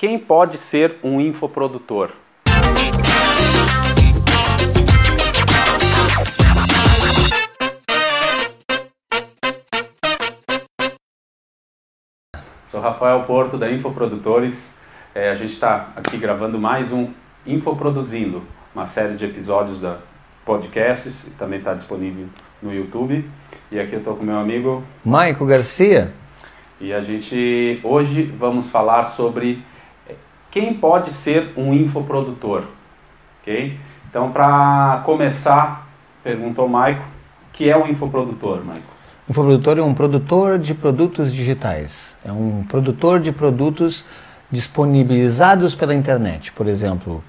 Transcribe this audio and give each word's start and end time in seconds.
Quem 0.00 0.16
pode 0.16 0.58
ser 0.58 0.94
um 1.02 1.20
infoprodutor? 1.20 2.12
Sou 12.70 12.80
Rafael 12.80 13.24
Porto 13.24 13.58
da 13.58 13.68
Infoprodutores. 13.72 14.78
É, 15.12 15.30
a 15.30 15.34
gente 15.34 15.54
está 15.54 15.92
aqui 15.96 16.16
gravando 16.16 16.60
mais 16.60 16.92
um 16.92 17.12
Infoproduzindo, 17.44 18.44
uma 18.72 18.84
série 18.84 19.16
de 19.16 19.24
episódios 19.24 19.80
da 19.80 19.98
podcasts, 20.44 21.26
também 21.36 21.58
está 21.58 21.74
disponível 21.74 22.28
no 22.62 22.72
YouTube. 22.72 23.28
E 23.72 23.80
aqui 23.80 23.94
eu 23.94 23.98
estou 23.98 24.14
com 24.14 24.22
meu 24.22 24.38
amigo 24.38 24.84
Maico 25.04 25.44
Garcia. 25.44 26.12
E 26.80 26.92
a 26.92 27.00
gente 27.00 27.80
hoje 27.82 28.22
vamos 28.22 28.70
falar 28.70 29.02
sobre 29.02 29.64
quem 30.50 30.74
pode 30.74 31.10
ser 31.10 31.52
um 31.56 31.72
infoprodutor, 31.72 32.64
ok? 33.40 33.78
Então, 34.08 34.30
para 34.30 35.02
começar, 35.04 35.88
perguntou 36.22 36.66
o 36.66 36.68
Maico, 36.68 37.02
o 37.02 37.52
que 37.52 37.68
é 37.68 37.76
um 37.76 37.86
infoprodutor, 37.86 38.64
Maico? 38.64 38.82
Um 39.28 39.30
infoprodutor 39.30 39.78
é 39.78 39.82
um 39.82 39.92
produtor 39.92 40.58
de 40.58 40.74
produtos 40.74 41.32
digitais. 41.34 42.16
É 42.24 42.32
um 42.32 42.64
produtor 42.66 43.20
de 43.20 43.30
produtos 43.30 44.04
disponibilizados 44.50 45.74
pela 45.74 45.94
internet. 45.94 46.50
Por 46.52 46.66
exemplo, 46.66 47.22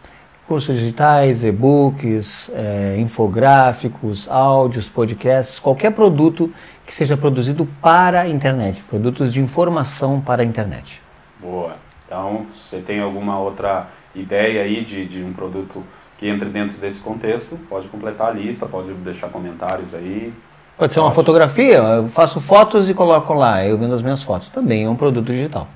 cursos 0.48 0.78
digitais, 0.78 1.44
e-books, 1.44 2.50
é, 2.56 2.96
infográficos, 2.98 4.28
áudios, 4.30 4.88
podcasts, 4.88 5.60
qualquer 5.60 5.92
produto 5.92 6.52
que 6.86 6.96
seja 6.96 7.18
produzido 7.18 7.68
para 7.82 8.22
a 8.22 8.28
internet, 8.30 8.82
produtos 8.84 9.34
de 9.34 9.42
informação 9.42 10.20
para 10.22 10.42
a 10.42 10.46
internet. 10.46 11.02
Boa. 11.40 11.89
Então, 12.10 12.48
você 12.52 12.80
tem 12.80 13.00
alguma 13.00 13.38
outra 13.38 13.88
ideia 14.16 14.64
aí 14.64 14.84
de, 14.84 15.06
de 15.06 15.24
um 15.24 15.32
produto 15.32 15.84
que 16.18 16.28
entre 16.28 16.50
dentro 16.50 16.76
desse 16.80 17.00
contexto, 17.00 17.56
pode 17.70 17.88
completar 17.88 18.30
a 18.30 18.32
lista, 18.32 18.66
pode 18.66 18.92
deixar 18.94 19.30
comentários 19.30 19.94
aí. 19.94 20.34
Pode 20.76 20.92
ser 20.92 21.02
uma 21.02 21.12
fotografia, 21.12 21.78
eu 21.78 22.08
faço 22.10 22.42
fotos 22.42 22.90
e 22.90 22.96
coloco 22.96 23.32
lá, 23.36 23.64
eu 23.64 23.78
vendo 23.78 23.94
as 23.94 24.02
minhas 24.02 24.24
fotos. 24.24 24.50
Também 24.50 24.86
é 24.86 24.90
um 24.90 24.96
produto 24.96 25.28
digital. 25.28 25.68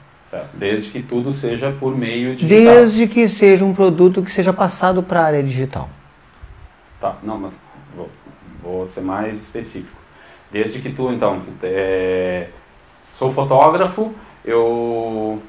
Desde 0.55 0.89
que 0.89 1.03
tudo 1.03 1.35
seja 1.35 1.71
por 1.79 1.95
meio 1.95 2.35
digital. 2.35 2.73
Desde 2.73 3.07
que 3.07 3.27
seja 3.27 3.63
um 3.63 3.73
produto 3.73 4.23
que 4.23 4.31
seja 4.31 4.51
passado 4.51 5.03
para 5.03 5.21
a 5.21 5.25
área 5.25 5.43
digital. 5.43 5.87
Tá, 6.99 7.15
não, 7.21 7.37
mas 7.37 7.53
vou, 7.95 8.09
vou 8.63 8.87
ser 8.87 9.01
mais 9.01 9.37
específico. 9.37 10.01
Desde 10.51 10.79
que 10.79 10.91
tu, 10.91 11.11
então, 11.11 11.43
é, 11.61 12.47
sou 13.19 13.31
fotógrafo, 13.31 14.11
eu 14.43 15.39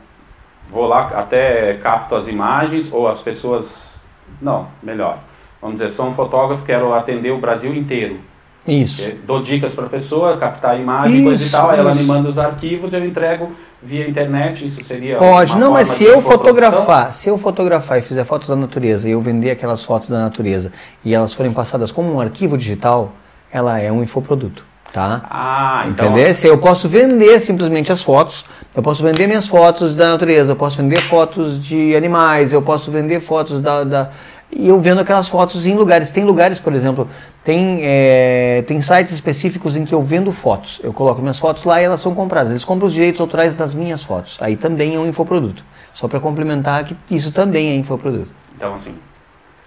vou 0.70 0.86
lá, 0.86 1.06
até 1.14 1.74
capto 1.74 2.14
as 2.14 2.28
imagens 2.28 2.92
ou 2.92 3.08
as 3.08 3.20
pessoas. 3.20 3.94
Não, 4.40 4.68
melhor. 4.82 5.18
Vamos 5.60 5.80
dizer, 5.80 5.90
sou 5.90 6.06
um 6.06 6.12
fotógrafo, 6.12 6.64
quero 6.64 6.92
atender 6.92 7.30
o 7.30 7.38
Brasil 7.38 7.74
inteiro. 7.74 8.18
Isso. 8.66 9.02
Dou 9.26 9.42
dicas 9.42 9.74
para 9.74 9.86
a 9.86 9.88
pessoa, 9.88 10.36
captar 10.36 10.72
a 10.72 10.76
imagem, 10.76 11.16
Isso, 11.16 11.24
coisa 11.24 11.46
e 11.46 11.50
tal, 11.50 11.72
ela 11.72 11.94
me 11.94 12.02
manda 12.02 12.28
os 12.28 12.38
arquivos, 12.38 12.92
eu 12.92 13.04
entrego 13.04 13.52
via 13.84 14.08
internet, 14.08 14.66
isso 14.66 14.82
seria 14.82 15.18
Pode, 15.18 15.56
não, 15.58 15.72
mas 15.72 15.88
se 15.88 16.04
eu 16.04 16.22
fotografar, 16.22 17.12
se 17.12 17.28
eu 17.28 17.36
fotografar 17.36 17.98
e 17.98 18.02
fizer 18.02 18.24
fotos 18.24 18.48
da 18.48 18.56
natureza 18.56 19.06
e 19.06 19.12
eu 19.12 19.20
vender 19.20 19.50
aquelas 19.50 19.84
fotos 19.84 20.08
da 20.08 20.20
natureza 20.20 20.72
e 21.04 21.14
elas 21.14 21.34
forem 21.34 21.52
passadas 21.52 21.92
como 21.92 22.14
um 22.14 22.18
arquivo 22.18 22.56
digital, 22.56 23.12
ela 23.52 23.78
é 23.78 23.92
um 23.92 24.02
infoproduto, 24.02 24.64
tá? 24.90 25.22
Ah, 25.30 25.84
então... 25.86 26.06
Entendeu? 26.06 26.34
Se 26.34 26.46
eu 26.46 26.56
posso 26.56 26.88
vender 26.88 27.38
simplesmente 27.38 27.92
as 27.92 28.02
fotos, 28.02 28.46
eu 28.74 28.82
posso 28.82 29.02
vender 29.02 29.26
minhas 29.26 29.46
fotos 29.46 29.94
da 29.94 30.08
natureza, 30.10 30.52
eu 30.52 30.56
posso 30.56 30.78
vender 30.82 31.00
fotos 31.00 31.64
de 31.64 31.94
animais, 31.94 32.52
eu 32.52 32.60
posso 32.62 32.90
vender 32.90 33.20
fotos 33.20 33.60
da. 33.60 33.84
da- 33.84 34.10
e 34.56 34.68
eu 34.68 34.80
vendo 34.80 35.00
aquelas 35.00 35.26
fotos 35.26 35.66
em 35.66 35.74
lugares. 35.74 36.12
Tem 36.12 36.22
lugares, 36.22 36.60
por 36.60 36.72
exemplo, 36.74 37.08
tem, 37.42 37.80
é, 37.82 38.62
tem 38.68 38.80
sites 38.80 39.12
específicos 39.12 39.74
em 39.74 39.84
que 39.84 39.92
eu 39.92 40.00
vendo 40.02 40.30
fotos. 40.30 40.80
Eu 40.82 40.92
coloco 40.92 41.20
minhas 41.20 41.38
fotos 41.40 41.64
lá 41.64 41.80
e 41.80 41.84
elas 41.84 42.00
são 42.00 42.14
compradas. 42.14 42.50
Eles 42.52 42.64
compram 42.64 42.86
os 42.86 42.92
direitos 42.92 43.20
autorais 43.20 43.54
das 43.54 43.74
minhas 43.74 44.04
fotos. 44.04 44.36
Aí 44.40 44.54
também 44.56 44.94
é 44.94 44.98
um 44.98 45.08
infoproduto. 45.08 45.64
Só 45.92 46.06
para 46.06 46.20
complementar 46.20 46.84
que 46.84 46.96
isso 47.10 47.32
também 47.32 47.70
é 47.70 47.76
infoproduto. 47.76 48.28
Então, 48.56 48.74
assim, 48.74 48.94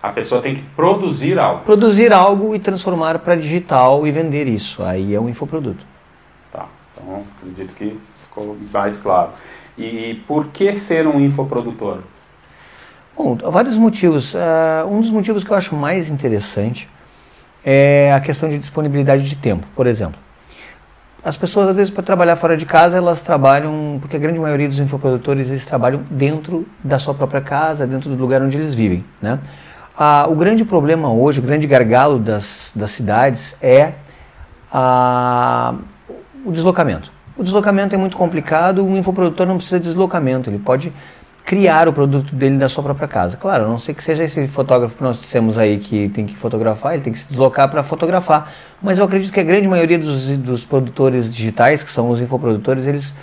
a 0.01 0.09
pessoa 0.09 0.41
tem 0.41 0.55
que 0.55 0.61
produzir 0.75 1.37
algo. 1.37 1.63
Produzir 1.65 2.13
algo 2.13 2.55
e 2.55 2.59
transformar 2.59 3.19
para 3.19 3.35
digital 3.35 4.07
e 4.07 4.11
vender 4.11 4.47
isso. 4.47 4.83
Aí 4.83 5.13
é 5.13 5.19
um 5.19 5.27
infoproduto. 5.27 5.85
Tá, 6.51 6.65
então 6.93 7.23
acredito 7.41 7.73
que 7.75 7.97
ficou 8.37 8.57
mais 8.71 8.97
claro. 8.97 9.31
E 9.77 10.21
por 10.27 10.47
que 10.47 10.73
ser 10.73 11.07
um 11.07 11.19
infoprodutor? 11.19 11.99
Bom, 13.15 13.35
vários 13.35 13.77
motivos. 13.77 14.35
Ah, 14.35 14.85
um 14.87 15.01
dos 15.01 15.09
motivos 15.09 15.43
que 15.43 15.51
eu 15.51 15.57
acho 15.57 15.75
mais 15.75 16.09
interessante 16.09 16.87
é 17.65 18.13
a 18.13 18.19
questão 18.19 18.47
de 18.47 18.57
disponibilidade 18.57 19.27
de 19.27 19.35
tempo. 19.35 19.67
Por 19.75 19.87
exemplo, 19.87 20.19
as 21.23 21.35
pessoas, 21.35 21.69
às 21.69 21.75
vezes, 21.75 21.93
para 21.93 22.03
trabalhar 22.03 22.35
fora 22.35 22.55
de 22.55 22.65
casa, 22.65 22.97
elas 22.97 23.21
trabalham, 23.21 23.97
porque 23.99 24.15
a 24.15 24.19
grande 24.19 24.39
maioria 24.39 24.67
dos 24.67 24.79
infoprodutores, 24.79 25.49
eles 25.49 25.65
trabalham 25.65 26.03
dentro 26.09 26.65
da 26.83 26.99
sua 26.99 27.13
própria 27.13 27.41
casa, 27.41 27.85
dentro 27.85 28.09
do 28.09 28.15
lugar 28.15 28.41
onde 28.41 28.55
eles 28.55 28.73
vivem, 28.73 29.03
né? 29.21 29.39
Ah, 29.97 30.27
o 30.29 30.35
grande 30.35 30.63
problema 30.63 31.11
hoje, 31.11 31.39
o 31.39 31.43
grande 31.43 31.65
gargalo 31.65 32.19
das, 32.19 32.71
das 32.75 32.91
cidades 32.91 33.57
é 33.61 33.93
ah, 34.71 35.73
o 36.45 36.51
deslocamento. 36.51 37.16
O 37.37 37.43
deslocamento 37.43 37.93
é 37.93 37.97
muito 37.97 38.17
complicado, 38.17 38.83
o 38.83 38.97
infoprodutor 38.97 39.45
não 39.45 39.57
precisa 39.57 39.79
de 39.79 39.85
deslocamento, 39.85 40.49
ele 40.49 40.57
pode 40.57 40.91
criar 41.45 41.87
o 41.87 41.93
produto 41.93 42.35
dele 42.35 42.57
da 42.57 42.67
sua 42.67 42.83
própria 42.83 43.07
casa. 43.07 43.37
Claro, 43.37 43.65
a 43.65 43.67
não 43.67 43.79
sei 43.79 43.95
que 43.95 44.03
seja 44.03 44.23
esse 44.23 44.47
fotógrafo 44.47 44.97
que 44.97 45.03
nós 45.03 45.19
dissemos 45.19 45.57
aí 45.57 45.77
que 45.77 46.09
tem 46.09 46.25
que 46.25 46.35
fotografar, 46.35 46.95
ele 46.95 47.03
tem 47.03 47.13
que 47.13 47.19
se 47.19 47.27
deslocar 47.29 47.69
para 47.69 47.83
fotografar. 47.83 48.51
Mas 48.81 48.97
eu 48.97 49.05
acredito 49.05 49.31
que 49.31 49.39
a 49.39 49.43
grande 49.43 49.67
maioria 49.67 49.97
dos, 49.97 50.27
dos 50.39 50.65
produtores 50.65 51.33
digitais, 51.33 51.83
que 51.83 51.91
são 51.91 52.09
os 52.09 52.19
infoprodutores, 52.19 52.85
eles 52.85 53.13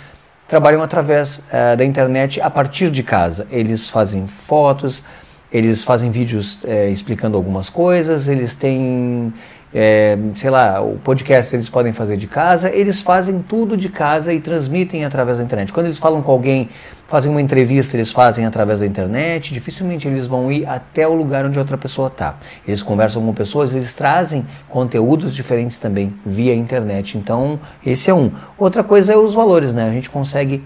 trabalham 0.47 0.81
através 0.81 1.41
eh, 1.51 1.75
da 1.75 1.85
internet 1.85 2.41
a 2.41 2.49
partir 2.49 2.89
de 2.89 3.03
casa. 3.03 3.45
Eles 3.51 3.89
fazem 3.89 4.27
fotos, 4.27 5.03
eles 5.51 5.83
fazem 5.83 6.09
vídeos 6.09 6.59
eh, 6.63 6.89
explicando 6.89 7.37
algumas 7.37 7.69
coisas, 7.69 8.27
eles 8.27 8.55
têm, 8.55 9.33
eh, 9.77 10.17
sei 10.37 10.49
lá, 10.49 10.81
o 10.81 10.97
podcast 11.03 11.53
eles 11.53 11.67
podem 11.67 11.91
fazer 11.91 12.15
de 12.15 12.27
casa, 12.27 12.69
eles 12.69 13.01
fazem 13.01 13.43
tudo 13.45 13.75
de 13.75 13.89
casa 13.89 14.31
e 14.31 14.39
transmitem 14.39 15.03
através 15.03 15.37
da 15.37 15.43
internet. 15.43 15.73
Quando 15.73 15.87
eles 15.87 15.99
falam 15.99 16.21
com 16.21 16.31
alguém, 16.31 16.69
fazem 17.09 17.29
uma 17.29 17.41
entrevista, 17.41 17.97
eles 17.97 18.09
fazem 18.09 18.45
através 18.45 18.79
da 18.79 18.85
internet, 18.85 19.53
dificilmente 19.53 20.07
eles 20.07 20.27
vão 20.27 20.49
ir 20.49 20.65
até 20.65 21.05
o 21.05 21.13
lugar 21.13 21.45
onde 21.45 21.59
outra 21.59 21.77
pessoa 21.77 22.07
está. 22.07 22.37
Eles 22.65 22.81
conversam 22.81 23.21
com 23.21 23.33
pessoas, 23.33 23.75
eles 23.75 23.93
trazem 23.93 24.45
conteúdos 24.69 25.35
diferentes 25.35 25.77
também 25.77 26.13
via 26.25 26.55
internet. 26.55 27.17
Então, 27.17 27.59
esse 27.85 28.09
é 28.09 28.13
um. 28.13 28.31
Outra 28.57 28.81
coisa 28.81 29.11
é 29.11 29.17
os 29.17 29.33
valores, 29.33 29.73
né? 29.73 29.89
A 29.89 29.91
gente 29.91 30.09
consegue 30.09 30.63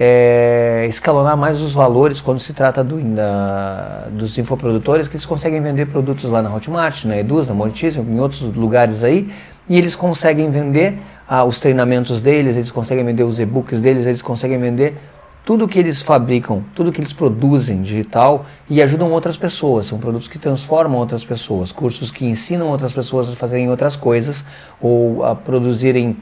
é, 0.00 0.86
escalonar 0.88 1.36
mais 1.36 1.60
os 1.60 1.74
valores 1.74 2.20
quando 2.20 2.38
se 2.38 2.52
trata 2.52 2.84
do, 2.84 3.00
da- 3.00 4.06
dos 4.12 4.38
infoprodutores, 4.38 5.08
que 5.08 5.16
eles 5.16 5.26
conseguem 5.26 5.60
vender 5.60 5.86
produtos 5.86 6.30
lá 6.30 6.40
na 6.40 6.54
Hotmart, 6.54 7.04
na 7.04 7.16
Eduz, 7.18 7.48
na 7.48 7.54
Monetize, 7.54 7.98
em 7.98 8.20
outros 8.20 8.42
lugares 8.54 9.02
aí, 9.02 9.28
e 9.68 9.76
eles 9.76 9.96
conseguem 9.96 10.50
vender 10.50 10.98
ah, 11.28 11.44
os 11.44 11.58
treinamentos 11.58 12.20
deles, 12.20 12.54
eles 12.56 12.70
conseguem 12.70 13.04
vender 13.04 13.24
os 13.24 13.40
e-books 13.40 13.80
deles, 13.80 14.06
eles 14.06 14.22
conseguem 14.22 14.58
vender 14.58 14.96
tudo 15.44 15.66
que 15.66 15.78
eles 15.78 16.00
fabricam, 16.02 16.62
tudo 16.74 16.92
que 16.92 17.00
eles 17.00 17.12
produzem 17.12 17.80
digital 17.82 18.44
e 18.68 18.82
ajudam 18.82 19.10
outras 19.10 19.36
pessoas. 19.36 19.86
São 19.86 19.98
produtos 19.98 20.28
que 20.28 20.38
transformam 20.38 20.98
outras 20.98 21.24
pessoas, 21.24 21.72
cursos 21.72 22.10
que 22.10 22.26
ensinam 22.26 22.68
outras 22.68 22.92
pessoas 22.92 23.30
a 23.30 23.32
fazerem 23.32 23.68
outras 23.70 23.96
coisas 23.96 24.44
ou 24.80 25.24
a 25.24 25.34
produzirem 25.34 26.18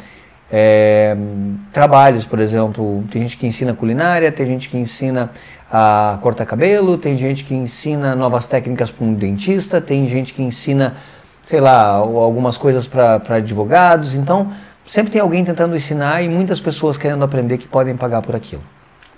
é, 0.50 1.16
trabalhos, 1.72 2.24
por 2.24 2.38
exemplo. 2.38 3.04
Tem 3.10 3.22
gente 3.22 3.36
que 3.36 3.46
ensina 3.46 3.74
culinária, 3.74 4.30
tem 4.32 4.46
gente 4.46 4.68
que 4.68 4.76
ensina 4.76 5.30
a 5.70 6.18
cortar 6.22 6.46
cabelo, 6.46 6.96
tem 6.96 7.16
gente 7.16 7.44
que 7.44 7.54
ensina 7.54 8.14
novas 8.14 8.46
técnicas 8.46 8.90
para 8.90 9.04
um 9.04 9.14
dentista, 9.14 9.80
tem 9.80 10.06
gente 10.06 10.32
que 10.32 10.42
ensina, 10.42 10.96
sei 11.42 11.60
lá, 11.60 11.86
algumas 11.88 12.56
coisas 12.56 12.86
para 12.86 13.36
advogados. 13.36 14.14
Então, 14.14 14.52
sempre 14.86 15.12
tem 15.12 15.20
alguém 15.20 15.44
tentando 15.44 15.74
ensinar 15.76 16.22
e 16.22 16.28
muitas 16.28 16.60
pessoas 16.60 16.96
querendo 16.96 17.24
aprender 17.24 17.58
que 17.58 17.66
podem 17.66 17.96
pagar 17.96 18.22
por 18.22 18.36
aquilo. 18.36 18.62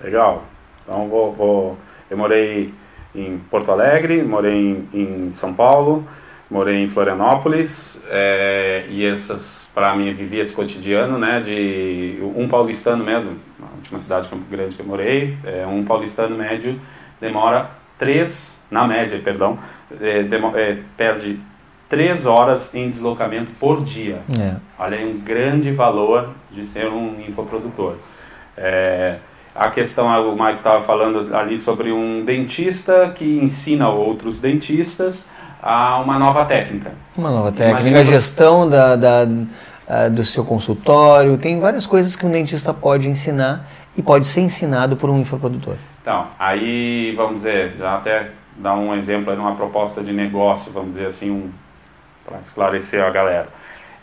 Legal. 0.03 0.45
Então 0.83 1.07
vou, 1.09 1.33
vou- 1.35 1.77
eu 2.11 2.17
morei 2.17 2.73
em 3.15 3.39
Porto 3.51 3.71
Alegre, 3.71 4.23
morei 4.23 4.89
em, 4.93 5.27
em 5.29 5.33
São 5.33 5.53
Paulo, 5.53 6.07
morei 6.51 6.83
em 6.85 6.89
Florianópolis 6.89 8.01
é, 8.09 8.87
e 8.89 9.05
essas 9.05 9.68
para 9.79 9.95
mim 9.95 10.13
vivi 10.13 10.41
esse 10.41 10.53
cotidiano, 10.53 11.19
né, 11.21 11.39
de 11.41 12.19
um 12.35 12.49
paulistano 12.49 13.05
médio, 13.05 13.37
na 13.61 13.67
última 13.77 14.01
cidade 14.01 14.29
Campo 14.29 14.43
Grande 14.51 14.75
que 14.75 14.83
eu 14.83 14.87
morei, 14.87 15.39
é, 15.45 15.65
um 15.69 15.85
paulistano 15.85 16.37
médio 16.37 16.81
demora 17.21 17.71
três, 17.97 18.61
na 18.69 18.89
média, 18.89 19.21
perdão, 19.23 19.57
é, 20.01 20.25
demo- 20.25 20.53
é, 20.57 20.79
perde 20.97 21.39
três 21.89 22.27
horas 22.27 22.75
em 22.75 22.91
deslocamento 22.91 23.53
por 23.61 23.85
dia. 23.85 24.19
É. 24.37 24.57
Olha 24.77 24.99
aí 24.99 25.07
um 25.09 25.21
grande 25.21 25.71
valor 25.71 26.31
de 26.51 26.65
ser 26.65 26.89
um 26.89 27.21
infoprodutor. 27.29 27.95
É, 28.57 29.19
a 29.55 29.71
questão, 29.71 30.09
o 30.29 30.33
Mike 30.33 30.59
estava 30.59 30.81
falando 30.83 31.37
ali 31.37 31.57
sobre 31.57 31.93
um 31.93 32.25
dentista 32.25 33.13
que 33.15 33.39
ensina 33.41 33.89
outros 33.89 34.39
dentistas 34.39 35.25
a 35.63 35.99
uma 36.01 36.19
nova 36.19 36.45
técnica. 36.45 36.93
Uma 37.17 37.31
nova 37.31 37.51
técnica, 37.51 37.81
Imagina 37.81 38.01
a 38.01 38.05
gestão 38.05 38.69
da, 38.69 38.95
da, 38.95 39.27
do 40.13 40.23
seu 40.25 40.45
consultório, 40.45 41.39
tem 41.39 41.59
várias 41.59 41.87
coisas 41.87 42.15
que 42.15 42.27
um 42.27 42.31
dentista 42.31 42.75
pode 42.75 43.09
ensinar 43.09 43.67
e 43.97 44.03
pode 44.03 44.27
ser 44.27 44.43
ensinado 44.43 44.97
por 44.97 45.09
um 45.09 45.19
infoprodutor. 45.19 45.77
Então, 46.03 46.27
aí 46.39 47.15
vamos 47.17 47.39
dizer, 47.39 47.75
já 47.79 47.97
até 47.97 48.31
dar 48.57 48.75
um 48.75 48.95
exemplo 48.95 49.35
de 49.35 49.41
uma 49.41 49.55
proposta 49.55 50.03
de 50.03 50.13
negócio, 50.13 50.71
vamos 50.73 50.91
dizer 50.91 51.07
assim, 51.07 51.31
um, 51.31 51.51
para 52.25 52.39
esclarecer 52.39 53.03
a 53.03 53.11
galera. 53.11 53.49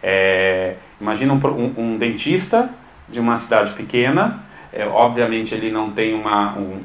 É, 0.01 0.75
imagina 0.99 1.33
um, 1.33 1.37
um, 1.37 1.73
um, 1.77 1.97
dentista 1.97 2.69
de 3.07 3.19
uma 3.19 3.37
cidade 3.37 3.71
pequena, 3.73 4.39
é, 4.71 4.85
obviamente 4.85 5.53
ele 5.53 5.71
não 5.71 5.91
tem 5.91 6.13
uma, 6.13 6.57
um, 6.57 6.81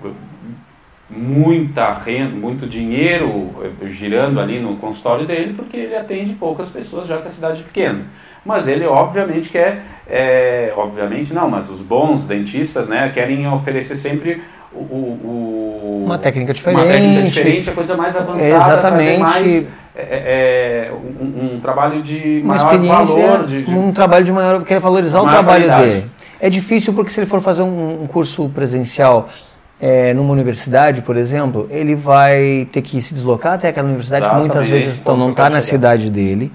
muita 1.08 1.93
renda, 1.94 2.35
muito 2.35 2.67
dinheiro 2.67 3.50
é, 3.82 3.87
girando 3.88 4.41
ali 4.41 4.61
no 4.61 4.76
consultório 4.76 5.26
dele, 5.26 5.55
porque 5.55 5.76
ele 5.76 5.97
atende 5.97 6.35
poucas 6.35 6.69
pessoas, 6.69 7.08
já 7.08 7.20
que 7.20 7.29
a 7.29 7.31
cidade 7.31 7.61
é 7.61 7.64
pequena. 7.64 8.05
Mas 8.44 8.66
ele 8.69 8.87
obviamente 8.87 9.48
quer, 9.48 9.82
é, 10.08 10.72
obviamente 10.76 11.32
não, 11.34 11.48
mas 11.48 11.69
os 11.69 11.81
bons 11.81 12.25
dentistas 12.25 12.88
né, 12.88 13.10
querem 13.12 13.46
oferecer 13.48 13.96
sempre 13.96 14.42
o, 14.72 14.78
o, 14.78 16.02
uma 16.06 16.19
técnica 16.19 16.52
diferente. 16.52 16.81
Uma 16.81 16.90
técnica 16.90 17.22
diferente, 17.22 17.70
a 17.70 17.72
coisa 17.72 17.96
mais 17.96 18.16
avançada, 18.16 18.44
Exatamente. 18.44 19.19
mais 19.20 19.69
é, 19.94 20.02
é, 20.02 20.88
é, 20.88 20.92
um, 20.92 21.56
um, 21.56 21.60
trabalho 21.60 22.02
de 22.02 22.40
maior 22.44 22.76
valor. 22.78 23.46
De, 23.46 23.64
de, 23.64 23.70
um 23.70 23.92
trabalho 23.92 24.25
de 24.25 24.32
maior. 24.32 24.62
Quer 24.62 24.78
valorizar 24.78 25.20
o 25.20 25.26
trabalho 25.26 25.66
qualidade. 25.66 25.84
dele. 25.84 26.10
É 26.40 26.48
difícil 26.48 26.94
porque 26.94 27.10
se 27.10 27.20
ele 27.20 27.26
for 27.26 27.40
fazer 27.40 27.62
um, 27.62 28.02
um 28.04 28.06
curso 28.06 28.48
presencial 28.48 29.28
é, 29.81 30.14
numa 30.14 30.32
universidade, 30.32 31.02
por 31.02 31.16
exemplo, 31.16 31.66
ele 31.70 31.94
vai 31.94 32.69
ter 32.70 32.82
que 32.82 33.02
se 33.02 33.12
deslocar 33.12 33.54
até 33.54 33.69
aquela 33.69 33.88
universidade 33.88 34.25
Exatamente. 34.25 34.50
que 34.50 34.56
muitas 34.56 34.70
vezes 34.70 34.98
então, 34.98 35.16
não 35.16 35.31
está 35.31 35.50
na 35.50 35.60
cidade 35.60 36.10
dele 36.10 36.52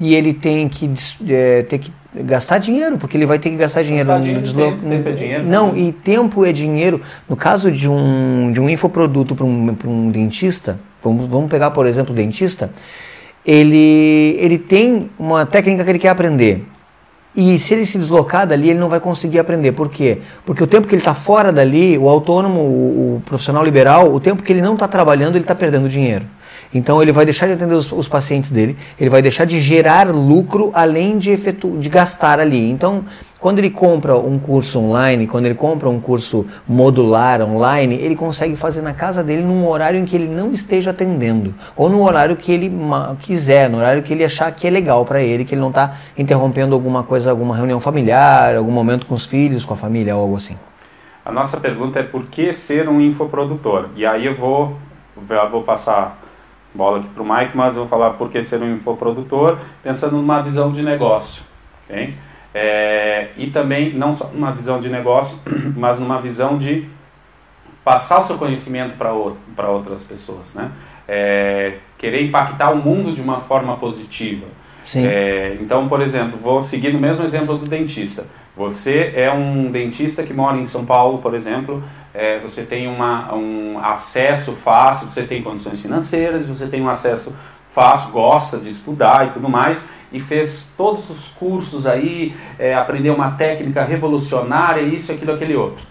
e 0.00 0.14
ele 0.14 0.32
tem 0.32 0.68
que 0.68 0.90
é, 1.28 1.62
ter 1.62 1.78
que 1.78 1.92
gastar 2.14 2.58
dinheiro, 2.58 2.98
porque 2.98 3.16
ele 3.16 3.26
vai 3.26 3.38
ter 3.38 3.50
que 3.50 3.56
gastar 3.56 3.82
dinheiro 3.82 4.08
gastar 4.08 4.26
no 4.26 4.40
desloc... 4.40 4.80
tempo, 4.80 5.08
é 5.08 5.12
dinheiro. 5.12 5.44
Não, 5.44 5.76
e 5.76 5.92
tempo 5.92 6.44
é 6.44 6.52
dinheiro. 6.52 7.00
No 7.28 7.36
caso 7.36 7.70
de 7.70 7.88
um, 7.88 8.50
de 8.52 8.60
um 8.60 8.68
infoproduto 8.68 9.34
para 9.34 9.44
um, 9.44 9.76
um 9.86 10.10
dentista, 10.10 10.78
vamos, 11.02 11.28
vamos 11.28 11.50
pegar, 11.50 11.70
por 11.70 11.86
exemplo, 11.86 12.12
o 12.12 12.16
dentista, 12.16 12.70
ele, 13.44 14.36
ele 14.38 14.58
tem 14.58 15.10
uma 15.18 15.44
técnica 15.46 15.84
que 15.84 15.90
ele 15.90 15.98
quer 15.98 16.10
aprender. 16.10 16.64
E 17.36 17.58
se 17.58 17.74
ele 17.74 17.86
se 17.86 17.98
deslocar 17.98 18.46
dali, 18.46 18.70
ele 18.70 18.78
não 18.78 18.88
vai 18.88 18.98
conseguir 18.98 19.38
aprender. 19.38 19.72
Por 19.72 19.88
quê? 19.88 20.18
Porque 20.44 20.62
o 20.62 20.66
tempo 20.66 20.88
que 20.88 20.94
ele 20.94 21.00
está 21.00 21.14
fora 21.14 21.52
dali, 21.52 21.96
o 21.96 22.08
autônomo, 22.08 22.60
o, 22.60 23.16
o 23.16 23.22
profissional 23.24 23.64
liberal, 23.64 24.12
o 24.12 24.18
tempo 24.18 24.42
que 24.42 24.52
ele 24.52 24.62
não 24.62 24.74
está 24.74 24.88
trabalhando, 24.88 25.36
ele 25.36 25.44
está 25.44 25.54
perdendo 25.54 25.88
dinheiro. 25.88 26.24
Então 26.72 27.00
ele 27.02 27.12
vai 27.12 27.24
deixar 27.24 27.46
de 27.46 27.52
atender 27.52 27.74
os, 27.74 27.90
os, 27.90 28.08
pacientes 28.08 28.50
dele, 28.50 28.76
ele 29.00 29.08
vai 29.08 29.22
deixar 29.22 29.44
de 29.44 29.60
gerar 29.60 30.08
lucro 30.08 30.70
além 30.74 31.18
de, 31.18 31.30
efetu 31.30 31.78
de 31.78 31.88
gastar 31.88 32.38
ali. 32.38 32.70
Então, 32.70 33.04
quando 33.38 33.58
ele 33.58 33.70
compra 33.70 34.16
um 34.16 34.38
curso 34.38 34.80
online, 34.80 35.26
quando 35.26 35.46
ele 35.46 35.54
compra 35.54 35.88
um 35.88 36.00
curso 36.00 36.46
modular 36.66 37.40
online, 37.40 37.94
ele 37.94 38.16
consegue 38.16 38.56
fazer 38.56 38.82
na 38.82 38.92
casa 38.92 39.22
dele 39.22 39.42
num 39.42 39.66
horário 39.66 39.98
em 39.98 40.04
que 40.04 40.16
ele 40.16 40.28
não 40.28 40.50
esteja 40.50 40.90
atendendo, 40.90 41.54
ou 41.76 41.88
no 41.88 42.02
horário 42.02 42.36
que 42.36 42.50
ele 42.50 42.70
quiser, 43.20 43.70
no 43.70 43.78
horário 43.78 44.02
que 44.02 44.12
ele 44.12 44.24
achar 44.24 44.50
que 44.50 44.66
é 44.66 44.70
legal 44.70 45.04
para 45.04 45.22
ele, 45.22 45.44
que 45.44 45.54
ele 45.54 45.60
não 45.60 45.68
está 45.68 45.94
interrompendo 46.18 46.74
alguma 46.74 47.02
coisa, 47.04 47.30
alguma 47.30 47.54
reunião 47.54 47.78
familiar, 47.80 48.56
algum 48.56 48.72
momento 48.72 49.06
com 49.06 49.14
os 49.14 49.24
filhos, 49.24 49.64
com 49.64 49.74
a 49.74 49.76
família, 49.76 50.16
ou 50.16 50.22
algo 50.22 50.36
assim. 50.36 50.56
A 51.24 51.30
nossa 51.30 51.58
pergunta 51.58 52.00
é 52.00 52.02
por 52.02 52.26
que 52.26 52.52
ser 52.52 52.88
um 52.88 53.00
infoprodutor? 53.00 53.90
E 53.94 54.04
aí 54.04 54.26
eu 54.26 54.34
vou, 54.34 54.76
eu 55.16 55.50
vou 55.50 55.62
passar 55.62 56.18
bola 56.78 56.98
aqui 57.00 57.08
para 57.08 57.22
o 57.24 57.28
Mike, 57.28 57.56
mas 57.56 57.74
eu 57.74 57.82
vou 57.82 57.88
falar 57.88 58.10
por 58.10 58.30
que 58.30 58.40
ser 58.44 58.62
um 58.62 58.76
infoprodutor, 58.76 59.58
pensando 59.82 60.16
numa 60.16 60.40
visão 60.40 60.70
de 60.70 60.80
negócio. 60.80 61.42
Okay? 61.84 62.14
É, 62.54 63.30
e 63.36 63.48
também, 63.50 63.92
não 63.92 64.12
só 64.12 64.28
numa 64.28 64.52
visão 64.52 64.78
de 64.78 64.88
negócio, 64.88 65.40
mas 65.76 65.98
numa 65.98 66.20
visão 66.20 66.56
de 66.56 66.86
passar 67.84 68.20
o 68.20 68.22
seu 68.22 68.38
conhecimento 68.38 68.96
para 68.96 69.12
outras 69.70 70.02
pessoas. 70.04 70.54
Né? 70.54 70.70
É, 71.08 71.78
querer 71.98 72.24
impactar 72.24 72.70
o 72.70 72.76
mundo 72.76 73.12
de 73.12 73.20
uma 73.20 73.40
forma 73.40 73.76
positiva. 73.76 74.46
É, 74.94 75.58
então, 75.60 75.88
por 75.88 76.00
exemplo, 76.00 76.38
vou 76.38 76.62
seguir 76.62 76.92
no 76.92 77.00
mesmo 77.00 77.24
exemplo 77.24 77.58
do 77.58 77.66
dentista. 77.66 78.24
Você 78.56 79.12
é 79.14 79.30
um 79.30 79.70
dentista 79.70 80.22
que 80.22 80.32
mora 80.32 80.56
em 80.56 80.64
São 80.64 80.84
Paulo, 80.84 81.18
por 81.18 81.34
exemplo, 81.34 81.82
é, 82.18 82.40
você 82.40 82.64
tem 82.64 82.88
uma, 82.88 83.32
um 83.32 83.78
acesso 83.78 84.52
fácil, 84.52 85.06
você 85.06 85.22
tem 85.22 85.40
condições 85.40 85.80
financeiras, 85.80 86.44
você 86.44 86.66
tem 86.66 86.82
um 86.82 86.90
acesso 86.90 87.32
fácil, 87.70 88.10
gosta 88.10 88.58
de 88.58 88.70
estudar 88.70 89.28
e 89.28 89.30
tudo 89.30 89.48
mais, 89.48 89.84
e 90.12 90.18
fez 90.18 90.68
todos 90.76 91.08
os 91.10 91.28
cursos 91.28 91.86
aí, 91.86 92.34
é, 92.58 92.74
aprendeu 92.74 93.14
uma 93.14 93.30
técnica 93.30 93.84
revolucionária, 93.84 94.80
isso, 94.82 95.12
aquilo, 95.12 95.32
aquele 95.32 95.54
outro. 95.54 95.86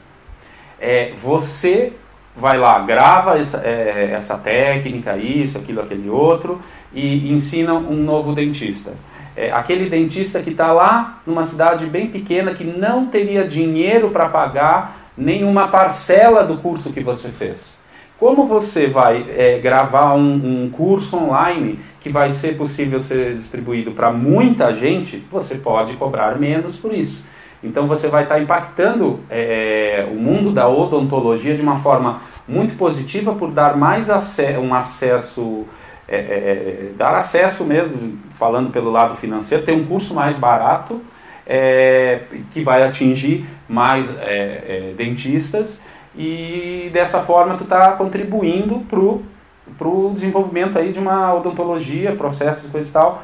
É, 0.78 1.14
você 1.16 1.94
vai 2.36 2.58
lá, 2.58 2.78
grava 2.80 3.40
essa, 3.40 3.62
é, 3.64 4.12
essa 4.12 4.38
técnica, 4.38 5.16
isso, 5.16 5.58
aquilo, 5.58 5.80
aquele 5.80 6.10
outro, 6.10 6.62
e 6.94 7.32
ensina 7.32 7.74
um 7.74 7.96
novo 7.96 8.36
dentista. 8.36 8.92
É, 9.34 9.50
aquele 9.54 9.90
dentista 9.90 10.42
que 10.42 10.50
está 10.50 10.74
lá 10.74 11.22
numa 11.26 11.46
cidade 11.46 11.86
bem 11.86 12.08
pequena, 12.08 12.54
que 12.54 12.66
não 12.66 13.06
teria 13.06 13.48
dinheiro 13.48 14.10
para 14.10 14.28
pagar 14.28 15.07
nenhuma 15.18 15.68
parcela 15.70 16.44
do 16.44 16.58
curso 16.58 16.94
que 16.94 17.02
você 17.02 17.30
fez. 17.30 17.78
Como 18.20 18.48
você 18.48 18.88
vai 18.88 19.26
é, 19.30 19.60
gravar 19.60 20.16
um, 20.16 20.64
um, 20.64 20.70
curso 20.70 21.18
online 21.18 21.80
que 22.00 22.10
vai 22.10 22.32
ser 22.32 22.58
possível 22.58 23.00
ser 23.00 23.34
distribuído 23.36 23.92
para 23.92 24.12
muita 24.12 24.74
gente, 24.74 25.18
você 25.32 25.56
pode 25.56 25.94
cobrar 25.94 26.40
menos 26.40 26.78
por 26.78 26.94
isso. 26.94 27.24
Então 27.64 27.88
você 27.88 28.08
vai 28.08 28.24
estar 28.24 28.36
tá 28.36 28.42
impactando 28.42 29.20
é, 29.30 30.08
o 30.12 30.16
mundo 30.16 30.52
da 30.52 30.68
odontologia 30.68 31.56
de 31.56 31.62
uma 31.62 31.78
forma 31.78 32.20
muito 32.48 32.76
positiva 32.76 33.36
por 33.36 33.52
dar 33.52 33.76
mais 33.78 34.08
um 34.10 34.74
acesso, 34.74 35.66
é, 36.08 36.16
é, 36.16 36.20
é, 36.20 36.92
dar 36.96 37.16
acesso 37.16 37.64
mesmo, 37.66 38.18
falando 38.32 38.72
pelo 38.72 38.90
lado 38.90 39.16
financeiro, 39.16 39.64
ter 39.64 39.74
um 39.74 39.86
curso 39.86 40.16
mais 40.16 40.38
barato 40.38 41.02
é, 41.48 42.20
que 42.52 42.62
vai 42.62 42.84
atingir 42.84 43.46
mais 43.68 44.14
é, 44.20 44.24
é, 44.24 44.94
dentistas 44.98 45.82
e 46.16 46.90
dessa 46.92 47.22
forma 47.22 47.56
tu 47.56 47.64
está 47.64 47.92
contribuindo 47.94 48.80
para 48.90 49.88
o 49.88 50.12
desenvolvimento 50.14 50.78
aí 50.78 50.92
de 50.92 51.00
uma 51.00 51.34
odontologia, 51.34 52.16
processos 52.16 52.66
e 52.66 52.68
coisa 52.68 52.90
e 52.90 52.92
tal, 52.92 53.24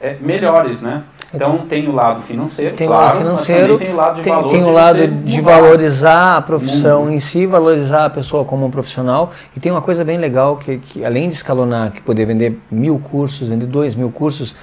é, 0.00 0.16
melhores, 0.20 0.82
né? 0.82 1.04
Então 1.32 1.66
tem 1.66 1.88
o 1.88 1.92
lado 1.92 2.22
financeiro, 2.22 2.76
tem 2.76 2.86
claro, 2.86 3.02
o 3.02 3.06
lado 3.06 3.18
financeiro, 3.18 3.78
tem 3.78 3.92
o 3.92 3.96
lado 3.96 4.16
de 4.16 4.22
tem, 4.22 4.32
valor 4.32 4.50
tem 4.50 4.64
o 4.64 4.70
lado 4.70 5.06
de 5.06 5.40
valorizar 5.40 6.36
a 6.36 6.42
profissão 6.42 7.10
em 7.10 7.18
si, 7.18 7.44
valorizar 7.44 8.04
a 8.04 8.10
pessoa 8.10 8.44
como 8.44 8.66
um 8.66 8.70
profissional. 8.70 9.32
E 9.56 9.60
tem 9.60 9.72
uma 9.72 9.82
coisa 9.82 10.04
bem 10.04 10.16
legal 10.16 10.56
que, 10.56 10.78
que 10.78 11.04
além 11.04 11.28
de 11.28 11.34
escalonar, 11.34 11.90
que 11.90 12.00
poder 12.00 12.24
vender 12.24 12.56
mil 12.70 12.98
cursos, 12.98 13.48
vender 13.48 13.66
dois 13.66 13.96
mil 13.96 14.10
cursos, 14.10 14.54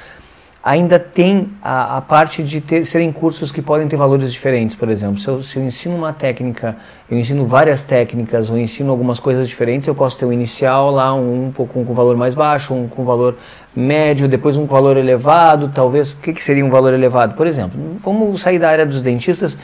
ainda 0.63 0.99
tem 0.99 1.49
a, 1.61 1.97
a 1.97 2.01
parte 2.01 2.43
de 2.43 2.61
ter, 2.61 2.85
serem 2.85 3.11
cursos 3.11 3.51
que 3.51 3.61
podem 3.61 3.87
ter 3.87 3.95
valores 3.95 4.31
diferentes, 4.31 4.75
por 4.75 4.89
exemplo. 4.89 5.19
Se 5.19 5.27
eu, 5.27 5.41
se 5.41 5.57
eu, 5.57 5.63
ensino 5.63 5.95
uma 5.95 6.13
técnica, 6.13 6.77
eu 7.09 7.17
ensino 7.17 7.47
várias 7.47 7.81
técnicas, 7.81 8.49
ou 8.49 8.57
ensino 8.57 8.91
algumas 8.91 9.19
coisas 9.19 9.47
diferentes, 9.49 9.87
eu 9.87 9.95
posso 9.95 10.17
ter 10.17 10.25
um 10.25 10.31
inicial 10.31 10.91
lá, 10.91 11.13
um, 11.13 11.47
um 11.47 11.51
pouco 11.51 11.83
com 11.83 11.93
valor 11.93 12.15
mais 12.15 12.35
baixo, 12.35 12.73
um 12.73 12.87
com 12.87 13.03
valor 13.03 13.37
médio, 13.75 14.27
depois 14.27 14.55
um 14.55 14.67
com 14.67 14.75
valor 14.75 14.97
elevado, 14.97 15.71
talvez. 15.73 16.11
O 16.11 16.17
que, 16.17 16.31
que 16.31 16.43
seria 16.43 16.63
um 16.63 16.69
valor 16.69 16.93
elevado? 16.93 17.35
Por 17.35 17.47
exemplo, 17.47 17.79
vamos 18.03 18.41
sair 18.41 18.59
da 18.59 18.69
área 18.69 18.85
dos 18.85 19.01
dentistas 19.01 19.57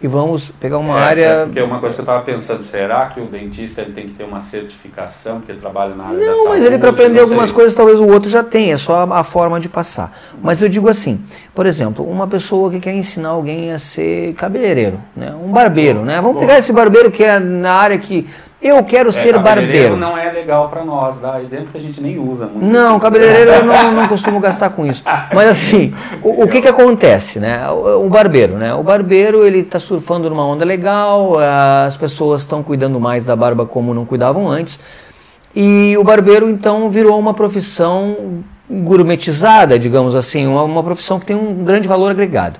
e 0.00 0.06
vamos 0.06 0.50
pegar 0.60 0.78
uma 0.78 0.96
é, 0.98 1.02
área. 1.02 1.42
Porque 1.46 1.60
uma 1.60 1.80
coisa 1.80 1.96
que 1.96 2.00
eu 2.00 2.04
estava 2.04 2.24
pensando, 2.24 2.62
será 2.62 3.06
que 3.06 3.20
o 3.20 3.26
dentista 3.26 3.82
ele 3.82 3.92
tem 3.92 4.08
que 4.08 4.14
ter 4.14 4.24
uma 4.24 4.40
certificação, 4.40 5.40
porque 5.40 5.54
trabalha 5.54 5.94
na 5.94 6.04
área 6.04 6.18
não, 6.18 6.20
da 6.20 6.24
saúde? 6.26 6.44
Não, 6.44 6.48
mas 6.50 6.64
ele 6.64 6.78
para 6.78 6.90
aprender 6.90 7.20
algumas 7.20 7.50
coisas 7.50 7.74
talvez 7.74 7.98
o 7.98 8.06
outro 8.06 8.30
já 8.30 8.44
tenha, 8.44 8.74
é 8.74 8.78
só 8.78 9.04
a, 9.04 9.20
a, 9.20 9.24
forma 9.24 9.58
de 9.58 9.68
passar. 9.68 10.16
Mas 10.40 10.62
eu 10.62 10.68
digo 10.68 10.88
assim, 10.88 11.20
por 11.52 11.66
exemplo, 11.66 12.08
uma 12.08 12.28
pessoa 12.28 12.70
que 12.70 12.78
quer 12.78 12.94
ensinar 12.94 13.30
alguém 13.30 13.72
a 13.72 13.78
ser 13.80 14.34
cabeleireiro, 14.34 15.00
né? 15.16 15.34
um 15.34 15.50
barbeiro, 15.50 16.04
né? 16.04 16.20
Vamos 16.20 16.38
pegar 16.38 16.58
esse 16.58 16.72
barbeiro 16.72 17.10
que 17.10 17.24
é 17.24 17.40
na 17.40 17.72
área 17.72 17.98
que 17.98 18.26
eu 18.60 18.82
quero 18.82 19.10
é, 19.10 19.12
ser 19.12 19.38
barbeiro. 19.38 19.96
não 19.96 20.18
é 20.18 20.32
legal 20.32 20.68
para 20.68 20.84
nós, 20.84 21.20
dá 21.20 21.40
exemplo 21.40 21.68
que 21.70 21.78
a 21.78 21.80
gente 21.80 22.00
nem 22.00 22.18
usa 22.18 22.46
muito. 22.46 22.66
Não, 22.66 22.98
cabeleireiro 22.98 23.50
eu 23.52 23.64
não, 23.64 23.92
não 24.02 24.08
costumo 24.08 24.40
gastar 24.40 24.70
com 24.70 24.84
isso. 24.84 25.02
Mas 25.32 25.48
assim, 25.48 25.94
o, 26.22 26.42
o 26.42 26.48
que 26.48 26.60
que 26.60 26.68
acontece, 26.68 27.38
né? 27.38 27.68
O, 27.70 28.06
o, 28.06 28.08
barbeiro, 28.08 28.56
né? 28.56 28.74
O 28.74 28.82
barbeiro, 28.82 29.46
ele 29.46 29.60
está 29.60 29.78
surfando 29.78 30.28
numa 30.28 30.44
onda 30.44 30.64
legal, 30.64 31.38
as 31.86 31.96
pessoas 31.96 32.42
estão 32.42 32.62
cuidando 32.62 32.98
mais 32.98 33.24
da 33.24 33.36
barba 33.36 33.64
como 33.64 33.94
não 33.94 34.04
cuidavam 34.04 34.48
antes. 34.48 34.80
E 35.54 35.96
o 35.96 36.02
barbeiro, 36.02 36.50
então, 36.50 36.90
virou 36.90 37.18
uma 37.18 37.34
profissão 37.34 38.42
gourmetizada, 38.68 39.78
digamos 39.78 40.14
assim, 40.14 40.46
uma, 40.46 40.62
uma 40.62 40.82
profissão 40.82 41.18
que 41.18 41.26
tem 41.26 41.36
um 41.36 41.64
grande 41.64 41.88
valor 41.88 42.10
agregado. 42.10 42.58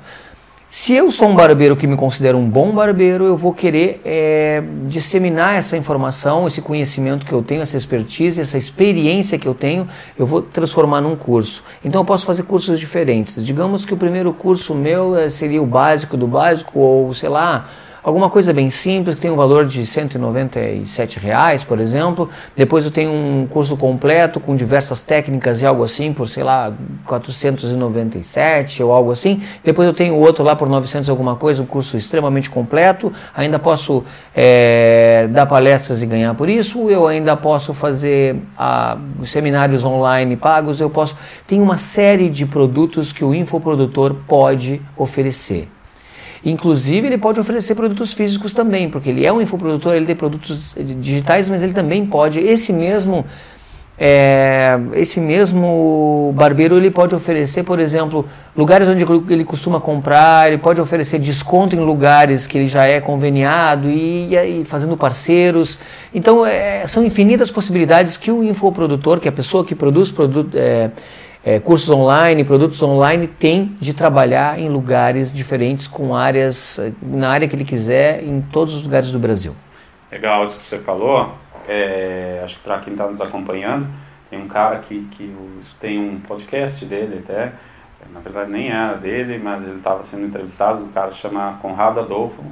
Se 0.71 0.93
eu 0.93 1.11
sou 1.11 1.29
um 1.29 1.35
barbeiro 1.35 1.75
que 1.75 1.87
me 1.87 1.97
considero 1.97 2.37
um 2.37 2.49
bom 2.49 2.73
barbeiro, 2.73 3.25
eu 3.25 3.39
vou 3.39 3.55
querer 3.55 4.03
é, 4.05 4.63
disseminar 4.87 5.57
essa 5.57 5.79
informação, 5.79 6.47
esse 6.47 6.61
conhecimento 6.61 7.25
que 7.25 7.33
eu 7.33 7.43
tenho, 7.43 7.63
essa 7.63 7.79
expertise, 7.79 8.39
essa 8.39 8.59
experiência 8.59 9.39
que 9.39 9.49
eu 9.49 9.55
tenho, 9.55 9.89
eu 10.19 10.27
vou 10.27 10.43
transformar 10.43 11.01
num 11.01 11.17
curso. 11.17 11.65
Então 11.83 12.03
eu 12.03 12.05
posso 12.05 12.27
fazer 12.27 12.43
cursos 12.43 12.79
diferentes. 12.79 13.43
Digamos 13.43 13.87
que 13.87 13.95
o 13.95 13.97
primeiro 13.97 14.31
curso 14.35 14.75
meu 14.75 15.17
é, 15.17 15.31
seria 15.31 15.63
o 15.63 15.67
básico 15.67 16.19
do 16.19 16.27
básico, 16.27 16.79
ou 16.79 17.15
sei 17.15 17.31
lá, 17.31 17.67
alguma 18.09 18.31
coisa 18.31 18.55
bem 18.55 18.71
simples 18.71 19.15
que 19.15 19.21
tem 19.21 19.31
um 19.31 19.37
valor 19.37 19.67
de 19.67 19.85
197 19.85 21.19
reais, 21.19 21.63
por 21.63 21.79
exemplo. 21.79 22.29
Depois 22.57 22.87
eu 22.87 22.91
tenho 22.91 23.13
um 23.13 23.47
curso 23.47 23.77
completo 23.77 24.41
com 24.41 24.57
diversas 24.57 25.03
técnicas 25.03 25.61
e 25.61 25.67
algo 25.67 25.85
assim 25.85 26.11
por, 26.13 26.27
sei 26.27 26.43
lá, 26.43 26.73
497 27.05 28.83
ou 28.83 28.93
algo 28.93 29.13
assim. 29.13 29.43
Depois 29.63 29.87
eu 29.87 29.93
tenho 29.93 30.17
outro 30.17 30.43
lá 30.43 30.57
por 30.57 30.71
900 30.71 31.11
alguma 31.11 31.37
coisa, 31.37 31.63
um 31.63 31.67
curso 31.67 31.99
extremamente 31.99 32.49
completo. 32.49 33.13
Ainda 33.37 33.59
posso 33.59 34.03
é, 34.35 35.29
dar 35.31 35.45
palestras 35.45 36.03
e 36.03 36.07
ganhar 36.07 36.33
por 36.33 36.49
isso. 36.49 36.89
Eu 36.89 37.07
ainda 37.07 37.37
posso 37.37 37.75
fazer 37.75 38.37
seminários 39.27 39.85
online 39.85 40.35
pagos. 40.35 40.81
Eu 40.81 40.89
posso. 40.89 41.15
Tem 41.47 41.61
uma 41.61 41.77
série 41.77 42.31
de 42.31 42.47
produtos 42.47 43.13
que 43.13 43.23
o 43.23 43.35
infoprodutor 43.35 44.15
pode 44.27 44.81
oferecer. 44.97 45.69
Inclusive, 46.45 47.07
ele 47.07 47.19
pode 47.19 47.41
oferecer 47.41 47.75
produtos 47.75 48.13
físicos 48.13 48.55
também, 48.55 48.89
porque 48.89 49.11
ele 49.11 49.27
é 49.27 49.33
um 49.33 49.41
infoprodutor, 49.41 49.95
ele 49.95 50.07
tem 50.07 50.17
produtos 50.17 50.75
digitais, 51.01 51.51
mas 51.51 51.63
ele 51.63 51.73
também 51.73 52.07
pode, 52.07 52.41
esse 52.41 52.73
mesmo 52.73 53.25
é, 54.01 54.79
esse 54.93 55.19
mesmo 55.19 56.33
barbeiro 56.37 56.77
ele 56.77 56.89
pode 56.89 57.17
oferecer, 57.17 57.65
por 57.65 57.81
exemplo, 57.81 58.25
lugares 58.57 58.87
onde 58.87 59.05
ele 59.29 59.45
costuma 59.45 59.81
comprar, 59.81 60.47
ele 60.47 60.59
pode 60.59 60.81
oferecer 60.81 61.19
desconto 61.19 61.75
em 61.75 61.81
lugares 61.81 62.47
que 62.47 62.57
ele 62.57 62.69
já 62.69 62.87
é 62.87 63.01
conveniado 63.01 63.91
e, 63.91 64.61
e 64.61 64.65
fazendo 64.65 64.97
parceiros. 64.97 65.77
Então, 66.15 66.47
é, 66.47 66.87
são 66.87 67.05
infinitas 67.05 67.51
possibilidades 67.51 68.17
que 68.17 68.31
o 68.31 68.45
infoprodutor, 68.45 69.19
que 69.19 69.27
é 69.27 69.31
a 69.31 69.35
pessoa 69.35 69.65
que 69.65 69.75
produz 69.75 70.13
produto, 70.13 70.57
é, 70.57 70.91
é, 71.45 71.59
cursos 71.61 71.89
online, 71.89 72.45
produtos 72.45 72.83
online, 72.83 73.27
tem 73.27 73.77
de 73.81 73.95
trabalhar 73.95 74.59
em 74.59 74.69
lugares 74.69 75.33
diferentes, 75.33 75.87
com 75.87 76.15
áreas, 76.15 76.79
na 77.01 77.31
área 77.31 77.47
que 77.47 77.55
ele 77.55 77.65
quiser, 77.65 78.23
em 78.25 78.41
todos 78.41 78.75
os 78.75 78.83
lugares 78.83 79.13
do 79.13 79.19
Brasil. 79.19 79.55
Legal 80.11 80.45
isso 80.47 80.59
que 80.59 80.65
você 80.65 80.79
falou. 80.79 81.35
É, 81.69 82.41
acho 82.43 82.57
que 82.57 82.63
para 82.63 82.79
quem 82.81 82.95
está 82.95 83.07
nos 83.07 83.21
acompanhando, 83.21 83.87
tem 84.31 84.41
um 84.41 84.49
cara 84.49 84.79
que, 84.79 85.07
que 85.13 85.35
tem 85.81 85.99
um 85.99 86.19
podcast 86.21 86.85
dele 86.85 87.23
até, 87.25 87.53
na 88.13 88.21
verdade 88.21 88.51
nem 88.51 88.71
era 88.71 88.95
dele, 88.95 89.39
mas 89.39 89.65
ele 89.65 89.77
estava 89.77 90.05
sendo 90.05 90.27
entrevistado, 90.27 90.85
um 90.85 90.89
cara 90.89 91.11
chama 91.11 91.59
Conrado 91.61 92.01
Adolfo, 92.01 92.43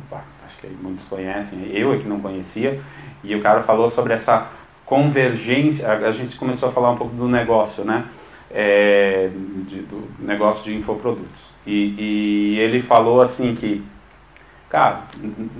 acho 0.46 0.58
que 0.60 0.68
muitos 0.68 1.06
conhecem, 1.06 1.70
eu 1.72 1.94
é 1.94 1.98
que 1.98 2.06
não 2.06 2.20
conhecia, 2.20 2.80
e 3.24 3.34
o 3.34 3.42
cara 3.42 3.62
falou 3.62 3.90
sobre 3.90 4.12
essa 4.12 4.48
convergência, 4.84 5.90
a 5.90 6.12
gente 6.12 6.36
começou 6.36 6.68
a 6.68 6.72
falar 6.72 6.90
um 6.90 6.96
pouco 6.96 7.14
do 7.14 7.28
negócio, 7.28 7.84
né? 7.84 8.04
É, 8.50 9.30
de, 9.66 9.80
do 9.82 10.08
negócio 10.18 10.64
de 10.64 10.74
infoprodutos. 10.74 11.56
E, 11.66 11.94
e 11.98 12.58
ele 12.58 12.80
falou 12.80 13.20
assim 13.20 13.54
que, 13.54 13.84
cara, 14.68 15.02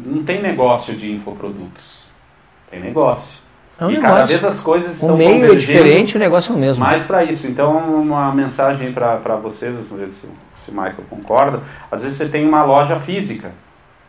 não 0.04 0.22
tem 0.22 0.40
negócio 0.40 0.94
de 0.94 1.12
infoprodutos, 1.12 2.04
tem 2.70 2.80
negócio. 2.80 3.40
É 3.78 3.84
um 3.84 3.90
e 3.90 3.94
negócio. 3.94 4.14
cada 4.14 4.26
vez 4.26 4.44
as 4.44 4.60
coisas 4.60 4.94
estão 4.94 5.14
O 5.14 5.18
meio 5.18 5.52
é 5.52 5.54
diferente, 5.54 6.16
o 6.16 6.18
negócio 6.18 6.52
é 6.52 6.56
o 6.56 6.58
mesmo. 6.58 6.82
Mais 6.84 7.02
para 7.02 7.24
isso. 7.24 7.46
Então, 7.46 7.76
uma 7.76 8.32
mensagem 8.32 8.92
para 8.92 9.36
vocês, 9.36 9.74
vamos 9.74 9.90
ver 9.90 10.08
se, 10.08 10.26
se 10.64 10.70
o 10.70 10.72
Michael 10.72 11.04
concorda. 11.10 11.62
Às 11.90 12.02
vezes 12.02 12.16
você 12.16 12.28
tem 12.28 12.46
uma 12.46 12.64
loja 12.64 12.96
física 12.96 13.52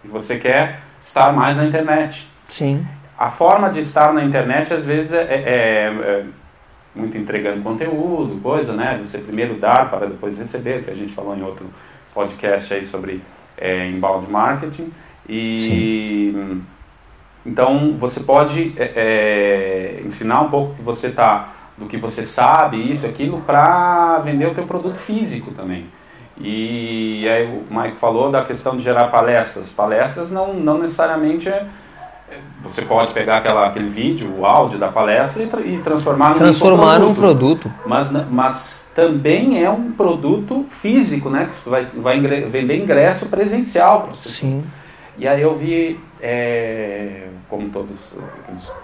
e 0.06 0.08
você 0.08 0.38
quer 0.38 0.80
estar 1.02 1.34
mais 1.34 1.58
na 1.58 1.66
internet. 1.66 2.30
Sim. 2.48 2.88
A 3.18 3.30
forma 3.30 3.70
de 3.70 3.80
estar 3.80 4.14
na 4.14 4.24
internet, 4.24 4.74
às 4.74 4.86
vezes, 4.86 5.12
é, 5.12 5.24
é, 5.24 5.42
é 5.42 6.26
muito 6.98 7.18
entregando 7.18 7.62
conteúdo, 7.62 8.42
coisa, 8.42 8.74
né? 8.74 9.00
Você 9.04 9.20
primeiro 9.20 9.56
dar 9.56 9.90
para 9.90 10.08
depois 10.08 10.38
receber, 10.38 10.84
que 10.84 10.92
a 10.92 10.96
gente 10.96 11.14
falou 11.14 11.36
em 11.36 11.44
outro 11.44 11.66
podcast 12.14 12.74
aí 12.74 12.86
sobre 12.86 13.22
é, 13.58 13.88
inbound 13.88 14.30
marketing. 14.30 14.92
E 15.30 16.32
Sim. 16.34 16.62
então 17.46 17.96
você 18.00 18.22
pode 18.22 18.74
é, 18.78 18.92
é, 18.96 20.02
ensinar 20.06 20.42
um 20.42 20.50
pouco 20.50 20.76
que 20.76 20.82
você 20.82 21.10
tá 21.10 21.54
do 21.78 21.86
que 21.86 21.98
você 21.98 22.24
sabe, 22.24 22.92
isso, 22.92 23.06
aquilo, 23.06 23.42
para 23.42 24.20
vender 24.20 24.48
o 24.48 24.54
teu 24.54 24.66
produto 24.66 24.98
físico 24.98 25.52
também. 25.52 25.86
E 26.40 27.28
aí 27.30 27.46
o 27.46 27.66
Mike 27.70 27.98
falou 27.98 28.32
da 28.32 28.44
questão 28.44 28.76
de 28.76 28.84
gerar 28.84 29.08
palestras. 29.08 29.70
Palestras 29.70 30.32
não, 30.32 30.54
não 30.54 30.78
necessariamente 30.80 31.50
é 31.50 31.68
você 32.62 32.82
pode 32.82 33.14
pegar 33.14 33.38
aquela, 33.38 33.68
aquele 33.68 33.90
vídeo, 33.90 34.34
o 34.38 34.46
áudio 34.46 34.78
da 34.78 34.90
palestra 34.90 35.44
e, 35.44 35.48
tra 35.48 35.62
e 35.62 35.78
transformar, 35.80 36.34
transformar 36.34 37.00
num 37.00 37.14
produto. 37.14 37.72
Mas, 37.86 38.12
mas 38.30 38.92
também 38.94 39.64
é 39.64 39.70
um 39.70 39.92
produto 39.92 40.66
físico, 40.70 41.30
né? 41.30 41.50
Que 41.64 41.70
vai, 41.70 41.86
vai 41.86 42.20
vender 42.20 42.78
ingresso 42.78 43.28
presencial. 43.28 44.10
Sim. 44.22 44.64
E 45.18 45.28
aí 45.28 45.42
eu 45.42 45.56
vi, 45.56 46.00
é, 46.22 47.28
como 47.50 47.70
todos, 47.70 48.14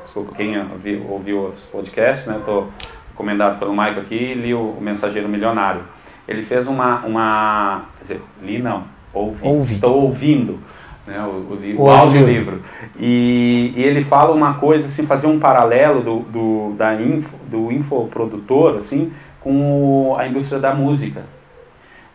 desculpa, 0.03 0.33
quem 0.35 0.57
ouviu, 0.59 1.05
ouviu 1.09 1.47
os 1.47 1.59
podcasts, 1.65 2.27
né? 2.27 2.37
Estou 2.37 2.69
recomendado 3.11 3.59
pelo 3.59 3.75
Maico 3.75 3.99
aqui, 3.99 4.33
li 4.33 4.53
o, 4.53 4.75
o 4.77 4.81
Mensageiro 4.81 5.27
Milionário. 5.27 5.81
Ele 6.27 6.41
fez 6.43 6.65
uma, 6.65 6.99
uma, 7.05 7.85
quer 7.97 8.01
dizer, 8.03 8.21
li 8.41 8.61
não, 8.61 8.85
ouvi, 9.13 9.45
ouvi. 9.45 9.73
estou 9.73 10.03
ouvindo 10.03 10.59
né, 11.05 11.21
o, 11.23 11.29
o, 11.29 11.59
o, 11.77 11.81
o 11.83 11.89
audiolivro. 11.89 12.61
E, 12.97 13.73
e, 13.75 13.83
ele 13.83 14.03
fala 14.03 14.33
uma 14.33 14.55
coisa, 14.55 14.85
assim, 14.85 15.05
fazer 15.05 15.27
um 15.27 15.39
paralelo 15.39 16.01
do, 16.01 16.19
do, 16.19 16.73
da 16.77 16.95
info, 16.95 17.35
do 17.47 17.71
infoprodutor, 17.71 18.77
assim, 18.77 19.11
com 19.41 20.15
a 20.17 20.27
indústria 20.27 20.59
da 20.59 20.73
música. 20.73 21.23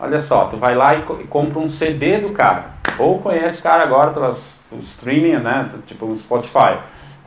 Olha 0.01 0.19
só, 0.19 0.45
tu 0.45 0.57
vai 0.57 0.75
lá 0.75 0.95
e, 0.95 1.23
e 1.23 1.27
compra 1.27 1.59
um 1.59 1.69
CD 1.69 2.19
do 2.19 2.31
cara, 2.31 2.67
ou 2.99 3.19
conhece 3.19 3.59
o 3.59 3.63
cara 3.63 3.83
agora 3.83 4.13
pelas 4.13 4.59
o 4.71 4.79
streaming, 4.79 5.39
né, 5.39 5.71
tipo 5.87 6.07
o 6.07 6.17
Spotify, 6.17 6.79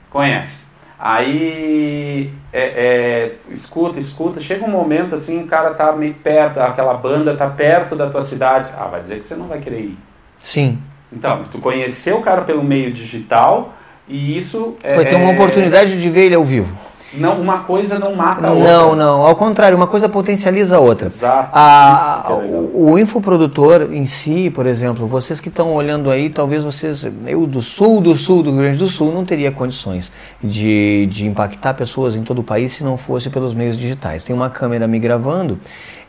conhece. 0.09 0.61
Aí 0.97 2.31
é, 2.53 2.61
é, 2.61 3.37
escuta, 3.49 3.97
escuta, 3.97 4.39
chega 4.39 4.63
um 4.63 4.69
momento 4.69 5.15
assim, 5.15 5.43
o 5.43 5.47
cara 5.47 5.73
tá 5.73 5.91
meio 5.93 6.13
perto, 6.13 6.59
aquela 6.59 6.93
banda 6.93 7.35
tá 7.35 7.49
perto 7.49 7.95
da 7.95 8.07
tua 8.09 8.23
cidade, 8.23 8.71
ah, 8.77 8.85
vai 8.85 9.01
dizer 9.01 9.19
que 9.19 9.27
você 9.27 9.35
não 9.35 9.47
vai 9.47 9.59
querer 9.59 9.79
ir. 9.79 9.97
Sim. 10.37 10.79
Então, 11.11 11.41
tu 11.51 11.59
conheceu 11.59 12.17
o 12.17 12.21
cara 12.21 12.41
pelo 12.41 12.63
meio 12.63 12.91
digital 12.91 13.73
e 14.07 14.37
isso 14.37 14.75
é, 14.83 14.95
Vai 14.95 15.05
ter 15.05 15.15
uma 15.15 15.31
oportunidade 15.31 15.99
de 15.99 16.09
ver 16.09 16.25
ele 16.25 16.35
ao 16.35 16.43
vivo. 16.43 16.75
Não, 17.13 17.41
uma 17.41 17.59
coisa 17.59 17.99
não 17.99 18.15
mata 18.15 18.47
a 18.47 18.51
outra. 18.51 18.71
Não, 18.71 18.95
não. 18.95 19.25
Ao 19.25 19.35
contrário, 19.35 19.75
uma 19.75 19.87
coisa 19.87 20.07
potencializa 20.07 20.77
a 20.77 20.79
outra. 20.79 21.07
Exato. 21.07 21.49
A, 21.51 22.25
é 22.29 22.31
o, 22.31 22.91
o 22.91 22.99
infoprodutor 22.99 23.89
em 23.91 24.05
si, 24.05 24.49
por 24.49 24.65
exemplo, 24.65 25.05
vocês 25.05 25.39
que 25.39 25.49
estão 25.49 25.73
olhando 25.73 26.09
aí, 26.09 26.29
talvez 26.29 26.63
vocês, 26.63 27.05
eu 27.25 27.45
do 27.45 27.61
sul 27.61 27.99
do 27.99 28.15
sul 28.15 28.41
do 28.41 28.51
Rio 28.51 28.61
Grande 28.61 28.77
do 28.77 28.87
Sul, 28.87 29.11
não 29.11 29.25
teria 29.25 29.51
condições 29.51 30.09
de, 30.41 31.05
de 31.07 31.27
impactar 31.27 31.73
pessoas 31.73 32.15
em 32.15 32.23
todo 32.23 32.39
o 32.39 32.43
país 32.43 32.71
se 32.71 32.83
não 32.83 32.95
fosse 32.95 33.29
pelos 33.29 33.53
meios 33.53 33.77
digitais. 33.77 34.23
Tem 34.23 34.33
uma 34.33 34.49
câmera 34.49 34.87
me 34.87 34.97
gravando 34.97 35.59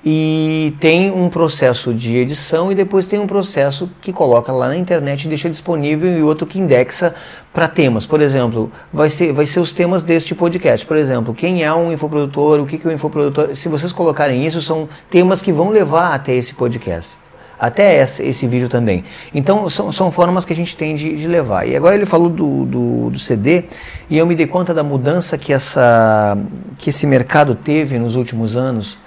e 0.04 0.74
tem 0.80 1.12
um 1.12 1.28
processo 1.28 1.94
de 1.94 2.16
edição 2.16 2.72
e 2.72 2.74
depois 2.74 3.06
tem 3.06 3.20
um 3.20 3.26
processo 3.26 3.88
que 4.00 4.12
coloca 4.12 4.50
lá 4.50 4.66
na 4.66 4.76
internet 4.76 5.24
e 5.24 5.28
deixa 5.28 5.48
disponível 5.48 6.18
e 6.18 6.22
outro 6.22 6.44
que 6.44 6.58
indexa 6.58 7.14
para 7.52 7.68
temas. 7.68 8.04
Por 8.04 8.20
exemplo, 8.20 8.72
vai 8.92 9.08
ser, 9.08 9.32
vai 9.32 9.46
ser 9.46 9.60
os 9.60 9.72
temas 9.72 10.02
deste 10.02 10.34
podcast. 10.34 10.84
Por 10.84 10.96
exemplo, 10.96 11.32
quem 11.32 11.62
é 11.62 11.72
um 11.72 11.92
infoprodutor, 11.92 12.58
o 12.58 12.66
que, 12.66 12.78
que 12.78 12.86
é 12.86 12.90
um 12.90 12.94
infoprodutor. 12.94 13.54
Se 13.54 13.68
vocês 13.68 13.92
colocarem 13.92 14.44
isso, 14.44 14.60
são 14.60 14.88
temas 15.08 15.40
que 15.40 15.52
vão 15.52 15.70
levar 15.70 16.14
até 16.14 16.34
esse 16.34 16.52
podcast. 16.52 17.16
Até 17.56 18.02
esse, 18.02 18.24
esse 18.24 18.44
vídeo 18.48 18.68
também. 18.68 19.04
Então, 19.32 19.70
são, 19.70 19.92
são 19.92 20.10
formas 20.10 20.44
que 20.44 20.52
a 20.52 20.56
gente 20.56 20.76
tem 20.76 20.96
de, 20.96 21.16
de 21.16 21.28
levar. 21.28 21.64
E 21.68 21.76
agora 21.76 21.94
ele 21.94 22.06
falou 22.06 22.28
do, 22.28 22.64
do, 22.64 23.10
do 23.10 23.18
CD 23.20 23.66
e 24.10 24.18
eu 24.18 24.26
me 24.26 24.34
dei 24.34 24.48
conta 24.48 24.74
da 24.74 24.82
mudança 24.82 25.38
que, 25.38 25.52
essa, 25.52 26.36
que 26.76 26.90
esse 26.90 27.06
mercado 27.06 27.54
teve 27.54 28.00
nos 28.00 28.16
últimos 28.16 28.56
anos 28.56 29.00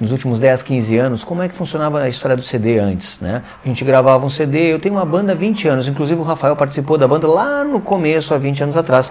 nos 0.00 0.10
últimos 0.10 0.40
10, 0.40 0.62
15 0.62 0.96
anos, 0.96 1.24
como 1.24 1.42
é 1.42 1.48
que 1.48 1.54
funcionava 1.54 2.00
a 2.00 2.08
história 2.08 2.36
do 2.36 2.42
CD 2.42 2.78
antes, 2.78 3.18
né? 3.20 3.42
A 3.64 3.68
gente 3.68 3.84
gravava 3.84 4.26
um 4.26 4.30
CD, 4.30 4.72
eu 4.72 4.78
tenho 4.78 4.96
uma 4.96 5.04
banda 5.04 5.32
há 5.32 5.34
20 5.34 5.68
anos, 5.68 5.88
inclusive 5.88 6.20
o 6.20 6.24
Rafael 6.24 6.56
participou 6.56 6.98
da 6.98 7.06
banda 7.06 7.28
lá 7.28 7.62
no 7.62 7.80
começo, 7.80 8.34
há 8.34 8.38
20 8.38 8.64
anos 8.64 8.76
atrás. 8.76 9.10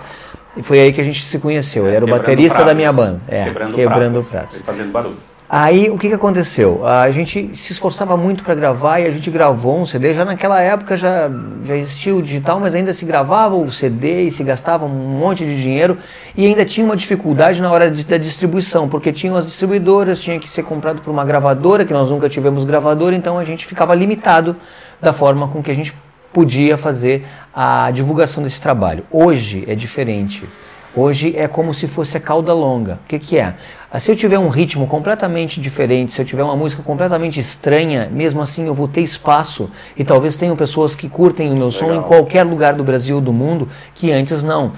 E 0.58 0.62
foi 0.62 0.80
aí 0.80 0.94
que 0.94 1.02
a 1.02 1.04
gente 1.04 1.24
se 1.24 1.40
conheceu, 1.40 1.88
ele 1.88 1.96
era 1.96 2.06
o 2.06 2.08
baterista 2.08 2.56
pratos, 2.56 2.72
da 2.72 2.76
minha 2.76 2.92
banda. 2.92 3.22
É, 3.28 3.46
quebrando, 3.46 3.76
quebrando 3.76 4.24
pratos, 4.24 4.30
pratos. 4.30 4.62
Fazendo 4.62 4.92
barulho. 4.92 5.33
Aí 5.56 5.88
o 5.88 6.00
que, 6.00 6.08
que 6.08 6.16
aconteceu? 6.16 6.84
A 6.84 7.12
gente 7.12 7.56
se 7.56 7.74
esforçava 7.74 8.18
muito 8.18 8.44
para 8.44 8.56
gravar 8.56 9.00
e 9.02 9.06
a 9.06 9.12
gente 9.12 9.30
gravou 9.30 9.80
um 9.80 9.86
CD. 9.86 10.12
Já 10.16 10.26
naquela 10.26 10.60
época 10.60 10.98
já, 10.98 11.30
já 11.64 11.78
existia 11.78 12.16
o 12.16 12.24
digital, 12.24 12.60
mas 12.60 12.74
ainda 12.74 12.92
se 12.92 13.06
gravava 13.06 13.56
o 13.56 13.72
CD 13.72 14.24
e 14.24 14.32
se 14.32 14.44
gastava 14.44 14.84
um 14.84 14.90
monte 14.90 15.46
de 15.46 15.62
dinheiro 15.62 15.96
e 16.36 16.48
ainda 16.48 16.66
tinha 16.66 16.84
uma 16.84 16.98
dificuldade 16.98 17.62
na 17.62 17.72
hora 17.72 17.92
de, 17.92 18.04
da 18.04 18.18
distribuição, 18.18 18.90
porque 18.90 19.14
tinham 19.14 19.36
as 19.36 19.46
distribuidoras, 19.46 20.20
tinha 20.20 20.40
que 20.40 20.50
ser 20.50 20.64
comprado 20.64 21.04
por 21.04 21.12
uma 21.12 21.24
gravadora, 21.24 21.86
que 21.86 21.94
nós 21.94 22.10
nunca 22.10 22.28
tivemos 22.28 22.64
gravadora, 22.64 23.16
então 23.16 23.38
a 23.38 23.46
gente 23.46 23.68
ficava 23.68 23.94
limitado 23.94 24.56
da 25.00 25.14
forma 25.14 25.48
com 25.50 25.62
que 25.62 25.70
a 25.70 25.76
gente 25.76 25.94
podia 26.34 26.80
fazer 26.80 27.28
a 27.54 27.92
divulgação 27.92 28.42
desse 28.42 28.60
trabalho. 28.60 29.04
Hoje 29.12 29.66
é 29.68 29.76
diferente. 29.76 30.50
Hoje 30.96 31.34
é 31.36 31.48
como 31.48 31.74
se 31.74 31.88
fosse 31.88 32.18
a 32.18 32.20
cauda 32.20 32.54
longa. 32.54 33.00
O 33.04 33.08
que, 33.08 33.18
que 33.18 33.38
é? 33.38 33.56
Ah, 33.92 34.00
se 34.00 34.12
eu 34.12 34.16
tiver 34.16 34.38
um 34.38 34.48
ritmo 34.48 34.86
completamente 34.86 35.60
diferente, 35.60 36.12
se 36.12 36.22
eu 36.22 36.26
tiver 36.26 36.44
uma 36.44 36.56
música 36.56 36.84
completamente 36.84 37.40
estranha, 37.40 38.10
mesmo 38.12 38.42
assim 38.42 38.68
eu 38.68 38.76
vou 38.76 38.88
ter 38.88 39.02
espaço 39.02 39.72
e 39.98 40.04
talvez 40.04 40.36
tenham 40.36 40.56
pessoas 40.56 40.96
que 40.96 41.10
curtem 41.10 41.48
o 41.48 41.56
meu 41.56 41.68
Legal. 41.68 41.72
som 41.72 41.94
em 41.96 42.02
qualquer 42.04 42.44
lugar 42.44 42.76
do 42.76 42.84
Brasil 42.84 43.16
ou 43.16 43.22
do 43.22 43.34
mundo 43.34 43.68
que 43.96 44.12
antes 44.12 44.44
não. 44.44 44.74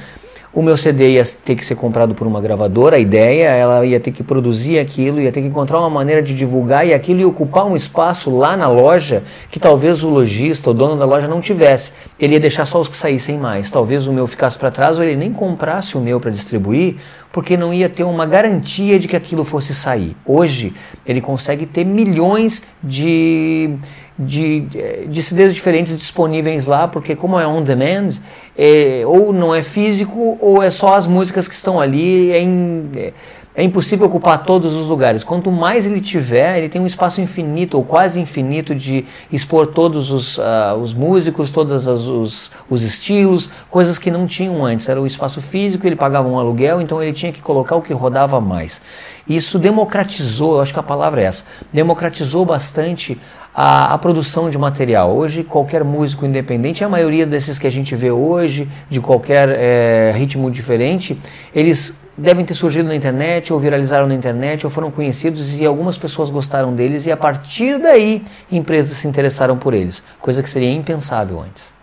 O 0.55 0.61
meu 0.61 0.77
CD 0.77 1.15
ia 1.15 1.23
ter 1.25 1.53
que 1.53 1.65
ser 1.65 1.75
comprado 1.75 2.15
por 2.15 2.25
uma 2.25 2.39
gravadora, 2.39 2.95
a 2.95 2.99
ideia, 2.99 3.49
ela 3.49 3.85
ia 3.85 3.99
ter 3.99 4.11
que 4.11 4.23
produzir 4.23 4.79
aquilo, 4.79 5.19
ia 5.19 5.29
ter 5.29 5.41
que 5.41 5.47
encontrar 5.47 5.79
uma 5.79 5.89
maneira 5.89 6.21
de 6.21 6.33
divulgar 6.33 6.87
e 6.87 6.93
aquilo 6.93 7.19
ia 7.19 7.27
ocupar 7.27 7.65
um 7.65 7.75
espaço 7.75 8.33
lá 8.33 8.55
na 8.55 8.69
loja 8.69 9.21
que 9.51 9.59
talvez 9.59 10.01
o 10.01 10.07
lojista, 10.07 10.69
o 10.69 10.73
dono 10.73 10.95
da 10.95 11.03
loja 11.03 11.27
não 11.27 11.41
tivesse. 11.41 11.91
Ele 12.17 12.35
ia 12.35 12.39
deixar 12.39 12.65
só 12.65 12.79
os 12.79 12.87
que 12.87 12.95
saíssem 12.95 13.37
mais. 13.37 13.69
Talvez 13.69 14.07
o 14.07 14.13
meu 14.13 14.25
ficasse 14.27 14.57
para 14.57 14.71
trás 14.71 14.97
ou 14.97 15.03
ele 15.03 15.17
nem 15.17 15.33
comprasse 15.33 15.97
o 15.97 15.99
meu 15.99 16.21
para 16.21 16.31
distribuir, 16.31 16.95
porque 17.33 17.57
não 17.57 17.73
ia 17.73 17.89
ter 17.89 18.05
uma 18.05 18.25
garantia 18.25 18.97
de 18.97 19.09
que 19.09 19.15
aquilo 19.17 19.43
fosse 19.43 19.75
sair. 19.75 20.15
Hoje, 20.25 20.73
ele 21.05 21.19
consegue 21.19 21.65
ter 21.65 21.83
milhões 21.83 22.63
de 22.81 23.75
de, 24.17 24.61
de 25.07 25.23
CDs 25.23 25.53
diferentes 25.53 25.97
disponíveis 25.97 26.65
lá, 26.65 26.87
porque 26.87 27.15
como 27.15 27.39
é 27.39 27.45
on 27.45 27.61
demand, 27.61 28.15
é, 28.57 29.03
ou 29.05 29.33
não 29.33 29.53
é 29.53 29.61
físico, 29.61 30.37
ou 30.39 30.63
é 30.63 30.71
só 30.71 30.95
as 30.95 31.05
músicas 31.05 31.47
que 31.47 31.53
estão 31.53 31.79
ali, 31.79 32.31
é, 32.31 32.41
in, 32.41 32.89
é, 32.95 33.13
é, 33.53 33.63
impossível 33.63 34.07
ocupar 34.07 34.43
todos 34.45 34.73
os 34.73 34.87
lugares. 34.87 35.23
Quanto 35.23 35.51
mais 35.51 35.85
ele 35.85 36.01
tiver, 36.01 36.57
ele 36.57 36.69
tem 36.69 36.81
um 36.81 36.85
espaço 36.85 37.21
infinito, 37.21 37.77
ou 37.77 37.83
quase 37.83 38.19
infinito, 38.19 38.73
de 38.73 39.05
expor 39.31 39.67
todos 39.67 40.11
os, 40.11 40.37
uh, 40.37 40.75
os 40.81 40.93
músicos, 40.93 41.49
todos 41.49 41.87
os, 41.87 42.51
os 42.69 42.83
estilos, 42.83 43.49
coisas 43.69 43.97
que 43.97 44.11
não 44.11 44.27
tinham 44.27 44.65
antes. 44.65 44.87
Era 44.89 45.01
o 45.01 45.07
espaço 45.07 45.41
físico, 45.41 45.87
ele 45.87 45.95
pagava 45.95 46.27
um 46.27 46.37
aluguel, 46.37 46.81
então 46.81 47.01
ele 47.01 47.13
tinha 47.13 47.31
que 47.31 47.41
colocar 47.41 47.77
o 47.77 47.81
que 47.81 47.93
rodava 47.93 48.41
mais. 48.41 48.81
Isso 49.27 49.57
democratizou, 49.57 50.55
eu 50.55 50.61
acho 50.61 50.73
que 50.73 50.79
a 50.79 50.83
palavra 50.83 51.21
é 51.21 51.25
essa, 51.25 51.43
democratizou 51.73 52.45
bastante 52.45 53.17
a, 53.55 53.93
a, 53.93 53.97
produção 53.97 54.49
de 54.49 54.57
material. 54.57 55.15
Hoje, 55.15 55.41
qualquer 55.41 55.83
músico 55.83 56.25
independente, 56.25 56.83
a 56.83 56.89
maioria 56.89 57.25
desses 57.25 57.57
que 57.57 57.65
a 57.65 57.71
gente 57.71 57.95
vê 57.95 58.11
hoje, 58.11 58.69
de 58.89 58.99
qualquer 58.99 59.47
é, 59.49 60.11
ritmo 60.13 60.51
diferente, 60.51 61.17
eles 61.53 61.97
devem 62.17 62.45
ter 62.45 62.53
surgido 62.53 62.89
na 62.89 62.95
internet, 62.95 63.53
ou 63.53 63.59
viralizaram 63.59 64.07
na 64.07 64.13
internet, 64.13 64.65
ou 64.65 64.69
foram 64.69 64.91
conhecidos 64.91 65.57
e 65.59 65.65
algumas 65.65 65.97
pessoas 65.97 66.29
gostaram 66.29 66.73
deles, 66.73 67.05
e 67.05 67.11
a 67.11 67.17
partir 67.17 67.79
daí 67.79 68.25
empresas 68.51 68.97
se 68.97 69.07
interessaram 69.07 69.57
por 69.57 69.73
eles, 69.73 70.03
coisa 70.19 70.43
que 70.43 70.49
seria 70.49 70.71
impensável 70.71 71.41
antes. 71.41 71.73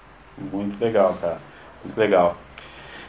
Muito 0.53 0.83
legal, 0.83 1.17
cara. 1.21 1.39
Muito 1.85 1.99
legal. 1.99 2.37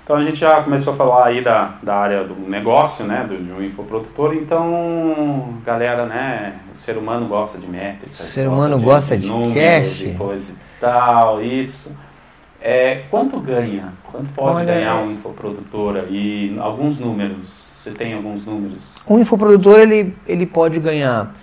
Então 0.03 0.17
a 0.17 0.21
gente 0.21 0.37
já 0.37 0.61
começou 0.61 0.93
a 0.93 0.95
falar 0.97 1.27
aí 1.27 1.41
da, 1.41 1.75
da 1.81 1.95
área 1.95 2.23
do 2.25 2.35
negócio, 2.35 3.05
né, 3.05 3.25
do, 3.27 3.37
de 3.37 3.51
um 3.51 3.63
infoprodutor. 3.63 4.35
Então, 4.35 5.59
galera, 5.65 6.05
né, 6.05 6.59
o 6.75 6.79
ser 6.79 6.97
humano 6.97 7.25
gosta 7.27 7.57
de 7.57 7.67
métricas. 7.67 8.19
O 8.19 8.23
ser 8.23 8.49
humano 8.49 8.77
gosta 8.79 9.17
de, 9.17 9.29
gosta 9.29 9.47
de, 9.47 9.53
cash. 9.53 10.01
E 10.01 10.13
coisa 10.15 10.51
e 10.51 10.79
tal, 10.81 11.41
isso. 11.41 11.91
É, 12.61 13.03
quanto 13.09 13.39
ganha? 13.39 13.93
Quanto 14.11 14.27
pode 14.33 14.57
Olha, 14.57 14.73
ganhar 14.73 14.95
um 14.95 15.11
infoprodutor 15.11 15.95
aí? 15.95 16.55
Alguns 16.59 16.99
números. 16.99 17.63
Você 17.83 17.91
tem 17.91 18.13
alguns 18.13 18.45
números? 18.45 18.79
Um 19.07 19.19
infoprodutor, 19.19 19.79
ele, 19.79 20.15
ele 20.25 20.45
pode 20.45 20.79
ganhar 20.79 21.33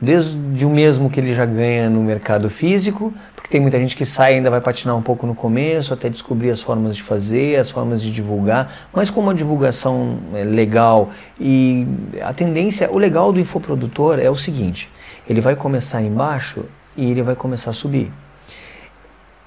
desde 0.00 0.64
o 0.64 0.70
mesmo 0.70 1.10
que 1.10 1.20
ele 1.20 1.34
já 1.34 1.44
ganha 1.44 1.90
no 1.90 2.02
mercado 2.02 2.48
físico, 2.48 3.12
porque 3.34 3.48
tem 3.48 3.60
muita 3.60 3.78
gente 3.78 3.96
que 3.96 4.06
sai 4.06 4.32
e 4.32 4.36
ainda 4.36 4.50
vai 4.50 4.60
patinar 4.60 4.96
um 4.96 5.02
pouco 5.02 5.26
no 5.26 5.34
começo, 5.34 5.92
até 5.92 6.08
descobrir 6.08 6.50
as 6.50 6.62
formas 6.62 6.96
de 6.96 7.02
fazer, 7.02 7.56
as 7.56 7.70
formas 7.70 8.00
de 8.00 8.10
divulgar, 8.10 8.72
mas 8.92 9.10
com 9.10 9.20
uma 9.20 9.34
divulgação 9.34 10.18
é, 10.34 10.44
legal 10.44 11.10
e 11.38 11.86
a 12.22 12.32
tendência, 12.32 12.90
o 12.90 12.96
legal 12.96 13.32
do 13.32 13.38
infoprodutor 13.38 14.18
é 14.18 14.30
o 14.30 14.36
seguinte, 14.36 14.90
ele 15.28 15.40
vai 15.40 15.54
começar 15.54 16.00
embaixo 16.00 16.64
e 16.96 17.10
ele 17.10 17.22
vai 17.22 17.36
começar 17.36 17.70
a 17.70 17.74
subir. 17.74 18.10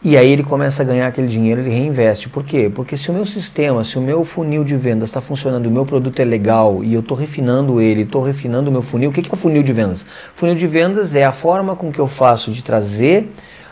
E 0.06 0.18
aí 0.18 0.30
ele 0.30 0.44
começa 0.44 0.82
a 0.82 0.86
ganhar 0.86 1.08
aquele 1.08 1.28
dinheiro, 1.28 1.62
ele 1.62 1.70
reinveste. 1.70 2.28
Por 2.28 2.44
quê? 2.44 2.70
Porque 2.74 2.98
se 2.98 3.10
o 3.10 3.13
meu 3.13 3.26
sistema, 3.26 3.86
se 3.86 3.98
o 3.98 4.02
meu 4.02 4.26
funil 4.26 4.62
de 4.62 4.76
vendas 4.76 5.08
está 5.08 5.22
funcionando, 5.22 5.66
o 5.68 5.72
meu 5.72 5.86
produto 5.86 6.20
é 6.20 6.26
legal 6.26 6.84
e 6.84 6.94
eu 6.94 7.00
estou 7.00 7.16
refinando 7.16 7.80
ele, 7.80 8.02
estou 8.02 8.22
refinando 8.22 8.70
o 8.70 8.74
meu 8.74 8.82
funil, 8.82 9.12
o 9.12 9.13
que 9.13 9.22
é 9.22 9.34
o 9.34 9.38
funil 9.38 9.63
de 9.63 9.72
vendas? 9.72 10.06
Funil 10.36 10.56
de 10.56 10.68
vendas 10.68 11.16
é 11.16 11.24
a 11.24 11.32
forma 11.32 11.74
com 11.74 11.89
que 11.89 12.00
eu 12.00 12.08
faço 12.08 12.52
de 12.52 12.62
trazer 12.62 13.32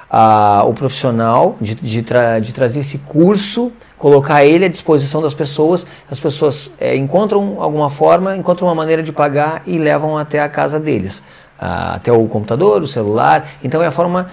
a, 0.10 0.63
o 0.65 0.74
profissional, 0.74 1.58
de, 1.60 1.76
de, 1.76 2.02
tra, 2.02 2.39
de, 2.39 2.54
trazer 2.54 2.80
esse 2.80 2.98
curso, 3.00 3.74
colocar 3.98 4.46
ele 4.46 4.63
à 4.63 4.70
disposição 4.70 5.22
das 5.22 5.34
pessoas, 5.34 5.86
as 6.10 6.20
pessoas 6.20 6.72
é, 6.80 6.96
encontram 6.96 7.58
alguma 7.62 7.89
forma, 7.89 8.38
encontram 8.38 8.70
uma 8.70 8.76
maneira 8.76 9.04
de 9.04 9.12
pagar 9.12 9.63
e 9.67 9.78
levam 9.78 10.17
até 10.17 10.39
a 10.39 10.48
casa 10.48 10.80
deles. 10.80 11.22
até 11.60 12.12
o 12.12 12.26
computador, 12.28 12.82
o 12.82 12.88
celular. 12.88 13.48
Então 13.63 13.84
é 13.84 13.88
a 13.88 13.91
forma 13.91 14.30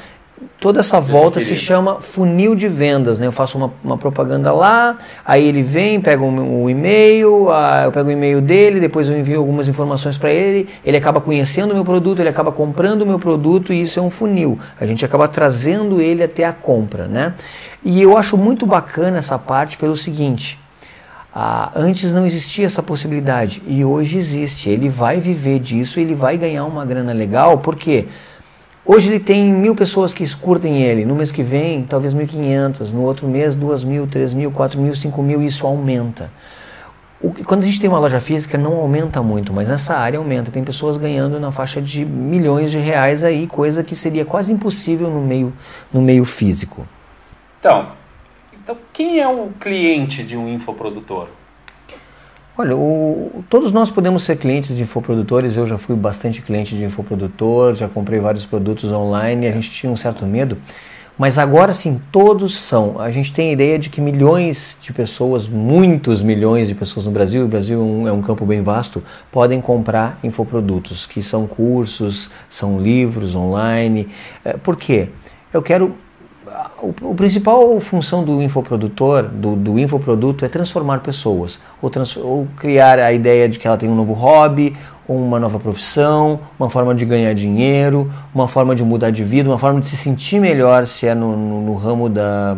toda 0.60 0.80
essa 0.80 1.00
volta 1.00 1.40
se 1.40 1.54
chama 1.54 2.00
funil 2.00 2.54
de 2.54 2.66
vendas, 2.68 3.18
né? 3.18 3.26
Eu 3.26 3.32
faço 3.32 3.56
uma, 3.56 3.72
uma 3.82 3.96
propaganda 3.96 4.52
lá, 4.52 4.98
aí 5.24 5.46
ele 5.46 5.62
vem, 5.62 6.00
pega 6.00 6.22
um, 6.22 6.64
um 6.64 6.70
e-mail, 6.70 7.50
ah, 7.50 7.82
eu 7.84 7.92
pego 7.92 8.08
o 8.08 8.12
e-mail 8.12 8.40
dele, 8.40 8.80
depois 8.80 9.08
eu 9.08 9.18
envio 9.18 9.38
algumas 9.38 9.68
informações 9.68 10.18
para 10.18 10.32
ele, 10.32 10.68
ele 10.84 10.96
acaba 10.96 11.20
conhecendo 11.20 11.70
o 11.70 11.74
meu 11.74 11.84
produto, 11.84 12.20
ele 12.20 12.28
acaba 12.28 12.50
comprando 12.50 13.02
o 13.02 13.06
meu 13.06 13.18
produto 13.18 13.72
e 13.72 13.82
isso 13.82 13.98
é 13.98 14.02
um 14.02 14.10
funil. 14.10 14.58
A 14.80 14.86
gente 14.86 15.04
acaba 15.04 15.28
trazendo 15.28 16.00
ele 16.00 16.22
até 16.22 16.44
a 16.44 16.52
compra, 16.52 17.06
né? 17.06 17.34
E 17.84 18.02
eu 18.02 18.16
acho 18.16 18.36
muito 18.36 18.66
bacana 18.66 19.18
essa 19.18 19.38
parte 19.38 19.76
pelo 19.76 19.96
seguinte. 19.96 20.58
Ah, 21.34 21.70
antes 21.76 22.12
não 22.12 22.26
existia 22.26 22.66
essa 22.66 22.82
possibilidade 22.82 23.62
e 23.66 23.84
hoje 23.84 24.18
existe. 24.18 24.68
Ele 24.68 24.88
vai 24.88 25.20
viver 25.20 25.60
disso, 25.60 26.00
ele 26.00 26.14
vai 26.14 26.36
ganhar 26.36 26.64
uma 26.64 26.84
grana 26.84 27.12
legal, 27.12 27.58
por 27.58 27.76
quê? 27.76 28.08
Hoje 28.90 29.10
ele 29.10 29.20
tem 29.20 29.52
mil 29.52 29.74
pessoas 29.74 30.14
que 30.14 30.24
curtem 30.34 30.82
ele, 30.82 31.04
no 31.04 31.14
mês 31.14 31.30
que 31.30 31.42
vem 31.42 31.82
talvez 31.82 32.14
1.500, 32.14 32.90
no 32.90 33.02
outro 33.02 33.28
mês 33.28 33.54
2.000, 33.54 34.08
3.000, 34.08 34.50
4.000, 34.50 35.12
5.000 35.12 35.42
e 35.42 35.46
isso 35.46 35.66
aumenta. 35.66 36.32
O, 37.20 37.30
quando 37.44 37.64
a 37.64 37.66
gente 37.66 37.78
tem 37.78 37.90
uma 37.90 37.98
loja 37.98 38.18
física 38.18 38.56
não 38.56 38.78
aumenta 38.78 39.22
muito, 39.22 39.52
mas 39.52 39.68
nessa 39.68 39.94
área 39.94 40.18
aumenta. 40.18 40.50
Tem 40.50 40.64
pessoas 40.64 40.96
ganhando 40.96 41.38
na 41.38 41.52
faixa 41.52 41.82
de 41.82 42.02
milhões 42.02 42.70
de 42.70 42.78
reais 42.78 43.22
aí, 43.22 43.46
coisa 43.46 43.84
que 43.84 43.94
seria 43.94 44.24
quase 44.24 44.50
impossível 44.50 45.10
no 45.10 45.20
meio, 45.20 45.52
no 45.92 46.00
meio 46.00 46.24
físico. 46.24 46.88
Então, 47.60 47.92
então 48.54 48.74
quem 48.90 49.20
é 49.20 49.28
o 49.28 49.50
cliente 49.60 50.22
de 50.24 50.34
um 50.34 50.48
infoprodutor? 50.48 51.28
Olha, 52.60 52.76
o, 52.76 53.44
todos 53.48 53.70
nós 53.70 53.88
podemos 53.88 54.24
ser 54.24 54.36
clientes 54.36 54.74
de 54.76 54.82
infoprodutores. 54.82 55.56
Eu 55.56 55.64
já 55.64 55.78
fui 55.78 55.94
bastante 55.94 56.42
cliente 56.42 56.76
de 56.76 56.84
infoprodutor, 56.84 57.76
já 57.76 57.88
comprei 57.88 58.18
vários 58.18 58.44
produtos 58.44 58.90
online 58.90 59.46
e 59.46 59.48
a 59.48 59.52
gente 59.52 59.70
tinha 59.70 59.92
um 59.92 59.96
certo 59.96 60.26
medo. 60.26 60.58
Mas 61.16 61.38
agora 61.38 61.72
sim, 61.72 62.00
todos 62.10 62.58
são. 62.58 63.00
A 63.00 63.12
gente 63.12 63.32
tem 63.32 63.50
a 63.50 63.52
ideia 63.52 63.78
de 63.78 63.88
que 63.88 64.00
milhões 64.00 64.76
de 64.80 64.92
pessoas, 64.92 65.46
muitos 65.46 66.20
milhões 66.20 66.66
de 66.66 66.74
pessoas 66.74 67.06
no 67.06 67.12
Brasil, 67.12 67.44
o 67.44 67.48
Brasil 67.48 67.80
é 68.08 68.10
um 68.10 68.20
campo 68.20 68.44
bem 68.44 68.60
vasto, 68.60 69.04
podem 69.30 69.60
comprar 69.60 70.18
infoprodutos, 70.24 71.06
que 71.06 71.22
são 71.22 71.46
cursos, 71.46 72.28
são 72.50 72.80
livros 72.80 73.36
online. 73.36 74.08
É, 74.44 74.54
por 74.54 74.74
quê? 74.74 75.10
Eu 75.52 75.62
quero 75.62 75.94
o, 76.82 76.94
o, 77.10 77.14
principal 77.14 77.78
função 77.80 78.24
do 78.24 78.42
infoprodutor, 78.42 79.24
do, 79.24 79.56
do 79.56 79.78
infoproduto, 79.78 80.44
é 80.44 80.48
transformar 80.48 81.00
pessoas, 81.00 81.58
ou, 81.80 81.90
trans, 81.90 82.16
ou, 82.16 82.46
criar 82.56 82.98
a 82.98 83.12
ideia 83.12 83.48
de 83.48 83.58
que 83.58 83.66
ela 83.66 83.76
tem 83.76 83.88
um 83.88 83.94
novo 83.94 84.12
hobby, 84.12 84.76
uma 85.08 85.40
nova 85.40 85.58
profissão, 85.58 86.40
uma 86.58 86.68
forma 86.68 86.94
de 86.94 87.04
ganhar 87.04 87.32
dinheiro, 87.34 88.12
uma 88.34 88.46
forma 88.46 88.74
de 88.74 88.84
mudar 88.84 89.10
de 89.10 89.24
vida, 89.24 89.48
uma 89.48 89.58
forma 89.58 89.80
de 89.80 89.86
se 89.86 89.96
sentir 89.96 90.40
melhor, 90.40 90.86
se 90.86 91.06
é 91.06 91.14
no, 91.14 91.36
no, 91.36 91.62
no 91.62 91.74
ramo 91.74 92.08
da, 92.08 92.56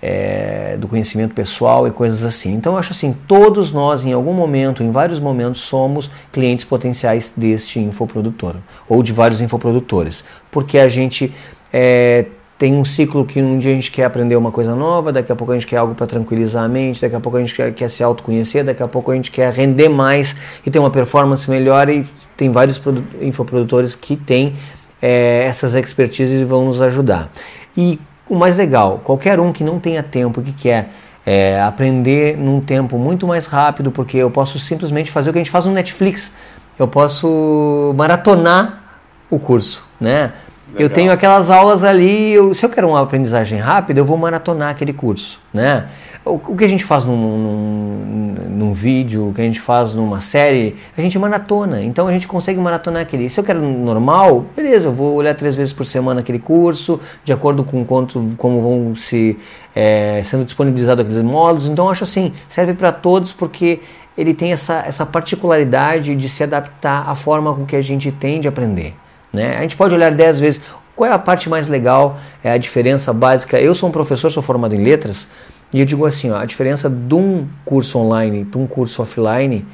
é, 0.00 0.76
do 0.78 0.88
conhecimento 0.88 1.34
pessoal 1.34 1.86
e 1.86 1.90
coisas 1.90 2.24
assim. 2.24 2.54
Então 2.54 2.72
eu 2.72 2.78
acho 2.78 2.92
assim, 2.92 3.14
todos 3.26 3.72
nós 3.72 4.04
em 4.04 4.12
algum 4.12 4.32
momento, 4.32 4.82
em 4.82 4.90
vários 4.90 5.20
momentos, 5.20 5.60
somos 5.60 6.10
clientes 6.32 6.64
potenciais 6.64 7.32
deste 7.36 7.78
infoprodutor, 7.78 8.56
ou 8.88 9.02
de 9.02 9.12
vários 9.12 9.40
infoprodutores, 9.40 10.24
porque 10.50 10.78
a 10.78 10.88
gente 10.88 11.32
é, 11.72 12.26
tem 12.58 12.74
um 12.74 12.84
ciclo 12.84 13.24
que 13.24 13.40
um 13.40 13.58
dia 13.58 13.72
a 13.72 13.74
gente 13.74 13.90
quer 13.90 14.04
aprender 14.04 14.34
uma 14.34 14.50
coisa 14.50 14.74
nova, 14.74 15.12
daqui 15.12 15.30
a 15.30 15.36
pouco 15.36 15.52
a 15.52 15.56
gente 15.56 15.66
quer 15.66 15.76
algo 15.76 15.94
para 15.94 16.06
tranquilizar 16.06 16.64
a 16.64 16.68
mente, 16.68 17.02
daqui 17.02 17.14
a 17.14 17.20
pouco 17.20 17.36
a 17.36 17.40
gente 17.40 17.54
quer, 17.54 17.72
quer 17.74 17.90
se 17.90 18.02
autoconhecer, 18.02 18.64
daqui 18.64 18.82
a 18.82 18.88
pouco 18.88 19.10
a 19.10 19.14
gente 19.14 19.30
quer 19.30 19.52
render 19.52 19.90
mais 19.90 20.34
e 20.64 20.70
ter 20.70 20.78
uma 20.78 20.90
performance 20.90 21.48
melhor. 21.50 21.88
E 21.90 22.04
tem 22.36 22.50
vários 22.50 22.80
infoprodutores 23.20 23.94
que 23.94 24.16
têm 24.16 24.54
é, 25.02 25.44
essas 25.44 25.74
expertises 25.74 26.40
e 26.40 26.44
vão 26.44 26.64
nos 26.64 26.80
ajudar. 26.80 27.30
E 27.76 28.00
o 28.28 28.34
mais 28.34 28.56
legal, 28.56 29.02
qualquer 29.04 29.38
um 29.38 29.52
que 29.52 29.62
não 29.62 29.78
tenha 29.78 30.02
tempo, 30.02 30.40
que 30.40 30.52
quer 30.52 30.90
é, 31.26 31.60
aprender 31.60 32.38
num 32.38 32.60
tempo 32.60 32.98
muito 32.98 33.26
mais 33.26 33.46
rápido, 33.46 33.90
porque 33.90 34.16
eu 34.16 34.30
posso 34.30 34.58
simplesmente 34.58 35.10
fazer 35.10 35.28
o 35.28 35.32
que 35.32 35.38
a 35.38 35.42
gente 35.42 35.50
faz 35.50 35.66
no 35.66 35.72
Netflix. 35.72 36.32
Eu 36.78 36.88
posso 36.88 37.92
maratonar 37.96 38.82
o 39.30 39.38
curso, 39.38 39.84
né? 40.00 40.32
Legal. 40.76 40.88
Eu 40.88 40.90
tenho 40.90 41.10
aquelas 41.10 41.50
aulas 41.50 41.82
ali, 41.82 42.32
eu, 42.32 42.52
se 42.52 42.64
eu 42.64 42.68
quero 42.68 42.88
uma 42.88 43.00
aprendizagem 43.00 43.58
rápida, 43.58 43.98
eu 43.98 44.04
vou 44.04 44.16
maratonar 44.18 44.70
aquele 44.70 44.92
curso, 44.92 45.40
né? 45.52 45.86
O, 46.22 46.34
o 46.34 46.56
que 46.56 46.64
a 46.64 46.68
gente 46.68 46.84
faz 46.84 47.04
num, 47.04 47.16
num, 47.16 48.34
num, 48.50 48.72
vídeo, 48.74 49.28
o 49.28 49.32
que 49.32 49.40
a 49.40 49.44
gente 49.44 49.60
faz 49.60 49.94
numa 49.94 50.20
série, 50.20 50.76
a 50.96 51.00
gente 51.00 51.18
maratona. 51.18 51.82
Então 51.82 52.06
a 52.08 52.12
gente 52.12 52.28
consegue 52.28 52.60
maratonar 52.60 53.02
aquele. 53.02 53.30
Se 53.30 53.40
eu 53.40 53.44
quero 53.44 53.62
normal, 53.62 54.44
beleza, 54.54 54.88
eu 54.88 54.92
vou 54.92 55.14
olhar 55.14 55.34
três 55.34 55.54
vezes 55.54 55.72
por 55.72 55.86
semana 55.86 56.20
aquele 56.20 56.38
curso, 56.38 57.00
de 57.24 57.32
acordo 57.32 57.64
com 57.64 57.84
quanto, 57.84 58.34
como 58.36 58.60
vão 58.60 58.94
se 58.96 59.38
é, 59.74 60.20
sendo 60.24 60.44
disponibilizados 60.44 61.04
aqueles 61.04 61.22
módulos. 61.22 61.66
Então 61.66 61.86
eu 61.86 61.90
acho 61.90 62.04
assim, 62.04 62.34
serve 62.48 62.74
para 62.74 62.92
todos 62.92 63.32
porque 63.32 63.80
ele 64.18 64.34
tem 64.34 64.52
essa, 64.52 64.82
essa 64.86 65.06
particularidade 65.06 66.14
de 66.14 66.28
se 66.28 66.42
adaptar 66.42 67.08
à 67.08 67.14
forma 67.14 67.54
com 67.54 67.64
que 67.64 67.76
a 67.76 67.82
gente 67.82 68.12
tem 68.12 68.40
de 68.40 68.48
aprender. 68.48 68.94
Né? 69.36 69.54
A 69.56 69.60
gente 69.60 69.76
pode 69.76 69.94
olhar 69.94 70.10
dez 70.10 70.40
vezes 70.40 70.60
qual 70.96 71.10
é 71.10 71.12
a 71.12 71.18
parte 71.18 71.48
mais 71.50 71.68
legal, 71.68 72.18
é 72.42 72.50
a 72.50 72.56
diferença 72.56 73.12
básica. 73.12 73.60
Eu 73.60 73.74
sou 73.74 73.90
um 73.90 73.92
professor, 73.92 74.32
sou 74.32 74.42
formado 74.42 74.74
em 74.74 74.82
letras, 74.82 75.28
e 75.72 75.78
eu 75.78 75.84
digo 75.84 76.06
assim, 76.06 76.30
ó, 76.30 76.38
a 76.38 76.46
diferença 76.46 76.88
de 76.88 77.14
um 77.14 77.46
curso 77.64 77.98
online 77.98 78.46
para 78.46 78.58
um 78.58 78.66
curso 78.66 79.02
offline 79.02 79.66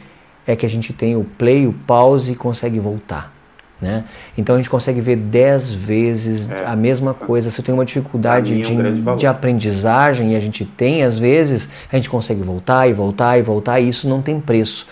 é 0.44 0.56
que 0.56 0.66
a 0.66 0.68
gente 0.68 0.92
tem 0.92 1.14
o 1.14 1.22
play, 1.22 1.64
o 1.66 1.72
pause 1.72 2.32
e 2.32 2.34
consegue 2.34 2.80
voltar. 2.80 3.32
Né? 3.80 4.04
Então 4.36 4.56
a 4.56 4.58
gente 4.58 4.70
consegue 4.70 5.00
ver 5.00 5.16
dez 5.16 5.72
vezes 5.72 6.48
é. 6.50 6.64
a 6.66 6.74
mesma 6.74 7.14
coisa. 7.14 7.50
Se 7.50 7.60
eu 7.60 7.64
tenho 7.64 7.76
uma 7.76 7.84
dificuldade 7.84 8.60
de, 8.60 8.72
um 8.72 9.16
de 9.16 9.26
aprendizagem, 9.26 10.32
e 10.32 10.36
a 10.36 10.40
gente 10.40 10.64
tem 10.64 11.04
às 11.04 11.18
vezes, 11.18 11.68
a 11.90 11.96
gente 11.96 12.10
consegue 12.10 12.42
voltar 12.42 12.88
e 12.88 12.92
voltar 12.92 13.38
e 13.38 13.42
voltar, 13.42 13.78
e 13.78 13.88
isso 13.88 14.08
não 14.08 14.20
tem 14.20 14.40
preço. 14.40 14.86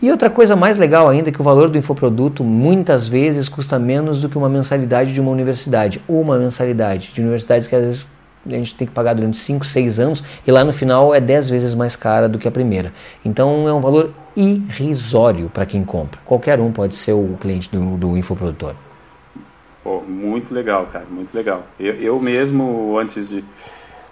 E 0.00 0.10
outra 0.10 0.28
coisa 0.28 0.54
mais 0.54 0.76
legal 0.76 1.08
ainda 1.08 1.30
é 1.30 1.32
que 1.32 1.40
o 1.40 1.44
valor 1.44 1.70
do 1.70 1.78
infoproduto 1.78 2.44
muitas 2.44 3.08
vezes 3.08 3.48
custa 3.48 3.78
menos 3.78 4.20
do 4.20 4.28
que 4.28 4.36
uma 4.36 4.48
mensalidade 4.48 5.14
de 5.14 5.20
uma 5.20 5.30
universidade. 5.30 6.02
Uma 6.06 6.38
mensalidade 6.38 7.12
de 7.14 7.20
universidades 7.22 7.66
que 7.66 7.74
às 7.74 7.84
vezes 7.84 8.06
a 8.46 8.50
gente 8.50 8.74
tem 8.74 8.86
que 8.86 8.92
pagar 8.92 9.14
durante 9.14 9.38
5, 9.38 9.64
6 9.64 9.98
anos 9.98 10.24
e 10.46 10.52
lá 10.52 10.62
no 10.64 10.72
final 10.72 11.14
é 11.14 11.20
10 11.20 11.50
vezes 11.50 11.74
mais 11.74 11.96
cara 11.96 12.28
do 12.28 12.38
que 12.38 12.46
a 12.46 12.50
primeira. 12.50 12.92
Então 13.24 13.66
é 13.66 13.72
um 13.72 13.80
valor 13.80 14.12
irrisório 14.36 15.48
para 15.48 15.64
quem 15.64 15.82
compra. 15.82 16.20
Qualquer 16.24 16.60
um 16.60 16.70
pode 16.70 16.94
ser 16.94 17.12
o 17.12 17.36
cliente 17.40 17.70
do, 17.70 17.96
do 17.96 18.16
infoprodutor. 18.18 18.74
Pô, 19.82 20.02
muito 20.02 20.52
legal, 20.52 20.86
cara, 20.92 21.06
muito 21.10 21.34
legal. 21.34 21.64
Eu, 21.80 21.94
eu 21.94 22.20
mesmo, 22.20 22.98
antes 22.98 23.28
de, 23.28 23.42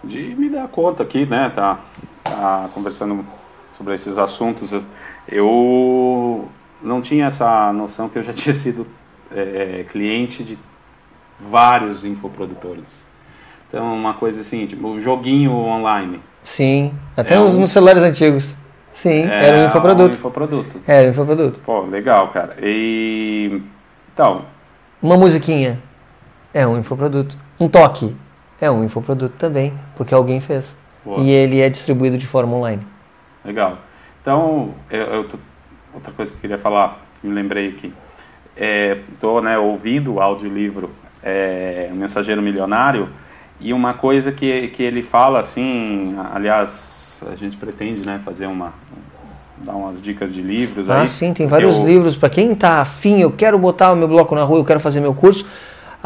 de 0.03 0.35
me 0.35 0.49
dar 0.49 0.67
conta 0.69 1.03
aqui, 1.03 1.27
né, 1.27 1.53
tá, 1.55 1.79
tá 2.23 2.71
conversando 2.73 3.25
sobre 3.77 3.95
esses 3.95 4.17
assuntos, 4.19 4.73
eu 5.29 6.49
não 6.83 7.01
tinha 7.01 7.27
essa 7.27 7.73
noção 7.73 8.09
que 8.09 8.19
eu 8.19 8.23
já 8.23 8.33
tinha 8.35 8.55
sido 8.55 8.87
é, 9.35 9.85
cliente 9.91 10.45
de 10.45 10.59
vários 11.41 12.05
infoprodutores. 12.05 13.09
Então, 13.69 13.93
uma 13.93 14.15
coisa 14.15 14.41
assim, 14.41 14.67
tipo, 14.67 14.87
o 14.87 15.01
joguinho 15.01 15.53
online. 15.53 16.21
Sim, 16.45 16.95
até 17.17 17.35
é 17.35 17.39
nos, 17.39 17.57
um... 17.57 17.63
nos, 17.63 17.71
celulares 17.71 18.03
antigos. 18.03 18.55
Sim, 18.93 19.29
é, 19.29 19.49
era 19.49 19.59
um 19.59 19.67
infoproduto. 19.67 20.15
Um 20.15 20.19
infoproduto. 20.19 20.81
Era 20.87 21.09
um 21.09 21.11
infoproduto. 21.11 21.61
Pô, 21.61 21.81
legal, 21.83 22.29
cara. 22.29 22.57
E. 22.63 23.61
Então. 24.13 24.45
Uma 25.03 25.17
musiquinha. 25.17 25.81
É 26.53 26.65
um 26.65 26.79
infoproduto. 26.79 27.37
Um 27.59 27.69
toque. 27.69 28.15
É 28.61 28.71
um 28.71 28.85
infoproduto 28.85 29.35
também, 29.37 29.75
porque 29.97 30.15
alguém 30.15 30.41
fez. 30.41 30.77
Boa. 31.05 31.21
E 31.21 31.31
ele 31.31 31.61
é 31.61 31.69
distribuído 31.69 32.17
de 32.17 32.27
forma 32.27 32.57
online. 32.57 32.87
Legal. 33.45 33.79
Então, 34.25 34.71
eu, 34.91 35.03
eu, 35.03 35.31
outra 35.93 36.11
coisa 36.17 36.33
que 36.33 36.39
eu 36.39 36.41
queria 36.41 36.57
falar, 36.57 37.05
me 37.23 37.31
lembrei 37.31 37.69
aqui. 37.69 37.93
Estou 39.13 39.39
é, 39.41 39.43
né, 39.43 39.59
ouvindo 39.59 40.15
o 40.15 40.21
audiolivro 40.21 40.89
é, 41.23 41.91
Mensageiro 41.93 42.41
Milionário 42.41 43.11
e 43.61 43.71
uma 43.75 43.93
coisa 43.93 44.33
que, 44.33 44.69
que 44.69 44.83
ele 44.83 45.03
fala 45.03 45.41
assim, 45.41 46.17
aliás, 46.33 47.23
a 47.31 47.37
gente 47.37 47.59
pretende 47.59 48.07
né, 48.07 48.19
fazer 48.25 48.47
uma, 48.47 48.73
dar 49.59 49.75
umas 49.75 50.01
dicas 50.01 50.33
de 50.33 50.41
livros 50.41 50.89
ah, 50.89 51.03
aí. 51.03 51.09
sim, 51.11 51.35
tem 51.35 51.47
vários 51.47 51.77
eu... 51.77 51.87
livros. 51.87 52.17
Para 52.17 52.31
quem 52.31 52.53
está 52.53 52.81
afim, 52.81 53.21
eu 53.21 53.31
quero 53.31 53.59
botar 53.59 53.93
o 53.93 53.97
meu 53.97 54.09
bloco 54.09 54.35
na 54.35 54.43
rua, 54.43 54.59
eu 54.59 54.65
quero 54.65 54.81
fazer 54.81 55.01
meu 55.01 55.13
curso 55.13 55.45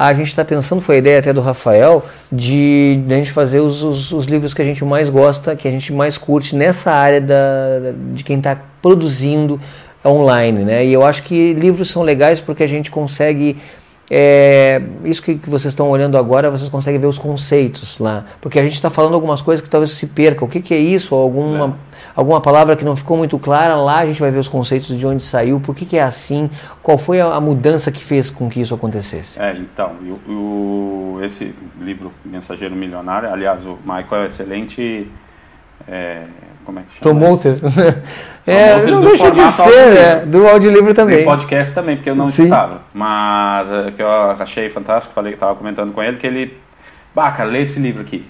a 0.01 0.15
gente 0.15 0.29
está 0.29 0.45
pensando, 0.45 0.81
foi 0.81 0.95
a 0.95 0.99
ideia 0.99 1.19
até 1.19 1.33
do 1.33 1.41
Rafael, 1.41 2.07
de, 2.31 3.03
de 3.05 3.13
a 3.13 3.17
gente 3.17 3.33
fazer 3.33 3.59
os, 3.59 3.83
os, 3.83 4.13
os, 4.13 4.27
livros 4.27 4.55
que 4.55 4.63
a 4.63 4.65
gente 4.65 4.85
mais 4.85 5.09
gosta, 5.09 5.57
que 5.57 5.67
a 5.67 5.71
gente 5.73 5.93
mais 5.93 6.17
curte 6.17 6.55
nessa 6.55 6.93
área 6.93 7.21
da, 7.21 7.35
de 8.15 8.23
quem 8.23 8.39
está 8.39 8.57
produzindo 8.81 9.61
online, 10.07 10.65
né? 10.65 10.87
E 10.87 10.93
eu 10.93 11.05
acho 11.05 11.25
que 11.25 11.53
livros 11.53 11.91
são 11.91 12.05
legais 12.05 12.39
porque 12.39 12.63
a 12.63 12.67
gente 12.69 12.93
consegue 12.93 13.57
é, 14.11 14.81
isso 15.05 15.23
que, 15.23 15.37
que, 15.37 15.51
vocês 15.51 15.73
estão 15.73 15.88
olhando 15.90 16.16
agora, 16.16 16.51
vocês 16.51 16.68
conseguem 16.71 16.99
ver 16.99 17.07
os 17.07 17.18
conceitos 17.18 17.99
lá. 17.99 18.25
Porque 18.40 18.59
a 18.59 18.62
gente 18.62 18.75
está 18.75 18.88
falando 18.88 19.14
algumas 19.14 19.42
coisas 19.42 19.62
que 19.62 19.68
talvez 19.68 19.92
se 19.92 20.07
perca. 20.07 20.44
O 20.44 20.49
que, 20.49 20.61
que 20.61 20.73
é 20.73 20.79
isso? 20.79 21.14
Alguma, 21.14 21.66
é. 21.66 21.73
alguma 22.16 22.40
palavra 22.40 22.75
que 22.75 22.85
não 22.85 22.97
ficou 22.97 23.16
muito 23.16 23.38
clara, 23.38 23.77
lá 23.77 23.99
a 23.99 24.07
gente 24.07 24.21
vai 24.21 24.31
ver 24.31 24.38
os 24.38 24.49
conceitos 24.49 24.99
de 24.99 25.07
onde 25.07 25.23
saiu, 25.23 25.61
por 25.61 25.75
que, 25.75 25.85
que 25.85 25.99
é 25.99 26.03
assim, 26.03 26.51
qual 26.83 26.97
foi 26.97 27.21
a, 27.21 27.35
a, 27.35 27.40
mudança 27.40 27.92
que 27.92 28.03
fez 28.03 28.31
com 28.31 28.49
que 28.49 28.61
isso 28.61 28.75
acontecesse. 28.75 29.40
É, 29.40 29.57
então, 29.57 29.92
o, 30.27 31.16
o, 31.16 31.25
esse 31.25 31.55
livro, 31.81 32.11
Mensageiro 32.25 32.75
Milionário, 32.75 33.31
aliás, 33.31 33.64
o 33.64 33.79
Michael 33.85 34.23
é 34.23 34.27
excelente. 34.27 35.11
É, 35.87 36.25
como 36.69 36.81
é 36.81 36.83
que 36.83 36.99
chama? 36.99 37.19
Promoter. 37.19 37.57
é, 38.47 38.83
não 38.83 39.01
deixa 39.01 39.31
de 39.31 39.53
ser, 39.53 39.91
né? 39.95 40.17
Do 40.27 40.47
audiolivro 40.47 40.93
também. 40.93 41.21
Do 41.21 41.25
podcast 41.25 41.73
também, 41.73 41.97
porque 41.97 42.11
eu 42.11 42.15
não 42.15 42.29
estava. 42.29 42.83
Mas 42.93 43.73
é, 43.73 43.91
que 43.91 44.03
eu 44.03 44.11
achei 44.11 44.69
fantástico, 44.69 45.15
falei 45.15 45.33
que 45.33 45.37
estava 45.37 45.55
comentando 45.55 45.95
com 45.95 46.03
ele, 46.03 46.19
que 46.19 46.27
ele. 46.27 46.59
Baca, 47.15 47.43
lê 47.43 47.63
esse 47.63 47.81
livro 47.81 48.03
aqui. 48.03 48.29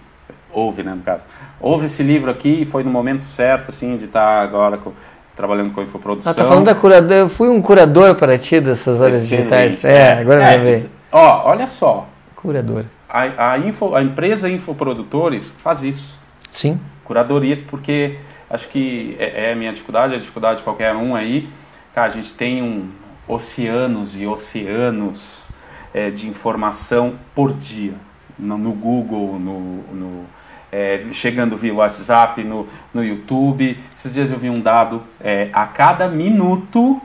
Ouve, 0.53 0.85
né, 0.85 0.95
no 0.95 1.03
caso. 1.03 1.25
Ouve 1.61 1.87
esse 1.87 2.05
livro 2.05 2.31
aqui 2.31 2.63
e 2.63 2.65
foi 2.65 2.85
no 2.85 2.91
momento 2.91 3.25
certo, 3.25 3.71
assim, 3.71 3.97
de 3.97 4.05
estar 4.05 4.21
tá 4.21 4.41
agora 4.41 4.77
com, 4.77 4.93
trabalhando 5.37 5.75
com 5.75 5.83
infoprodução. 5.83 6.31
Ah, 6.31 6.35
tá 6.35 6.45
falando 6.45 6.67
da 6.67 6.77
curador. 6.77 7.17
Eu 7.17 7.29
fui 7.29 7.49
um 7.49 7.61
curador 7.61 8.15
para 8.15 8.39
ti 8.39 8.61
dessas 8.61 9.03
áreas 9.03 9.29
digitais. 9.29 9.85
É, 9.85 9.97
é, 9.97 10.13
agora 10.21 10.43
é, 10.43 10.45
vai 10.45 10.59
ver. 10.61 10.91
Ó, 11.11 11.51
olha 11.51 11.67
só. 11.67 12.07
Curador. 12.37 12.85
A, 13.09 13.55
a, 13.55 13.59
info, 13.59 13.97
a 13.97 14.03
empresa 14.03 14.49
Infoprodutores 14.49 15.51
faz 15.61 15.83
isso. 15.83 16.17
Sim. 16.53 16.79
Curadoria, 17.05 17.65
porque 17.69 18.19
acho 18.51 18.69
que 18.69 19.17
é, 19.19 19.49
é 19.49 19.53
a 19.53 19.57
minha 19.57 19.73
dificuldade, 19.73 20.15
a 20.15 20.19
dificuldade 20.19 20.59
de 20.59 20.65
qualquer 20.65 20.95
um 20.95 21.15
aí. 21.15 21.49
Cara, 21.95 22.09
a 22.09 22.11
gente 22.11 22.35
tem 22.35 22.63
um 22.63 22.91
oceanos 23.27 24.19
e 24.19 24.27
oceanos 24.27 25.49
é, 25.93 26.11
de 26.11 26.29
informação 26.29 27.19
por 27.35 27.53
dia. 27.53 27.95
No, 28.39 28.57
no 28.57 28.73
Google, 28.73 29.39
no, 29.39 29.61
no 29.93 30.27
é, 30.71 31.05
chegando 31.13 31.57
via 31.57 31.75
WhatsApp, 31.75 32.43
no, 32.45 32.69
no 32.93 33.05
YouTube. 33.05 33.79
Esses 33.95 34.15
dias 34.15 34.31
eu 34.31 34.39
vi 34.39 34.49
um 34.49 34.61
dado, 34.61 35.03
é, 35.21 35.51
a 35.53 35.67
cada 35.67 36.09
minuto 36.09 37.01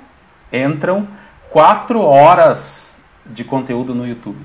entram 0.51 1.07
quatro 1.49 2.01
horas 2.01 2.99
de 3.25 3.43
conteúdo 3.43 3.95
no 3.95 4.07
YouTube. 4.07 4.39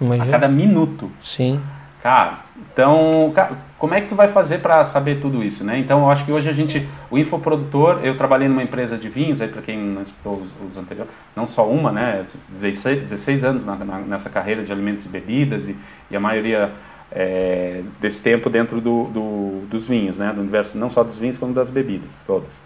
Imagina. 0.00 0.24
A 0.24 0.30
cada 0.30 0.48
minuto. 0.48 1.10
Sim. 1.22 1.60
Cara, 2.02 2.40
então, 2.72 3.32
como 3.78 3.94
é 3.94 4.00
que 4.00 4.08
tu 4.08 4.14
vai 4.14 4.28
fazer 4.28 4.58
para 4.58 4.82
saber 4.84 5.20
tudo 5.20 5.44
isso, 5.44 5.62
né? 5.62 5.78
Então, 5.78 6.00
eu 6.00 6.10
acho 6.10 6.24
que 6.24 6.32
hoje 6.32 6.48
a 6.48 6.52
gente, 6.52 6.88
o 7.10 7.18
infoprodutor, 7.18 8.00
eu 8.02 8.16
trabalhei 8.16 8.48
numa 8.48 8.62
empresa 8.62 8.96
de 8.96 9.08
vinhos, 9.08 9.40
aí 9.42 9.48
para 9.48 9.60
quem 9.60 9.78
não 9.78 10.02
escutou 10.02 10.34
os, 10.34 10.70
os, 10.70 10.78
anteriores, 10.78 11.12
não 11.34 11.46
só 11.46 11.68
uma, 11.68 11.92
né? 11.92 12.24
16, 12.48 13.02
16 13.02 13.44
anos 13.44 13.66
na, 13.66 13.76
na, 13.76 13.98
nessa 13.98 14.30
carreira 14.30 14.62
de 14.62 14.72
alimentos 14.72 15.04
e 15.04 15.08
bebidas 15.08 15.68
e, 15.68 15.76
e 16.10 16.16
a 16.16 16.20
maioria 16.20 16.72
é, 17.12 17.82
desse 18.00 18.22
tempo 18.22 18.48
dentro 18.48 18.80
do, 18.80 19.04
do, 19.04 19.66
dos 19.68 19.86
vinhos, 19.88 20.16
né? 20.16 20.32
Do 20.32 20.40
universo 20.40 20.78
não 20.78 20.88
só 20.88 21.04
dos 21.04 21.18
vinhos, 21.18 21.36
como 21.36 21.52
das 21.52 21.68
bebidas 21.68 22.12
todas. 22.26 22.58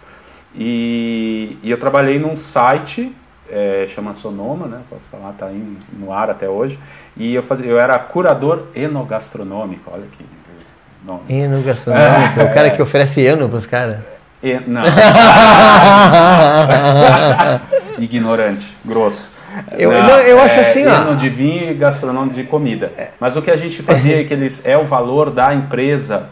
E, 0.55 1.57
e 1.61 1.69
eu 1.69 1.77
trabalhei 1.77 2.19
num 2.19 2.37
site 2.37 3.13
é, 3.49 3.85
chama 3.89 4.13
Sonoma, 4.13 4.65
né? 4.65 4.81
Posso 4.89 5.03
falar, 5.09 5.33
tá 5.33 5.47
aí 5.47 5.77
no 5.91 6.13
ar 6.13 6.29
até 6.29 6.47
hoje. 6.47 6.79
E 7.17 7.35
eu 7.35 7.43
fazia, 7.43 7.69
eu 7.69 7.77
era 7.77 7.99
curador 7.99 8.67
enogastronômico, 8.73 9.91
olha 9.93 10.05
que 10.17 10.23
nome. 11.05 11.21
Enogastronômico, 11.29 12.39
é, 12.39 12.43
o 12.43 12.53
cara 12.53 12.69
que 12.69 12.81
oferece 12.81 13.21
eno 13.21 13.47
para 13.47 13.57
os 13.57 13.65
caras. 13.65 13.97
E, 14.43 14.59
não. 14.67 14.81
ignorante, 17.99 18.67
grosso. 18.83 19.33
Eu, 19.77 19.91
não, 19.91 20.19
eu 20.19 20.41
acho 20.41 20.55
é, 20.55 20.59
assim, 20.61 20.85
ó. 20.87 21.13
de 21.13 21.29
vinho 21.29 21.69
e 21.71 21.73
gastronômico 21.73 22.35
de 22.35 22.45
comida. 22.45 22.91
Mas 23.19 23.35
o 23.35 23.41
que 23.41 23.51
a 23.51 23.57
gente 23.57 23.83
fazia 23.83 24.21
é 24.21 24.23
que 24.23 24.33
eles 24.33 24.65
é 24.65 24.77
o 24.77 24.85
valor 24.85 25.29
da 25.29 25.53
empresa. 25.53 26.29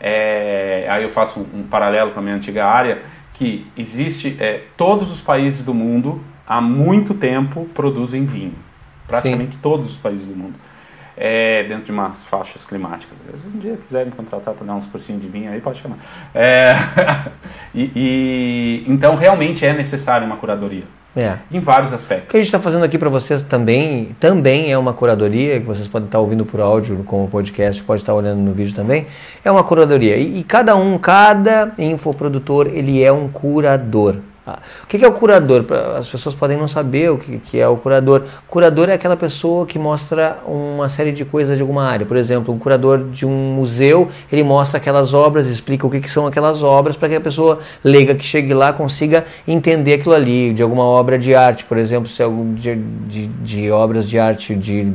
É, 0.00 0.86
aí 0.88 1.02
eu 1.02 1.10
faço 1.10 1.40
um, 1.40 1.60
um, 1.60 1.62
paralelo 1.62 2.12
com 2.12 2.20
a 2.20 2.22
minha 2.22 2.34
antiga 2.34 2.64
área, 2.66 3.02
que 3.34 3.66
existe 3.76 4.36
é, 4.40 4.62
todos 4.76 5.12
os 5.12 5.20
países 5.20 5.64
do 5.64 5.74
mundo 5.74 6.22
há 6.46 6.60
muito 6.60 7.14
tempo 7.14 7.68
produzem 7.74 8.24
vinho. 8.24 8.54
Praticamente 9.06 9.54
Sim. 9.54 9.60
todos 9.62 9.90
os 9.90 9.96
países 9.96 10.26
do 10.26 10.34
mundo 10.34 10.54
é, 11.16 11.62
dentro 11.64 11.84
de 11.84 11.92
umas 11.92 12.24
faixas 12.26 12.64
climáticas. 12.64 13.16
Se 13.36 13.46
um 13.46 13.58
dia 13.58 13.76
quiserem 13.76 14.10
contratar 14.10 14.54
para 14.54 14.66
dar 14.66 14.74
uns 14.74 14.86
cursinhos 14.86 15.22
de 15.22 15.28
vinho 15.28 15.50
aí, 15.50 15.60
pode 15.60 15.80
chamar. 15.80 15.98
É, 16.34 16.74
e, 17.74 17.90
e, 17.94 18.84
então, 18.88 19.14
realmente 19.14 19.64
é 19.64 19.72
necessário 19.72 20.26
uma 20.26 20.36
curadoria. 20.36 20.84
É. 21.16 21.38
Em 21.50 21.60
vários 21.60 21.92
aspectos. 21.92 22.26
O 22.26 22.30
que 22.30 22.36
a 22.36 22.40
gente 22.40 22.48
está 22.48 22.58
fazendo 22.58 22.84
aqui 22.84 22.98
para 22.98 23.08
vocês 23.08 23.40
também, 23.42 24.16
também 24.18 24.72
é 24.72 24.76
uma 24.76 24.92
curadoria, 24.92 25.60
que 25.60 25.66
vocês 25.66 25.86
podem 25.86 26.06
estar 26.06 26.18
ouvindo 26.18 26.44
por 26.44 26.60
áudio 26.60 27.04
como 27.04 27.28
podcast, 27.28 27.80
pode 27.84 28.02
estar 28.02 28.12
olhando 28.12 28.40
no 28.40 28.52
vídeo 28.52 28.74
também. 28.74 29.06
É 29.44 29.50
uma 29.50 29.62
curadoria. 29.62 30.16
E, 30.16 30.40
e 30.40 30.42
cada 30.42 30.74
um, 30.74 30.98
cada 30.98 31.72
infoprodutor, 31.78 32.66
ele 32.66 33.00
é 33.00 33.12
um 33.12 33.28
curador. 33.28 34.16
Ah, 34.46 34.58
o 34.82 34.86
que 34.86 35.02
é 35.02 35.08
o 35.08 35.12
curador? 35.12 35.64
As 35.96 36.06
pessoas 36.06 36.34
podem 36.34 36.58
não 36.58 36.68
saber 36.68 37.10
o 37.10 37.16
que 37.16 37.58
é 37.58 37.66
o 37.66 37.78
curador. 37.78 38.24
Curador 38.46 38.90
é 38.90 38.92
aquela 38.92 39.16
pessoa 39.16 39.64
que 39.64 39.78
mostra 39.78 40.38
uma 40.46 40.90
série 40.90 41.12
de 41.12 41.24
coisas 41.24 41.56
de 41.56 41.62
alguma 41.62 41.84
área. 41.84 42.04
Por 42.04 42.16
exemplo, 42.16 42.52
um 42.52 42.58
curador 42.58 43.08
de 43.10 43.24
um 43.24 43.54
museu, 43.54 44.10
ele 44.30 44.44
mostra 44.44 44.76
aquelas 44.76 45.14
obras, 45.14 45.46
explica 45.46 45.86
o 45.86 45.90
que 45.90 46.10
são 46.10 46.26
aquelas 46.26 46.62
obras 46.62 46.94
para 46.94 47.08
que 47.08 47.14
a 47.14 47.20
pessoa 47.22 47.60
leiga 47.82 48.14
que 48.14 48.24
chegue 48.24 48.52
lá 48.52 48.70
consiga 48.70 49.24
entender 49.48 49.94
aquilo 49.94 50.14
ali, 50.14 50.52
de 50.52 50.62
alguma 50.62 50.84
obra 50.84 51.18
de 51.18 51.34
arte, 51.34 51.64
por 51.64 51.78
exemplo, 51.78 52.06
se 52.06 52.22
é 52.22 52.28
de, 52.28 52.74
de, 52.76 53.26
de 53.26 53.70
obras 53.70 54.06
de 54.06 54.18
arte 54.18 54.54
de 54.54 54.92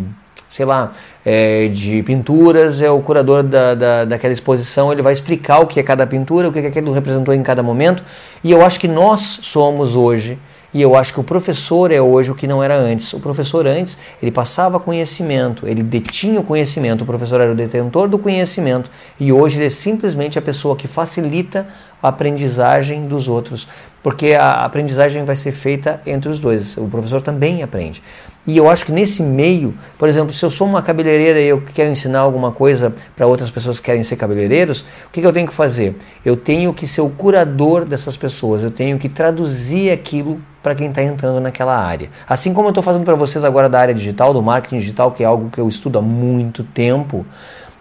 sei 0.49 0.65
lá, 0.65 0.91
é, 1.31 1.67
de 1.67 2.01
pinturas, 2.01 2.81
é 2.81 2.89
o 2.89 2.99
curador 3.01 3.43
da, 3.43 3.75
da, 3.75 4.03
daquela 4.05 4.33
exposição, 4.33 4.91
ele 4.91 5.03
vai 5.03 5.13
explicar 5.13 5.59
o 5.59 5.67
que 5.67 5.79
é 5.79 5.83
cada 5.83 6.07
pintura, 6.07 6.49
o 6.49 6.51
que, 6.51 6.57
é 6.57 6.61
que 6.63 6.67
aquilo 6.69 6.91
representou 6.91 7.35
em 7.35 7.43
cada 7.43 7.61
momento. 7.61 8.03
E 8.43 8.49
eu 8.49 8.65
acho 8.65 8.79
que 8.79 8.87
nós 8.87 9.39
somos 9.43 9.95
hoje, 9.95 10.39
e 10.73 10.81
eu 10.81 10.95
acho 10.95 11.13
que 11.13 11.19
o 11.19 11.23
professor 11.23 11.91
é 11.91 12.01
hoje 12.01 12.31
o 12.31 12.35
que 12.35 12.47
não 12.47 12.63
era 12.63 12.75
antes. 12.75 13.13
O 13.13 13.19
professor 13.19 13.67
antes, 13.67 13.95
ele 14.19 14.31
passava 14.31 14.79
conhecimento, 14.79 15.67
ele 15.67 15.83
detinha 15.83 16.39
o 16.39 16.43
conhecimento, 16.43 17.03
o 17.03 17.05
professor 17.05 17.39
era 17.39 17.51
o 17.51 17.55
detentor 17.55 18.07
do 18.07 18.17
conhecimento, 18.17 18.89
e 19.19 19.31
hoje 19.31 19.57
ele 19.57 19.67
é 19.67 19.69
simplesmente 19.69 20.39
a 20.39 20.41
pessoa 20.41 20.75
que 20.75 20.87
facilita 20.87 21.67
a 22.01 22.07
aprendizagem 22.09 23.07
dos 23.07 23.27
outros, 23.27 23.67
porque 24.01 24.33
a 24.33 24.65
aprendizagem 24.65 25.25
vai 25.25 25.35
ser 25.35 25.51
feita 25.51 26.01
entre 26.05 26.29
os 26.29 26.39
dois. 26.39 26.77
O 26.77 26.87
professor 26.87 27.21
também 27.21 27.61
aprende. 27.61 28.01
E 28.47 28.57
eu 28.57 28.69
acho 28.69 28.85
que 28.85 28.91
nesse 28.91 29.21
meio, 29.21 29.75
por 29.97 30.09
exemplo, 30.09 30.33
se 30.33 30.43
eu 30.43 30.49
sou 30.49 30.65
uma 30.65 30.81
cabeleireira 30.81 31.39
e 31.39 31.47
eu 31.47 31.61
quero 31.73 31.91
ensinar 31.91 32.19
alguma 32.19 32.51
coisa 32.51 32.93
para 33.15 33.27
outras 33.27 33.51
pessoas 33.51 33.79
que 33.79 33.85
querem 33.85 34.03
ser 34.03 34.15
cabeleireiros, 34.15 34.79
o 34.79 35.11
que, 35.11 35.21
que 35.21 35.27
eu 35.27 35.33
tenho 35.33 35.47
que 35.47 35.53
fazer? 35.53 35.95
Eu 36.25 36.35
tenho 36.35 36.73
que 36.73 36.87
ser 36.87 37.01
o 37.01 37.09
curador 37.09 37.85
dessas 37.85 38.17
pessoas, 38.17 38.63
eu 38.63 38.71
tenho 38.71 38.97
que 38.97 39.07
traduzir 39.07 39.91
aquilo 39.91 40.41
para 40.63 40.73
quem 40.73 40.89
está 40.89 41.03
entrando 41.03 41.39
naquela 41.39 41.77
área. 41.77 42.09
Assim 42.27 42.53
como 42.53 42.67
eu 42.67 42.71
estou 42.71 42.83
fazendo 42.83 43.03
para 43.03 43.15
vocês 43.15 43.43
agora 43.43 43.69
da 43.69 43.79
área 43.79 43.93
digital, 43.93 44.33
do 44.33 44.41
marketing 44.41 44.79
digital, 44.79 45.11
que 45.11 45.21
é 45.21 45.25
algo 45.25 45.49
que 45.49 45.59
eu 45.59 45.69
estudo 45.69 45.99
há 45.99 46.01
muito 46.01 46.63
tempo, 46.63 47.25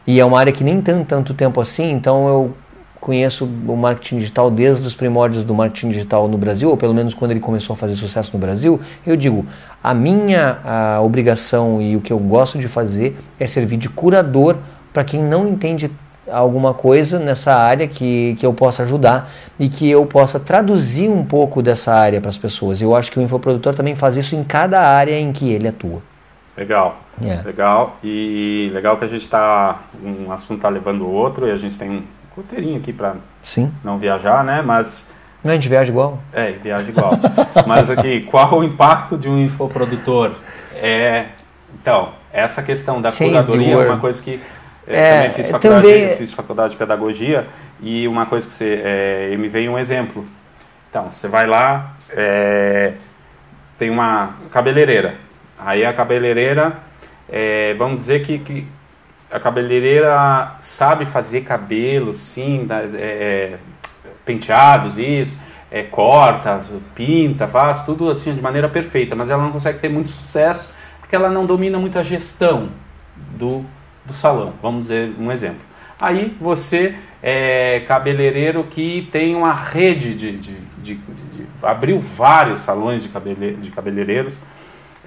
e 0.06 0.20
é 0.20 0.24
uma 0.24 0.38
área 0.38 0.52
que 0.52 0.64
nem 0.64 0.80
tem 0.80 1.04
tanto 1.04 1.34
tempo 1.34 1.60
assim, 1.60 1.90
então 1.92 2.28
eu 2.28 2.54
conheço 3.00 3.44
o 3.44 3.76
marketing 3.76 4.18
digital 4.18 4.50
desde 4.50 4.86
os 4.86 4.94
primórdios 4.94 5.44
do 5.44 5.54
marketing 5.54 5.90
digital 5.90 6.28
no 6.28 6.36
Brasil, 6.36 6.68
ou 6.68 6.76
pelo 6.76 6.94
menos 6.94 7.14
quando 7.14 7.30
ele 7.30 7.40
começou 7.40 7.74
a 7.74 7.76
fazer 7.76 7.94
sucesso 7.94 8.30
no 8.32 8.38
Brasil, 8.38 8.80
eu 9.06 9.16
digo, 9.16 9.46
a 9.82 9.94
minha 9.94 10.58
a 10.64 11.00
obrigação 11.00 11.80
e 11.80 11.96
o 11.96 12.00
que 12.00 12.12
eu 12.12 12.18
gosto 12.18 12.58
de 12.58 12.68
fazer 12.68 13.16
é 13.38 13.46
servir 13.46 13.76
de 13.76 13.88
curador 13.88 14.56
para 14.92 15.04
quem 15.04 15.22
não 15.22 15.46
entende 15.46 15.90
alguma 16.30 16.74
coisa 16.74 17.18
nessa 17.18 17.54
área 17.54 17.88
que, 17.88 18.34
que 18.38 18.44
eu 18.44 18.52
possa 18.52 18.82
ajudar 18.82 19.30
e 19.58 19.68
que 19.68 19.88
eu 19.88 20.04
possa 20.04 20.38
traduzir 20.38 21.08
um 21.08 21.24
pouco 21.24 21.62
dessa 21.62 21.94
área 21.94 22.20
para 22.20 22.30
as 22.30 22.38
pessoas. 22.38 22.82
Eu 22.82 22.94
acho 22.94 23.10
que 23.10 23.18
o 23.18 23.22
infoprodutor 23.22 23.74
também 23.74 23.94
faz 23.94 24.16
isso 24.16 24.36
em 24.36 24.44
cada 24.44 24.80
área 24.80 25.18
em 25.18 25.32
que 25.32 25.50
ele 25.50 25.68
atua. 25.68 26.02
Legal, 26.56 26.98
yeah. 27.22 27.40
É. 27.40 27.46
legal. 27.46 27.96
E 28.02 28.70
legal 28.74 28.96
que 28.96 29.04
a 29.04 29.08
gente 29.08 29.22
está, 29.22 29.82
um 30.02 30.32
assunto 30.32 30.56
está 30.56 30.68
levando 30.68 31.02
o 31.02 31.10
outro 31.10 31.46
e 31.46 31.52
a 31.52 31.56
gente 31.56 31.78
tem 31.78 31.88
um 31.88 32.02
roteirinho 32.38 32.78
aqui 32.78 32.92
para 32.92 33.16
não 33.84 33.98
viajar, 33.98 34.44
né? 34.44 34.62
Mas 34.62 35.08
não, 35.42 35.52
a 35.52 35.54
gente 35.54 35.68
viaja 35.68 35.90
igual. 35.90 36.18
É, 36.32 36.52
viaja 36.52 36.88
igual. 36.88 37.12
Mas 37.66 37.88
aqui, 37.88 38.22
qual 38.22 38.58
o 38.58 38.64
impacto 38.64 39.16
de 39.16 39.28
um 39.28 39.38
infoprodutor? 39.38 40.32
É, 40.74 41.26
então, 41.80 42.12
essa 42.32 42.62
questão 42.62 43.00
da 43.00 43.10
Change 43.10 43.30
curadoria 43.30 43.74
é 43.74 43.88
uma 43.88 44.00
coisa 44.00 44.20
que 44.22 44.40
é, 44.86 45.16
também 45.16 45.30
fiz 45.30 45.50
faculdade, 45.50 45.82
também... 45.82 46.16
fiz 46.16 46.32
faculdade 46.32 46.70
de 46.72 46.76
pedagogia 46.76 47.46
e 47.80 48.08
uma 48.08 48.26
coisa 48.26 48.46
que 48.46 48.52
você 48.52 48.82
é, 48.84 49.36
me 49.36 49.48
veio 49.48 49.72
um 49.72 49.78
exemplo. 49.78 50.24
Então, 50.90 51.10
você 51.10 51.28
vai 51.28 51.46
lá, 51.46 51.94
é, 52.10 52.94
tem 53.78 53.90
uma 53.90 54.34
cabeleireira. 54.50 55.16
Aí 55.58 55.84
a 55.84 55.92
cabeleireira, 55.92 56.78
é, 57.28 57.74
vamos 57.74 57.98
dizer 57.98 58.24
que, 58.24 58.38
que 58.38 58.66
a 59.30 59.38
cabeleireira 59.38 60.56
sabe 60.60 61.04
fazer 61.04 61.42
cabelo, 61.42 62.14
sim, 62.14 62.66
é, 62.94 63.56
penteados, 64.24 64.98
isso, 64.98 65.38
é, 65.70 65.82
corta, 65.82 66.62
pinta, 66.94 67.46
faz 67.46 67.84
tudo 67.84 68.10
assim 68.10 68.34
de 68.34 68.40
maneira 68.40 68.68
perfeita, 68.68 69.14
mas 69.14 69.30
ela 69.30 69.42
não 69.42 69.52
consegue 69.52 69.78
ter 69.78 69.88
muito 69.88 70.10
sucesso 70.10 70.72
porque 70.98 71.14
ela 71.14 71.30
não 71.30 71.46
domina 71.46 71.78
muito 71.78 71.98
a 71.98 72.02
gestão 72.02 72.68
do, 73.36 73.64
do 74.04 74.12
salão. 74.12 74.54
Vamos 74.62 74.82
dizer 74.82 75.12
um 75.18 75.30
exemplo. 75.30 75.60
Aí 76.00 76.36
você 76.40 76.94
é 77.22 77.80
cabeleireiro 77.88 78.64
que 78.64 79.08
tem 79.10 79.34
uma 79.34 79.52
rede 79.52 80.14
de, 80.14 80.36
de, 80.36 80.56
de, 80.78 80.94
de 80.94 81.46
abriu 81.62 81.98
vários 81.98 82.60
salões 82.60 83.02
de, 83.02 83.08
cabele, 83.08 83.56
de 83.56 83.70
cabeleireiros. 83.70 84.38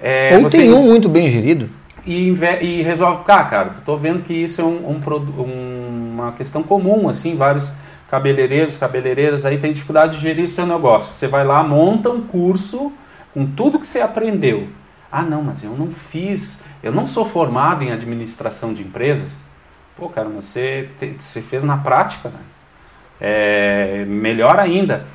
É, 0.00 0.36
Ou 0.36 0.50
tem 0.50 0.72
um 0.72 0.82
muito 0.82 1.08
bem 1.08 1.30
gerido 1.30 1.70
e, 2.06 2.28
e 2.60 2.82
resolve, 2.82 3.24
ah, 3.28 3.44
cara, 3.44 3.76
estou 3.78 3.98
vendo 3.98 4.22
que 4.22 4.32
isso 4.32 4.60
é 4.60 4.64
um, 4.64 4.86
um, 4.88 6.12
uma 6.14 6.32
questão 6.32 6.62
comum, 6.62 7.08
assim, 7.08 7.36
vários 7.36 7.72
cabeleireiros, 8.10 8.76
cabeleireiras 8.76 9.44
aí 9.44 9.58
têm 9.58 9.72
dificuldade 9.72 10.16
de 10.16 10.22
gerir 10.22 10.48
seu 10.48 10.66
negócio. 10.66 11.12
Você 11.14 11.26
vai 11.26 11.44
lá, 11.44 11.62
monta 11.62 12.10
um 12.10 12.22
curso 12.22 12.92
com 13.32 13.46
tudo 13.46 13.78
que 13.78 13.86
você 13.86 14.00
aprendeu. 14.00 14.68
Ah, 15.10 15.22
não, 15.22 15.42
mas 15.42 15.62
eu 15.62 15.72
não 15.72 15.90
fiz, 15.90 16.62
eu 16.82 16.92
não 16.92 17.06
sou 17.06 17.24
formado 17.24 17.82
em 17.82 17.92
administração 17.92 18.74
de 18.74 18.82
empresas. 18.82 19.32
Pô, 19.96 20.08
cara, 20.08 20.28
você, 20.28 20.88
você 21.18 21.40
fez 21.40 21.62
na 21.62 21.76
prática, 21.76 22.28
né? 22.28 22.40
É, 23.20 24.04
melhor 24.06 24.58
ainda, 24.58 25.06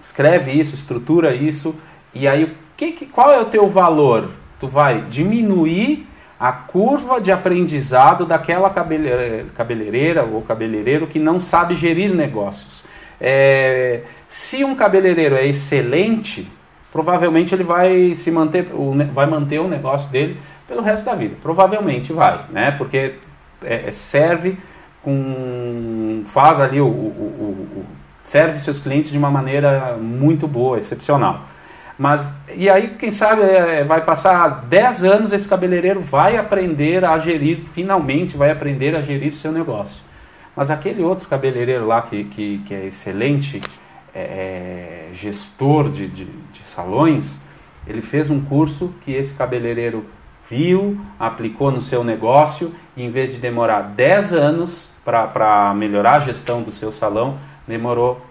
escreve 0.00 0.50
isso, 0.50 0.74
estrutura 0.74 1.32
isso, 1.32 1.76
e 2.12 2.26
aí 2.26 2.56
que, 2.76 3.06
qual 3.06 3.30
é 3.30 3.38
o 3.38 3.44
teu 3.44 3.68
valor? 3.68 4.30
Tu 4.60 4.68
vai 4.68 5.02
diminuir 5.08 6.06
a 6.38 6.52
curva 6.52 7.20
de 7.20 7.32
aprendizado 7.32 8.24
daquela 8.24 8.70
cabeleireira 8.70 10.24
ou 10.24 10.42
cabeleireiro 10.42 11.06
que 11.06 11.18
não 11.18 11.40
sabe 11.40 11.74
gerir 11.74 12.14
negócios. 12.14 12.84
É, 13.20 14.02
se 14.28 14.64
um 14.64 14.74
cabeleireiro 14.74 15.34
é 15.34 15.46
excelente, 15.46 16.50
provavelmente 16.92 17.54
ele 17.54 17.64
vai 17.64 18.14
se 18.14 18.30
manter, 18.30 18.68
vai 19.12 19.26
manter 19.26 19.58
o 19.58 19.68
negócio 19.68 20.10
dele 20.10 20.38
pelo 20.66 20.82
resto 20.82 21.04
da 21.04 21.14
vida. 21.14 21.36
Provavelmente 21.42 22.12
vai, 22.12 22.38
né? 22.50 22.70
Porque 22.70 23.14
é, 23.62 23.88
é 23.88 23.92
é, 23.92 24.56
com 25.02 26.22
faz 26.26 26.60
ali 26.60 26.80
o, 26.80 26.86
o, 26.86 27.68
o 27.76 27.86
serve 28.22 28.60
seus 28.60 28.80
clientes 28.80 29.10
de 29.10 29.18
uma 29.18 29.30
maneira 29.30 29.96
muito 30.00 30.46
boa, 30.46 30.78
excepcional. 30.78 31.49
Mas, 32.00 32.34
e 32.56 32.70
aí, 32.70 32.96
quem 32.96 33.10
sabe, 33.10 33.42
é, 33.42 33.84
vai 33.84 34.02
passar 34.02 34.64
10 34.64 35.04
anos, 35.04 35.32
esse 35.34 35.46
cabeleireiro 35.46 36.00
vai 36.00 36.38
aprender 36.38 37.04
a 37.04 37.18
gerir, 37.18 37.60
finalmente 37.74 38.38
vai 38.38 38.50
aprender 38.50 38.96
a 38.96 39.02
gerir 39.02 39.34
seu 39.34 39.52
negócio. 39.52 40.02
Mas 40.56 40.70
aquele 40.70 41.02
outro 41.02 41.28
cabeleireiro 41.28 41.86
lá 41.86 42.00
que, 42.00 42.24
que, 42.24 42.58
que 42.66 42.72
é 42.72 42.86
excelente 42.86 43.60
é, 44.14 44.18
é, 44.18 45.08
gestor 45.12 45.90
de, 45.90 46.08
de, 46.08 46.24
de 46.24 46.62
salões, 46.62 47.38
ele 47.86 48.00
fez 48.00 48.30
um 48.30 48.40
curso 48.40 48.94
que 49.04 49.12
esse 49.12 49.34
cabeleireiro 49.34 50.06
viu, 50.48 50.98
aplicou 51.18 51.70
no 51.70 51.82
seu 51.82 52.02
negócio 52.02 52.74
e 52.96 53.02
em 53.02 53.10
vez 53.10 53.30
de 53.30 53.36
demorar 53.36 53.82
10 53.82 54.32
anos 54.32 54.88
para 55.04 55.74
melhorar 55.76 56.16
a 56.16 56.20
gestão 56.20 56.62
do 56.62 56.72
seu 56.72 56.92
salão, 56.92 57.38
demorou 57.68 58.24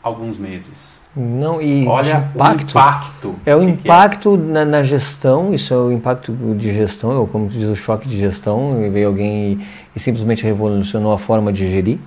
alguns 0.00 0.38
meses. 0.38 0.99
Não, 1.16 1.60
e 1.60 1.86
Olha 1.88 2.30
impacto, 2.34 2.62
o 2.62 2.70
impacto. 2.70 3.34
É 3.44 3.56
o 3.56 3.62
impacto 3.62 4.34
é? 4.34 4.52
Na, 4.52 4.64
na, 4.64 4.84
gestão, 4.84 5.52
isso 5.52 5.74
é 5.74 5.76
o 5.76 5.90
impacto 5.90 6.32
de 6.32 6.72
gestão, 6.72 7.16
ou 7.18 7.26
como 7.26 7.48
diz 7.48 7.68
o 7.68 7.74
choque 7.74 8.08
de 8.08 8.16
gestão, 8.16 8.88
veio 8.92 9.08
alguém 9.08 9.52
e, 9.52 9.66
e, 9.96 10.00
simplesmente 10.00 10.44
revolucionou 10.44 11.12
a 11.12 11.18
forma 11.18 11.52
de 11.52 11.68
gerir. 11.68 11.98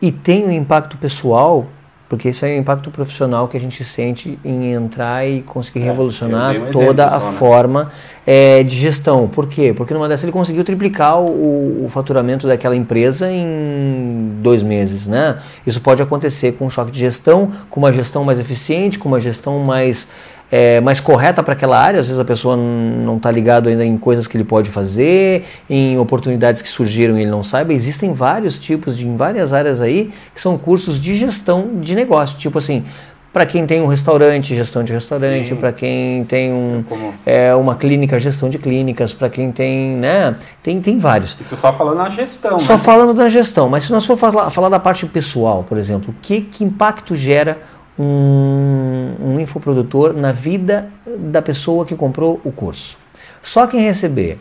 E 0.00 0.10
tem 0.10 0.46
o 0.46 0.50
impacto 0.50 0.96
pessoal 0.96 1.66
Porque 2.08 2.28
isso 2.28 2.46
é 2.46 2.54
o 2.54 2.58
impacto 2.58 2.88
profissional 2.90 3.48
que 3.48 3.56
a 3.56 3.60
gente 3.60 3.82
sente 3.82 4.38
em 4.44 4.72
entrar 4.72 5.28
e 5.28 5.42
conseguir 5.42 5.80
é, 5.80 5.84
revolucionar 5.84 6.54
um 6.56 6.70
toda 6.70 7.04
a 7.04 7.20
só, 7.20 7.30
né? 7.30 7.36
forma 7.36 7.92
é, 8.24 8.62
de 8.62 8.76
gestão. 8.76 9.26
Por 9.26 9.48
quê? 9.48 9.74
Porque 9.76 9.92
numa 9.92 10.08
dessas 10.08 10.22
ele 10.22 10.32
conseguiu 10.32 10.62
triplicar 10.62 11.20
o, 11.20 11.84
o, 11.84 11.88
faturamento 11.88 12.46
daquela 12.46 12.76
empresa 12.76 13.28
em 13.30 14.38
dois 14.40 14.62
meses. 14.62 15.08
Né? 15.08 15.38
Isso 15.66 15.80
pode 15.80 16.00
acontecer 16.00 16.52
com 16.52 16.66
um 16.66 16.70
choque 16.70 16.92
de 16.92 17.00
gestão, 17.00 17.50
com 17.68 17.80
uma 17.80 17.92
gestão 17.92 18.22
mais 18.22 18.38
eficiente, 18.38 19.00
com 19.00 19.08
uma 19.08 19.18
gestão 19.18 19.58
mais 19.58 20.06
é, 20.50 20.80
mais 20.80 21.00
correta 21.00 21.42
para 21.42 21.54
aquela 21.54 21.78
área. 21.78 22.00
Às 22.00 22.06
vezes 22.06 22.20
a 22.20 22.24
pessoa 22.24 22.56
não 22.56 23.16
está 23.16 23.30
ligado 23.30 23.68
ainda 23.68 23.84
em 23.84 23.96
coisas 23.96 24.26
que 24.26 24.36
ele 24.36 24.44
pode 24.44 24.70
fazer, 24.70 25.44
em 25.68 25.98
oportunidades 25.98 26.62
que 26.62 26.68
surgiram 26.70 27.18
e 27.18 27.22
ele 27.22 27.30
não 27.30 27.42
saiba. 27.42 27.72
Existem 27.72 28.12
vários 28.12 28.60
tipos 28.60 28.96
de 28.96 29.06
em 29.06 29.16
várias 29.16 29.52
áreas 29.52 29.80
aí 29.80 30.10
que 30.34 30.40
são 30.40 30.56
cursos 30.58 31.00
de 31.00 31.16
gestão 31.16 31.80
de 31.80 31.94
negócio, 31.94 32.38
tipo 32.38 32.58
assim. 32.58 32.84
Para 33.32 33.44
quem 33.44 33.66
tem 33.66 33.82
um 33.82 33.86
restaurante, 33.86 34.54
gestão 34.54 34.82
de 34.82 34.94
restaurante, 34.94 35.54
para 35.56 35.70
quem 35.70 36.24
tem 36.24 36.50
um, 36.50 36.82
é, 37.26 37.54
uma 37.54 37.74
clínica, 37.74 38.18
gestão 38.18 38.48
de 38.48 38.56
clínicas, 38.56 39.12
para 39.12 39.28
quem 39.28 39.52
tem, 39.52 39.94
né? 39.94 40.36
Tem, 40.62 40.80
tem 40.80 40.98
vários. 40.98 41.36
Isso 41.38 41.54
só 41.54 41.70
falando 41.70 41.98
na 41.98 42.08
gestão. 42.08 42.58
Só 42.60 42.78
né? 42.78 42.82
falando 42.82 43.12
da 43.12 43.28
gestão. 43.28 43.68
Mas 43.68 43.84
se 43.84 43.92
nós 43.92 44.06
for 44.06 44.16
falar, 44.16 44.48
falar 44.48 44.70
da 44.70 44.78
parte 44.78 45.04
pessoal, 45.04 45.66
por 45.68 45.76
exemplo, 45.76 46.14
que, 46.22 46.40
que 46.40 46.64
impacto 46.64 47.14
gera 47.14 47.58
um, 47.98 49.14
um 49.20 49.40
infoprodutor 49.40 50.12
na 50.12 50.32
vida 50.32 50.88
da 51.18 51.40
pessoa 51.40 51.84
que 51.86 51.94
comprou 51.94 52.40
o 52.44 52.52
curso. 52.52 52.96
Só 53.42 53.66
quem 53.66 53.80
receber 53.80 54.38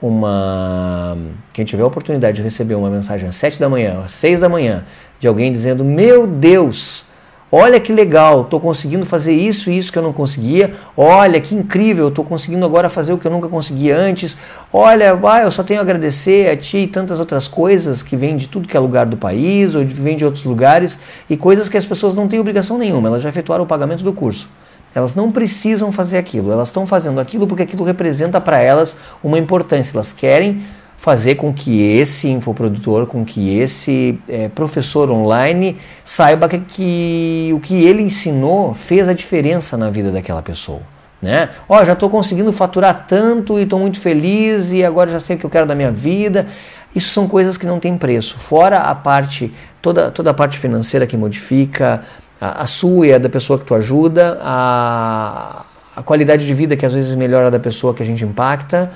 uma. 0.00 1.16
Quem 1.52 1.64
tiver 1.64 1.82
a 1.82 1.86
oportunidade 1.86 2.36
de 2.36 2.42
receber 2.42 2.74
uma 2.74 2.90
mensagem 2.90 3.28
às 3.28 3.36
7 3.36 3.60
da 3.60 3.68
manhã, 3.68 4.00
às 4.04 4.12
6 4.12 4.40
da 4.40 4.48
manhã, 4.48 4.84
de 5.18 5.28
alguém 5.28 5.52
dizendo: 5.52 5.84
Meu 5.84 6.26
Deus, 6.26 7.04
Olha 7.50 7.80
que 7.80 7.90
legal, 7.90 8.42
estou 8.42 8.60
conseguindo 8.60 9.06
fazer 9.06 9.32
isso 9.32 9.70
e 9.70 9.78
isso 9.78 9.90
que 9.90 9.98
eu 9.98 10.02
não 10.02 10.12
conseguia. 10.12 10.74
Olha 10.94 11.40
que 11.40 11.54
incrível, 11.54 12.08
estou 12.08 12.22
conseguindo 12.22 12.64
agora 12.64 12.90
fazer 12.90 13.14
o 13.14 13.18
que 13.18 13.26
eu 13.26 13.30
nunca 13.30 13.48
conseguia 13.48 13.96
antes. 13.96 14.36
Olha, 14.70 15.18
ah, 15.24 15.42
eu 15.42 15.50
só 15.50 15.62
tenho 15.62 15.80
a 15.80 15.82
agradecer 15.82 16.50
a 16.50 16.56
ti 16.56 16.78
e 16.78 16.86
tantas 16.86 17.18
outras 17.18 17.48
coisas 17.48 18.02
que 18.02 18.16
vêm 18.16 18.36
de 18.36 18.48
tudo 18.48 18.68
que 18.68 18.76
é 18.76 18.80
lugar 18.80 19.06
do 19.06 19.16
país 19.16 19.74
ou 19.74 19.82
vêm 19.82 20.14
de 20.14 20.26
outros 20.26 20.44
lugares 20.44 20.98
e 21.28 21.38
coisas 21.38 21.70
que 21.70 21.78
as 21.78 21.86
pessoas 21.86 22.14
não 22.14 22.28
têm 22.28 22.38
obrigação 22.38 22.76
nenhuma, 22.76 23.08
elas 23.08 23.22
já 23.22 23.30
efetuaram 23.30 23.64
o 23.64 23.66
pagamento 23.66 24.04
do 24.04 24.12
curso. 24.12 24.46
Elas 24.94 25.14
não 25.14 25.30
precisam 25.30 25.90
fazer 25.90 26.18
aquilo, 26.18 26.52
elas 26.52 26.68
estão 26.68 26.86
fazendo 26.86 27.18
aquilo 27.18 27.46
porque 27.46 27.62
aquilo 27.62 27.84
representa 27.84 28.40
para 28.40 28.58
elas 28.58 28.94
uma 29.22 29.38
importância. 29.38 29.92
Elas 29.94 30.12
querem 30.12 30.62
fazer 30.98 31.36
com 31.36 31.54
que 31.54 31.80
esse 31.80 32.28
infoprodutor, 32.28 33.06
com 33.06 33.24
que 33.24 33.56
esse 33.56 34.18
é, 34.28 34.48
professor 34.48 35.08
online 35.10 35.78
saiba 36.04 36.48
que, 36.48 36.58
que, 36.58 37.50
o 37.54 37.60
que 37.60 37.84
ele 37.84 38.02
ensinou 38.02 38.74
fez 38.74 39.08
a 39.08 39.12
diferença 39.12 39.76
na 39.76 39.90
vida 39.90 40.10
daquela 40.10 40.42
pessoa. 40.42 40.80
Né? 41.22 41.50
Ó, 41.68 41.80
oh, 41.80 41.84
já 41.84 41.92
estou 41.92 42.10
conseguindo 42.10 42.52
faturar 42.52 43.06
tanto 43.06 43.58
e 43.58 43.62
estou 43.62 43.78
muito 43.78 44.00
feliz 44.00 44.72
e 44.72 44.84
agora 44.84 45.10
já 45.10 45.20
sei 45.20 45.36
o 45.36 45.38
que 45.38 45.46
eu 45.46 45.50
quero 45.50 45.66
da 45.66 45.74
minha 45.74 45.90
vida. 45.90 46.46
Isso 46.94 47.10
são 47.10 47.28
coisas 47.28 47.56
que 47.56 47.66
não 47.66 47.78
têm 47.78 47.96
preço. 47.96 48.36
Fora 48.36 48.78
a 48.78 48.94
parte, 48.94 49.54
toda, 49.80 50.10
toda 50.10 50.30
a 50.30 50.34
parte 50.34 50.58
financeira 50.58 51.06
que 51.06 51.16
modifica, 51.16 52.02
a, 52.40 52.62
a 52.62 52.66
sua 52.66 53.06
e 53.06 53.14
a 53.14 53.18
da 53.18 53.28
pessoa 53.28 53.56
que 53.56 53.64
tu 53.64 53.74
ajuda, 53.74 54.38
a, 54.42 55.64
a 55.94 56.02
qualidade 56.02 56.44
de 56.44 56.54
vida 56.54 56.76
que 56.76 56.84
às 56.84 56.92
vezes 56.92 57.14
melhora 57.14 57.52
da 57.52 57.60
pessoa 57.60 57.94
que 57.94 58.02
a 58.02 58.06
gente 58.06 58.24
impacta. 58.24 58.90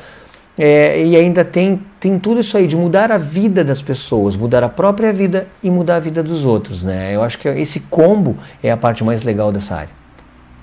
É, 0.58 1.02
e 1.02 1.16
ainda 1.16 1.44
tem, 1.44 1.82
tem 1.98 2.18
tudo 2.18 2.40
isso 2.40 2.56
aí 2.56 2.66
de 2.66 2.76
mudar 2.76 3.10
a 3.10 3.16
vida 3.16 3.64
das 3.64 3.80
pessoas, 3.80 4.36
mudar 4.36 4.62
a 4.62 4.68
própria 4.68 5.12
vida 5.12 5.46
e 5.62 5.70
mudar 5.70 5.96
a 5.96 6.00
vida 6.00 6.22
dos 6.22 6.44
outros. 6.44 6.84
Né? 6.84 7.14
Eu 7.14 7.22
acho 7.22 7.38
que 7.38 7.48
esse 7.48 7.80
combo 7.80 8.36
é 8.62 8.70
a 8.70 8.76
parte 8.76 9.02
mais 9.02 9.22
legal 9.22 9.50
dessa 9.50 9.76
área. 9.76 9.90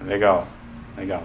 Legal, 0.06 0.46
legal. 0.96 1.24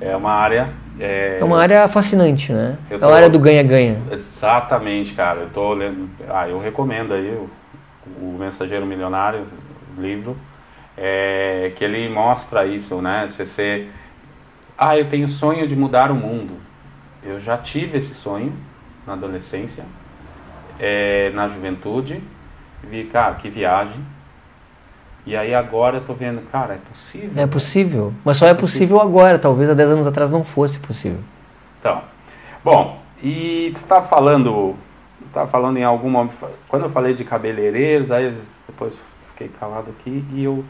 É 0.00 0.16
uma 0.16 0.32
área. 0.32 0.70
É, 0.98 1.38
é 1.40 1.44
uma 1.44 1.60
área 1.60 1.86
fascinante, 1.88 2.52
né? 2.52 2.76
Tô, 2.88 2.94
é 2.94 2.98
uma 2.98 3.14
área 3.14 3.30
do 3.30 3.38
ganha-ganha. 3.38 3.98
Exatamente, 4.10 5.14
cara. 5.14 5.40
Eu 5.40 5.50
tô 5.50 5.72
lendo. 5.72 6.08
Ah, 6.28 6.48
eu 6.48 6.58
recomendo 6.58 7.14
aí 7.14 7.30
o, 7.30 7.48
o 8.20 8.36
Mensageiro 8.38 8.84
Milionário, 8.84 9.46
o 9.96 10.00
livro, 10.00 10.36
é, 10.96 11.72
que 11.76 11.84
ele 11.84 12.08
mostra 12.08 12.66
isso, 12.66 13.00
né? 13.00 13.26
Você 13.26 13.46
ser. 13.46 13.90
Ah, 14.76 14.98
eu 14.98 15.08
tenho 15.08 15.28
sonho 15.28 15.66
de 15.66 15.74
mudar 15.74 16.10
o 16.10 16.14
mundo 16.14 16.65
eu 17.26 17.40
já 17.40 17.58
tive 17.58 17.98
esse 17.98 18.14
sonho 18.14 18.52
na 19.06 19.14
adolescência, 19.14 19.84
é, 20.78 21.30
na 21.30 21.48
juventude. 21.48 22.22
Vi, 22.82 23.04
cara, 23.04 23.34
que 23.34 23.48
viagem. 23.48 24.00
E 25.26 25.36
aí 25.36 25.52
agora 25.52 25.96
eu 25.96 26.04
tô 26.04 26.14
vendo, 26.14 26.40
cara, 26.52 26.74
é 26.74 26.78
possível. 26.78 27.42
É 27.42 27.46
possível. 27.46 28.12
Mas 28.24 28.36
só 28.36 28.46
é, 28.46 28.50
é 28.50 28.54
possível, 28.54 29.00
agora. 29.00 29.38
Talvez 29.38 29.68
há 29.68 29.74
10 29.74 29.90
anos 29.90 30.06
atrás 30.06 30.30
não 30.30 30.44
fosse 30.44 30.78
possível. 30.78 31.18
Então. 31.80 32.02
Bom, 32.62 33.00
e 33.20 33.72
tu 33.74 33.84
tá 33.86 34.00
falando. 34.00 34.76
Tá 35.32 35.46
falando 35.46 35.78
em 35.78 35.84
algum 35.84 36.08
momento. 36.08 36.36
Quando 36.68 36.84
eu 36.84 36.90
falei 36.90 37.12
de 37.12 37.24
cabeleireiros, 37.24 38.12
aí 38.12 38.36
depois 38.68 38.94
fiquei 39.30 39.48
calado 39.48 39.90
aqui 39.90 40.24
e 40.32 40.44
eu. 40.44 40.64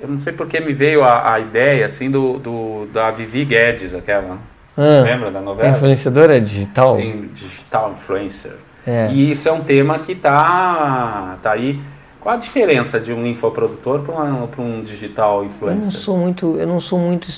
Eu 0.00 0.08
não 0.08 0.18
sei 0.18 0.32
porque 0.32 0.58
me 0.58 0.72
veio 0.72 1.04
a, 1.04 1.34
a 1.34 1.38
ideia 1.38 1.84
assim 1.84 2.10
do, 2.10 2.38
do 2.38 2.86
da 2.92 3.10
Vivi 3.10 3.44
Guedes, 3.44 3.94
aquela 3.94 4.38
ah, 4.76 5.02
Lembra 5.04 5.30
da 5.30 5.40
novela? 5.40 5.68
Influenciadora 5.68 6.40
digital? 6.40 6.96
Digital 6.96 7.92
influencer. 7.92 8.56
É. 8.86 9.08
E 9.12 9.30
isso 9.30 9.48
é 9.48 9.52
um 9.52 9.60
tema 9.60 9.98
que 10.00 10.14
tá, 10.14 11.38
tá 11.42 11.52
aí. 11.52 11.80
Qual 12.22 12.36
a 12.36 12.38
diferença 12.38 13.00
de 13.00 13.12
um 13.12 13.26
infoprodutor 13.26 14.02
para 14.02 14.62
um 14.62 14.84
digital 14.84 15.44
influencer? 15.44 15.80
Eu 15.80 15.84
não 15.86 15.90
sou 15.90 16.16
muito, 16.16 16.56
eu 16.56 16.66
não 16.68 16.80
sou 16.80 16.98
muito 16.98 17.28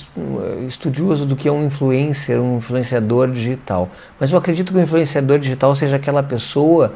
estudioso 0.67 1.25
do 1.25 1.35
que 1.35 1.47
é 1.47 1.51
um 1.51 1.65
influencer, 1.65 2.39
um 2.39 2.57
influenciador 2.57 3.31
digital. 3.31 3.89
Mas 4.19 4.31
eu 4.31 4.37
acredito 4.37 4.71
que 4.71 4.77
o 4.77 4.81
influenciador 4.81 5.39
digital 5.39 5.75
seja 5.75 5.95
aquela 5.95 6.21
pessoa 6.21 6.93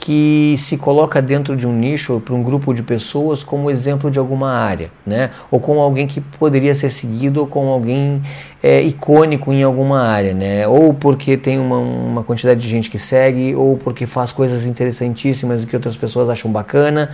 que 0.00 0.54
se 0.58 0.76
coloca 0.76 1.20
dentro 1.20 1.56
de 1.56 1.66
um 1.66 1.72
nicho 1.72 2.14
ou 2.14 2.20
para 2.20 2.32
um 2.32 2.40
grupo 2.40 2.72
de 2.72 2.84
pessoas 2.84 3.42
como 3.42 3.68
exemplo 3.68 4.08
de 4.12 4.18
alguma 4.18 4.52
área, 4.52 4.92
né? 5.04 5.30
Ou 5.50 5.58
como 5.58 5.80
alguém 5.80 6.06
que 6.06 6.20
poderia 6.20 6.72
ser 6.72 6.90
seguido 6.90 7.40
ou 7.40 7.48
como 7.48 7.68
alguém 7.68 8.22
é, 8.62 8.80
icônico 8.80 9.52
em 9.52 9.64
alguma 9.64 10.00
área, 10.00 10.32
né? 10.32 10.68
Ou 10.68 10.94
porque 10.94 11.36
tem 11.36 11.58
uma, 11.58 11.78
uma 11.78 12.22
quantidade 12.22 12.60
de 12.60 12.68
gente 12.68 12.88
que 12.88 12.98
segue, 12.98 13.56
ou 13.56 13.76
porque 13.76 14.06
faz 14.06 14.30
coisas 14.30 14.64
interessantíssimas 14.64 15.64
que 15.64 15.74
outras 15.74 15.96
pessoas 15.96 16.28
acham 16.28 16.50
bacana. 16.50 17.10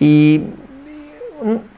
E 0.00 0.40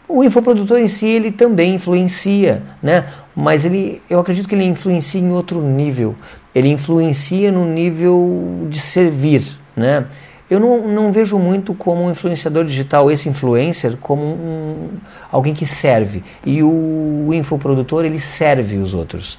o 0.07 0.23
infoprodutor 0.23 0.79
em 0.79 0.88
si 0.88 1.07
ele 1.07 1.33
também 1.33 1.75
influencia, 1.75 2.62
né? 2.83 3.07
Mas 3.35 3.64
ele, 3.64 4.03
eu 4.11 4.20
acredito 4.20 4.46
que 4.46 4.55
ele 4.55 4.64
influencia 4.64 5.18
em 5.20 5.33
outro 5.33 5.62
nível. 5.62 6.14
Ele 6.55 6.68
influencia 6.68 7.51
no 7.51 7.64
nível 7.64 8.66
de 8.68 8.79
servir, 8.79 9.42
né? 9.75 10.05
Eu 10.50 10.58
não, 10.58 10.88
não 10.88 11.12
vejo 11.12 11.38
muito 11.38 11.72
como 11.72 12.02
um 12.02 12.10
influenciador 12.10 12.64
digital, 12.64 13.08
esse 13.08 13.28
influencer, 13.28 13.96
como 13.98 14.22
um, 14.22 14.88
alguém 15.30 15.54
que 15.54 15.64
serve. 15.64 16.24
E 16.44 16.60
o, 16.60 17.26
o 17.28 17.32
infoprodutor, 17.32 18.04
ele 18.04 18.18
serve 18.18 18.76
os 18.76 18.92
outros. 18.92 19.38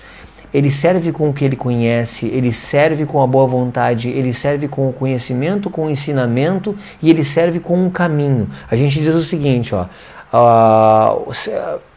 Ele 0.53 0.71
serve 0.71 1.11
com 1.11 1.29
o 1.29 1.33
que 1.33 1.43
ele 1.43 1.55
conhece, 1.55 2.27
ele 2.27 2.51
serve 2.51 3.05
com 3.05 3.21
a 3.21 3.27
boa 3.27 3.45
vontade, 3.45 4.09
ele 4.09 4.33
serve 4.33 4.67
com 4.67 4.87
o 4.87 4.93
conhecimento, 4.93 5.69
com 5.69 5.85
o 5.85 5.89
ensinamento 5.89 6.75
e 7.01 7.09
ele 7.09 7.23
serve 7.23 7.59
com 7.59 7.85
um 7.85 7.89
caminho. 7.89 8.49
A 8.69 8.75
gente 8.75 8.99
diz 8.99 9.15
o 9.15 9.21
seguinte, 9.21 9.73
ó, 9.73 9.85
uh, 10.33 11.33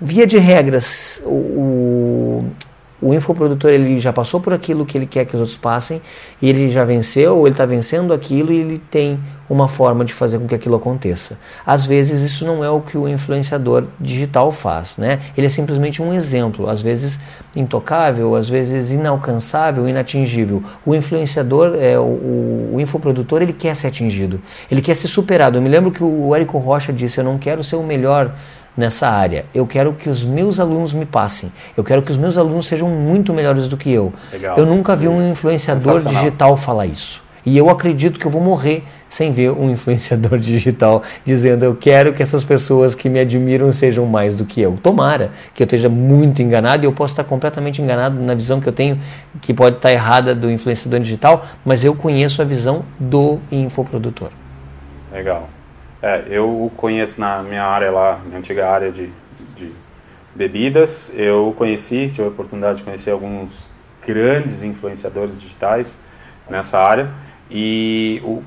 via 0.00 0.26
de 0.26 0.38
regras, 0.38 1.20
o 1.24 2.44
infoprodutor 3.12 3.70
ele 3.70 4.00
já 4.00 4.12
passou 4.12 4.40
por 4.40 4.54
aquilo 4.54 4.86
que 4.86 4.96
ele 4.96 5.06
quer 5.06 5.26
que 5.26 5.34
os 5.34 5.40
outros 5.40 5.58
passem 5.58 6.00
e 6.40 6.48
ele 6.48 6.70
já 6.70 6.84
venceu, 6.84 7.36
ou 7.36 7.46
ele 7.46 7.52
está 7.52 7.66
vencendo 7.66 8.14
aquilo 8.14 8.52
e 8.52 8.60
ele 8.60 8.78
tem 8.90 9.18
uma 9.48 9.68
forma 9.68 10.04
de 10.04 10.12
fazer 10.14 10.38
com 10.38 10.46
que 10.46 10.54
aquilo 10.54 10.76
aconteça. 10.76 11.38
Às 11.66 11.84
vezes 11.84 12.22
isso 12.22 12.46
não 12.46 12.64
é 12.64 12.70
o 12.70 12.80
que 12.80 12.96
o 12.96 13.06
influenciador 13.06 13.84
digital 14.00 14.50
faz, 14.50 14.96
né? 14.96 15.20
Ele 15.36 15.46
é 15.46 15.50
simplesmente 15.50 16.00
um 16.00 16.14
exemplo, 16.14 16.68
às 16.68 16.80
vezes 16.80 17.18
intocável, 17.54 18.34
às 18.34 18.48
vezes 18.48 18.90
inalcançável, 18.90 19.86
inatingível. 19.86 20.62
O 20.84 20.94
influenciador, 20.94 21.74
é, 21.78 21.98
o, 21.98 22.70
o 22.72 22.76
infoprodutor, 22.78 23.42
ele 23.42 23.52
quer 23.52 23.76
ser 23.76 23.88
atingido, 23.88 24.40
ele 24.70 24.80
quer 24.80 24.94
ser 24.94 25.08
superado. 25.08 25.58
Eu 25.58 25.62
me 25.62 25.68
lembro 25.68 25.90
que 25.90 26.02
o 26.02 26.34
Érico 26.34 26.58
Rocha 26.58 26.92
disse: 26.92 27.18
Eu 27.18 27.24
não 27.24 27.38
quero 27.38 27.62
ser 27.62 27.76
o 27.76 27.82
melhor 27.82 28.32
nessa 28.76 29.08
área. 29.08 29.46
Eu 29.54 29.66
quero 29.66 29.92
que 29.92 30.08
os 30.08 30.24
meus 30.24 30.58
alunos 30.58 30.92
me 30.92 31.06
passem. 31.06 31.52
Eu 31.76 31.84
quero 31.84 32.02
que 32.02 32.10
os 32.10 32.18
meus 32.18 32.36
alunos 32.36 32.66
sejam 32.66 32.88
muito 32.88 33.32
melhores 33.32 33.68
do 33.68 33.76
que 33.76 33.90
eu. 33.90 34.12
Legal. 34.32 34.56
Eu 34.58 34.66
nunca 34.66 34.96
vi 34.96 35.08
um 35.08 35.30
influenciador 35.30 36.02
digital 36.02 36.56
falar 36.56 36.86
isso. 36.86 37.22
E 37.46 37.58
eu 37.58 37.68
acredito 37.68 38.18
que 38.18 38.24
eu 38.24 38.30
vou 38.30 38.40
morrer 38.40 38.84
sem 39.08 39.30
ver 39.30 39.50
um 39.50 39.68
influenciador 39.70 40.38
digital 40.38 41.02
dizendo 41.24 41.64
eu 41.64 41.76
quero 41.76 42.12
que 42.12 42.22
essas 42.22 42.42
pessoas 42.42 42.94
que 42.94 43.08
me 43.08 43.20
admiram 43.20 43.70
sejam 43.72 44.06
mais 44.06 44.34
do 44.34 44.44
que 44.44 44.60
eu. 44.60 44.78
Tomara 44.82 45.30
que 45.52 45.62
eu 45.62 45.66
esteja 45.66 45.88
muito 45.88 46.40
enganado 46.40 46.84
e 46.84 46.86
eu 46.86 46.92
posso 46.92 47.12
estar 47.12 47.24
completamente 47.24 47.82
enganado 47.82 48.20
na 48.20 48.34
visão 48.34 48.60
que 48.60 48.68
eu 48.68 48.72
tenho, 48.72 48.98
que 49.42 49.52
pode 49.52 49.76
estar 49.76 49.92
errada 49.92 50.34
do 50.34 50.50
influenciador 50.50 51.00
digital, 51.00 51.44
mas 51.64 51.84
eu 51.84 51.94
conheço 51.94 52.40
a 52.40 52.44
visão 52.44 52.84
do 52.98 53.38
infoprodutor. 53.52 54.30
Legal. 55.12 55.48
É, 56.04 56.22
eu 56.28 56.70
conheço 56.76 57.18
na 57.18 57.42
minha 57.42 57.64
área 57.64 57.90
lá, 57.90 58.20
minha 58.26 58.38
antiga 58.38 58.68
área 58.68 58.92
de, 58.92 59.08
de 59.56 59.72
bebidas, 60.34 61.10
eu 61.16 61.54
conheci, 61.56 62.10
tive 62.10 62.24
a 62.24 62.28
oportunidade 62.28 62.76
de 62.76 62.84
conhecer 62.84 63.10
alguns 63.10 63.70
grandes 64.06 64.62
influenciadores 64.62 65.34
digitais 65.38 65.98
nessa 66.46 66.78
área 66.78 67.10
e 67.50 68.20
o 68.22 68.42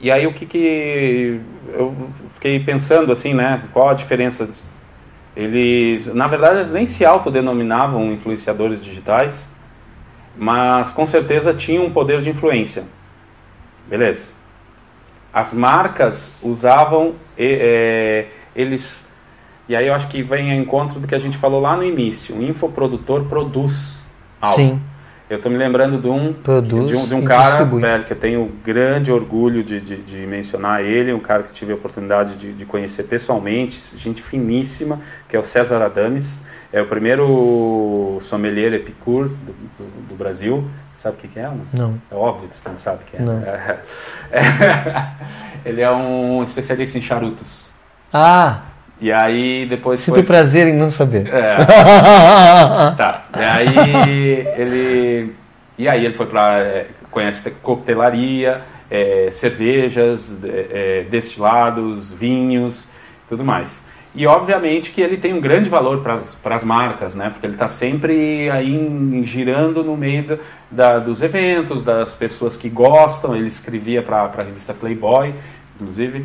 e 0.00 0.10
aí 0.10 0.26
o 0.26 0.34
que 0.34 0.44
que 0.44 1.40
eu 1.68 1.94
fiquei 2.32 2.58
pensando 2.58 3.12
assim, 3.12 3.34
né? 3.34 3.62
Qual 3.72 3.88
a 3.88 3.94
diferença? 3.94 4.48
Eles, 5.36 6.12
na 6.12 6.26
verdade, 6.26 6.68
nem 6.70 6.86
se 6.86 7.04
autodenominavam 7.04 8.12
influenciadores 8.12 8.82
digitais, 8.82 9.48
mas 10.36 10.90
com 10.90 11.06
certeza 11.06 11.54
tinham 11.54 11.86
um 11.86 11.92
poder 11.92 12.20
de 12.20 12.30
influência. 12.30 12.82
Beleza? 13.88 14.33
As 15.34 15.52
marcas 15.52 16.32
usavam 16.40 17.14
é, 17.36 18.26
eles 18.54 19.04
e 19.68 19.74
aí 19.74 19.86
eu 19.86 19.94
acho 19.94 20.08
que 20.08 20.22
vem 20.22 20.52
ao 20.52 20.58
encontro 20.58 21.00
do 21.00 21.08
que 21.08 21.14
a 21.14 21.18
gente 21.18 21.38
falou 21.38 21.60
lá 21.60 21.76
no 21.76 21.82
início. 21.82 22.36
O 22.36 22.42
infoprodutor 22.42 23.24
produz 23.24 24.04
algo. 24.40 24.56
Sim. 24.56 24.80
Eu 25.28 25.38
estou 25.38 25.50
me 25.50 25.56
lembrando 25.56 25.98
de 25.98 26.06
um, 26.06 26.34
Produz 26.34 26.86
de 26.86 26.94
um, 26.94 27.06
de 27.06 27.14
um 27.14 27.24
cara 27.24 27.64
velho, 27.64 28.04
que 28.04 28.12
eu 28.12 28.16
tenho 28.16 28.52
grande 28.62 29.10
orgulho 29.10 29.64
de, 29.64 29.80
de, 29.80 29.96
de, 29.96 30.18
mencionar 30.26 30.84
ele, 30.84 31.14
um 31.14 31.18
cara 31.18 31.44
que 31.44 31.52
tive 31.54 31.72
a 31.72 31.74
oportunidade 31.74 32.36
de, 32.36 32.52
de, 32.52 32.66
conhecer 32.66 33.04
pessoalmente, 33.04 33.80
gente 33.96 34.22
finíssima, 34.22 35.00
que 35.26 35.34
é 35.34 35.38
o 35.38 35.42
César 35.42 35.82
Adames. 35.82 36.38
É 36.70 36.82
o 36.82 36.86
primeiro 36.86 38.18
sommelier 38.20 38.74
epicur 38.74 39.28
do, 39.28 39.52
do, 39.52 40.08
do 40.08 40.14
Brasil. 40.14 40.68
Sabe 41.04 41.18
o 41.18 41.20
que, 41.20 41.28
que 41.28 41.38
é? 41.38 41.42
Não? 41.42 41.66
não. 41.70 42.00
É 42.10 42.14
óbvio 42.14 42.48
que 42.48 42.56
você 42.56 42.66
não 42.66 42.78
sabe 42.78 43.02
o 43.02 43.06
que 43.06 43.16
é. 43.18 43.20
Não. 43.20 43.42
É, 43.42 43.78
é, 44.32 45.10
ele 45.68 45.82
é 45.82 45.90
um 45.90 46.42
especialista 46.42 46.96
em 46.96 47.02
charutos. 47.02 47.68
Ah! 48.10 48.62
E 48.98 49.12
aí 49.12 49.66
depois 49.68 50.00
Sinto 50.00 50.14
foi... 50.14 50.22
prazer 50.22 50.66
em 50.66 50.72
não 50.72 50.88
saber. 50.88 51.28
É. 51.28 51.56
tá. 52.96 53.26
E 53.38 53.44
aí 53.44 54.48
ele. 54.56 55.36
E 55.76 55.86
aí 55.86 56.06
ele 56.06 56.14
foi 56.14 56.24
para 56.24 56.58
é, 56.60 56.86
conhece 57.10 57.50
coquetelaria, 57.50 58.62
é, 58.90 59.28
cervejas, 59.30 60.42
é, 60.42 61.02
é, 61.02 61.06
destilados, 61.10 62.14
vinhos, 62.14 62.88
tudo 63.28 63.44
mais. 63.44 63.83
E 64.14 64.26
obviamente 64.28 64.92
que 64.92 65.00
ele 65.00 65.16
tem 65.16 65.34
um 65.34 65.40
grande 65.40 65.68
valor 65.68 66.00
para 66.00 66.54
as 66.54 66.64
marcas, 66.64 67.16
né? 67.16 67.30
Porque 67.30 67.46
ele 67.46 67.54
está 67.54 67.68
sempre 67.68 68.48
aí 68.48 69.22
girando 69.24 69.82
no 69.82 69.96
meio 69.96 70.38
da, 70.70 71.00
dos 71.00 71.20
eventos, 71.20 71.82
das 71.82 72.14
pessoas 72.14 72.56
que 72.56 72.68
gostam. 72.68 73.34
Ele 73.34 73.48
escrevia 73.48 74.02
para 74.02 74.22
a 74.22 74.42
revista 74.42 74.72
Playboy, 74.72 75.34
inclusive. 75.74 76.24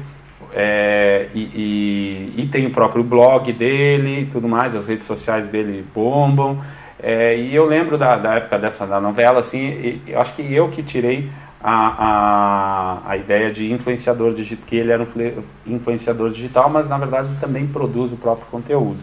É, 0.53 1.29
e, 1.33 1.39
e, 1.39 2.43
e, 2.43 2.47
tem 2.47 2.67
o 2.67 2.71
próprio 2.71 3.03
blog 3.03 3.51
dele 3.53 4.21
e 4.21 4.25
tudo 4.27 4.47
mais, 4.47 4.75
as 4.75 4.87
redes 4.87 5.05
sociais 5.05 5.47
dele 5.47 5.85
bombam. 5.93 6.63
É, 7.01 7.37
e 7.37 7.55
eu 7.55 7.65
lembro 7.65 7.97
da, 7.97 8.15
da, 8.15 8.35
época 8.35 8.59
dessa 8.59 8.85
da 8.85 8.99
novela, 8.99 9.39
assim, 9.39 10.01
eu 10.05 10.19
acho 10.19 10.35
que 10.35 10.53
eu 10.53 10.67
que 10.69 10.83
tirei 10.83 11.29
a, 11.61 13.01
a, 13.05 13.11
a 13.11 13.17
ideia 13.17 13.51
de 13.51 13.71
influenciador 13.71 14.33
digital, 14.33 14.65
que 14.67 14.75
ele 14.75 14.91
era 14.91 15.03
um 15.03 15.43
influenciador 15.75 16.29
digital, 16.31 16.69
mas 16.69 16.87
na 16.87 16.97
verdade 16.97 17.27
ele 17.27 17.37
também 17.39 17.67
produz 17.67 18.13
o 18.13 18.17
próprio 18.17 18.47
conteúdo. 18.47 18.99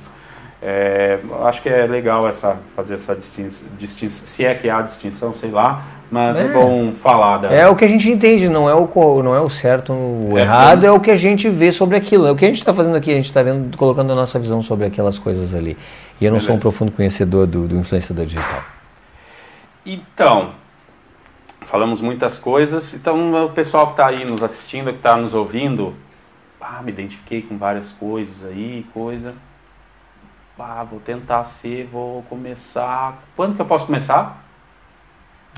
É, 0.63 1.19
acho 1.45 1.63
que 1.63 1.69
é 1.69 1.87
legal 1.87 2.27
essa, 2.27 2.57
fazer 2.75 2.95
essa 2.95 3.15
distinção, 3.15 3.69
distinção, 3.79 4.27
se 4.27 4.45
é 4.45 4.55
que 4.55 4.71
há 4.71 4.81
distinção, 4.81 5.35
sei 5.35 5.51
lá, 5.51 5.85
mas 6.11 6.37
é, 6.37 6.45
é 6.45 6.49
bom 6.49 6.93
falar. 6.93 7.39
Da... 7.39 7.53
É 7.53 7.69
o 7.69 7.77
que 7.77 7.85
a 7.85 7.89
gente 7.89 8.11
entende, 8.11 8.49
não 8.49 8.69
é 8.69 8.75
o, 8.75 9.23
não 9.23 9.35
é 9.35 9.41
o 9.41 9.51
certo, 9.51 9.93
o 9.93 10.39
é 10.39 10.43
errado, 10.43 10.87
é 10.87 10.91
o 10.91 10.99
que 10.99 11.11
a 11.11 11.17
gente 11.17 11.49
vê 11.51 11.73
sobre 11.73 11.97
aquilo. 11.97 12.27
É 12.27 12.31
o 12.31 12.37
que 12.37 12.45
a 12.45 12.49
gente 12.49 12.59
está 12.59 12.73
fazendo 12.73 12.97
aqui, 12.97 13.11
a 13.11 13.17
gente 13.17 13.27
está 13.27 13.43
colocando 13.77 14.13
a 14.13 14.15
nossa 14.15 14.39
visão 14.39 14.63
sobre 14.63 14.87
aquelas 14.87 15.19
coisas 15.19 15.55
ali. 15.55 15.77
E 16.21 16.25
eu 16.25 16.31
não 16.31 16.39
Beleza. 16.39 16.47
sou 16.47 16.57
um 16.57 16.59
profundo 16.59 16.93
conhecedor 16.93 17.47
do, 17.47 17.69
do 17.69 17.77
influenciador 17.77 18.25
digital. 18.25 18.63
Então, 19.85 20.53
falamos 21.67 22.01
muitas 22.01 22.39
coisas. 22.39 22.95
Então, 22.95 23.47
o 23.47 23.51
pessoal 23.51 23.87
que 23.87 23.93
está 23.93 24.09
aí 24.09 24.25
nos 24.25 24.43
assistindo, 24.43 24.91
que 24.91 24.99
está 24.99 25.17
nos 25.17 25.35
ouvindo, 25.35 25.95
ah, 26.61 26.81
me 26.83 26.91
identifiquei 26.91 27.43
com 27.43 27.57
várias 27.57 27.93
coisas 27.93 28.49
aí, 28.49 28.85
coisa. 28.93 29.35
Ah, 30.59 30.85
vou 30.91 31.01
tentar 31.01 31.45
ser, 31.45 31.87
vou 31.93 32.23
começar. 32.25 33.23
Quando 33.37 33.55
que 33.55 33.61
eu 33.61 33.67
posso 33.67 33.87
começar? 33.87 34.43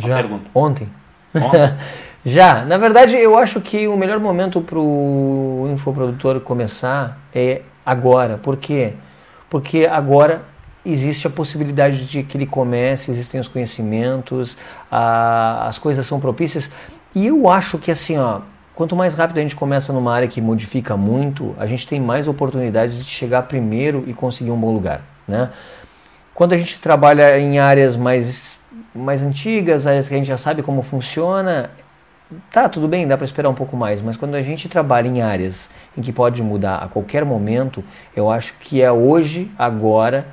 Já. 0.01 0.19
Ontem. 0.21 0.51
Ontem? 0.55 0.89
Já. 2.25 2.65
Na 2.65 2.77
verdade, 2.77 3.17
eu 3.17 3.39
acho 3.39 3.61
que 3.61 3.87
o 3.87 3.97
melhor 3.97 4.19
momento 4.19 4.61
para 4.61 4.79
o 4.79 5.69
infoprodutor 5.73 6.41
começar 6.41 7.19
é 7.33 7.63
agora. 7.87 8.39
Por 8.39 8.57
quê? 8.57 8.95
Porque 9.49 9.87
agora 9.87 10.43
existe 10.85 11.27
a 11.27 11.31
possibilidade 11.31 12.07
de 12.07 12.23
que 12.23 12.37
ele 12.37 12.47
comece, 12.47 13.11
existem 13.11 13.41
os 13.41 13.49
conhecimentos, 13.49 14.57
a, 14.91 15.67
as 15.67 15.79
coisas 15.79 16.07
são 16.07 16.21
propícias. 16.21 16.71
E 17.15 17.27
eu 17.27 17.49
acho 17.49 17.79
que 17.79 17.91
assim, 17.91 18.17
ó, 18.19 18.41
quanto 18.75 18.95
mais 18.95 19.15
rápido 19.15 19.39
a 19.39 19.41
gente 19.41 19.57
começa 19.57 19.93
numa 19.93 20.15
área 20.15 20.29
que 20.29 20.41
modifica 20.41 20.97
muito, 20.97 21.55
a 21.59 21.67
gente 21.67 21.87
tem 21.87 22.01
mais 22.01 22.29
oportunidades 22.29 23.05
de 23.05 23.11
chegar 23.11 23.43
primeiro 23.43 24.05
e 24.07 24.15
conseguir 24.15 24.51
um 24.51 24.59
bom 24.59 24.73
lugar, 24.73 25.03
né? 25.27 25.51
Quando 26.35 26.53
a 26.53 26.57
gente 26.57 26.79
trabalha 26.79 27.39
em 27.39 27.59
áreas 27.59 27.97
mais 27.97 28.57
mais 28.95 29.23
antigas, 29.23 29.87
áreas 29.87 30.09
que 30.09 30.15
a 30.15 30.17
gente 30.17 30.27
já 30.27 30.37
sabe 30.37 30.63
como 30.63 30.83
funciona, 30.83 31.71
tá, 32.51 32.69
tudo 32.69 32.87
bem, 32.89 33.07
dá 33.07 33.17
para 33.17 33.25
esperar 33.25 33.49
um 33.49 33.55
pouco 33.55 33.77
mais, 33.77 34.03
mas 34.03 34.17
quando 34.17 34.35
a 34.35 34.43
gente 34.43 34.69
trabalha 34.69 35.09
em 35.09 35.23
áreas 35.23 35.69
em 35.97 36.01
que 36.01 36.13
pode 36.13 36.43
mudar 36.43 36.77
a 36.77 36.89
qualquer 36.89 37.25
momento, 37.25 37.83
eu 38.15 38.31
acho 38.31 38.55
que 38.61 38.83
é 38.83 38.91
hoje, 38.91 39.51
agora, 39.59 40.27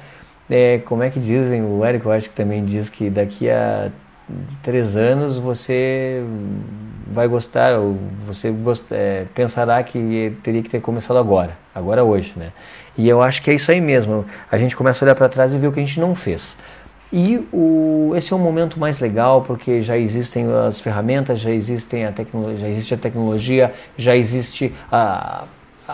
é, 0.49 0.79
como 0.79 1.03
é 1.03 1.09
que 1.09 1.19
dizem, 1.19 1.63
o 1.63 1.83
Érico 1.83 2.09
eu 2.09 2.11
acho 2.11 2.29
que 2.29 2.35
também 2.35 2.63
diz 2.63 2.89
que 2.89 3.09
daqui 3.09 3.49
a 3.49 3.89
três 4.63 4.95
anos 4.95 5.37
você 5.37 6.23
vai 7.07 7.27
gostar, 7.27 7.77
ou 7.79 7.97
você 8.25 8.49
gost, 8.51 8.85
é, 8.91 9.25
pensará 9.33 9.81
que 9.83 10.35
teria 10.43 10.61
que 10.63 10.69
ter 10.69 10.81
começado 10.81 11.17
agora, 11.17 11.57
agora 11.73 12.03
hoje, 12.03 12.33
né? 12.35 12.51
E 12.97 13.07
eu 13.07 13.21
acho 13.21 13.41
que 13.41 13.51
é 13.51 13.53
isso 13.53 13.69
aí 13.71 13.79
mesmo, 13.79 14.25
a 14.51 14.57
gente 14.57 14.75
começa 14.75 15.03
a 15.03 15.05
olhar 15.05 15.15
para 15.15 15.29
trás 15.29 15.53
e 15.53 15.57
ver 15.57 15.67
o 15.67 15.71
que 15.71 15.79
a 15.79 15.83
gente 15.83 15.99
não 15.99 16.15
fez. 16.15 16.57
E 17.13 17.47
o, 17.53 18.13
esse 18.15 18.33
é 18.33 18.35
um 18.35 18.39
momento 18.39 18.79
mais 18.79 18.99
legal 18.99 19.41
porque 19.43 19.81
já 19.81 19.97
existem 19.97 20.51
as 20.51 20.79
ferramentas, 20.79 21.39
já, 21.39 21.51
existem 21.51 22.03
a 22.03 22.11
tecnologia, 22.11 22.57
já 22.57 22.67
existe 22.67 22.93
a 22.93 22.97
tecnologia, 22.97 23.73
já 23.95 24.15
existe 24.15 24.73
a, 24.91 25.45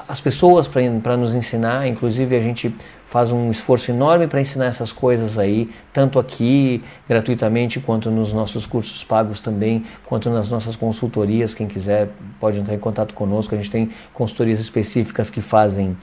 as 0.08 0.22
pessoas 0.22 0.68
para 0.68 1.18
nos 1.18 1.36
ensinar. 1.36 1.86
Inclusive, 1.88 2.36
a 2.36 2.42
gente 2.42 2.74
faz 3.12 3.30
um 3.30 3.52
esforço 3.52 3.92
enorme 3.92 4.26
para 4.26 4.40
ensinar 4.40 4.68
essas 4.68 4.94
coisas 4.94 5.38
aí, 5.38 5.70
tanto 5.92 6.18
aqui 6.18 6.82
gratuitamente, 7.10 7.78
quanto 7.78 8.10
nos 8.10 8.32
nossos 8.32 8.66
cursos 8.66 9.04
pagos 9.04 9.42
também, 9.42 9.84
quanto 10.06 10.30
nas 10.30 10.48
nossas 10.48 10.78
consultorias. 10.78 11.54
Quem 11.54 11.68
quiser 11.68 12.08
pode 12.40 12.58
entrar 12.58 12.74
em 12.74 12.80
contato 12.80 13.14
conosco. 13.14 13.54
A 13.54 13.58
gente 13.58 13.70
tem 13.70 13.92
consultorias 14.14 14.62
específicas 14.62 15.30
que 15.30 15.42
fazem 15.42 15.98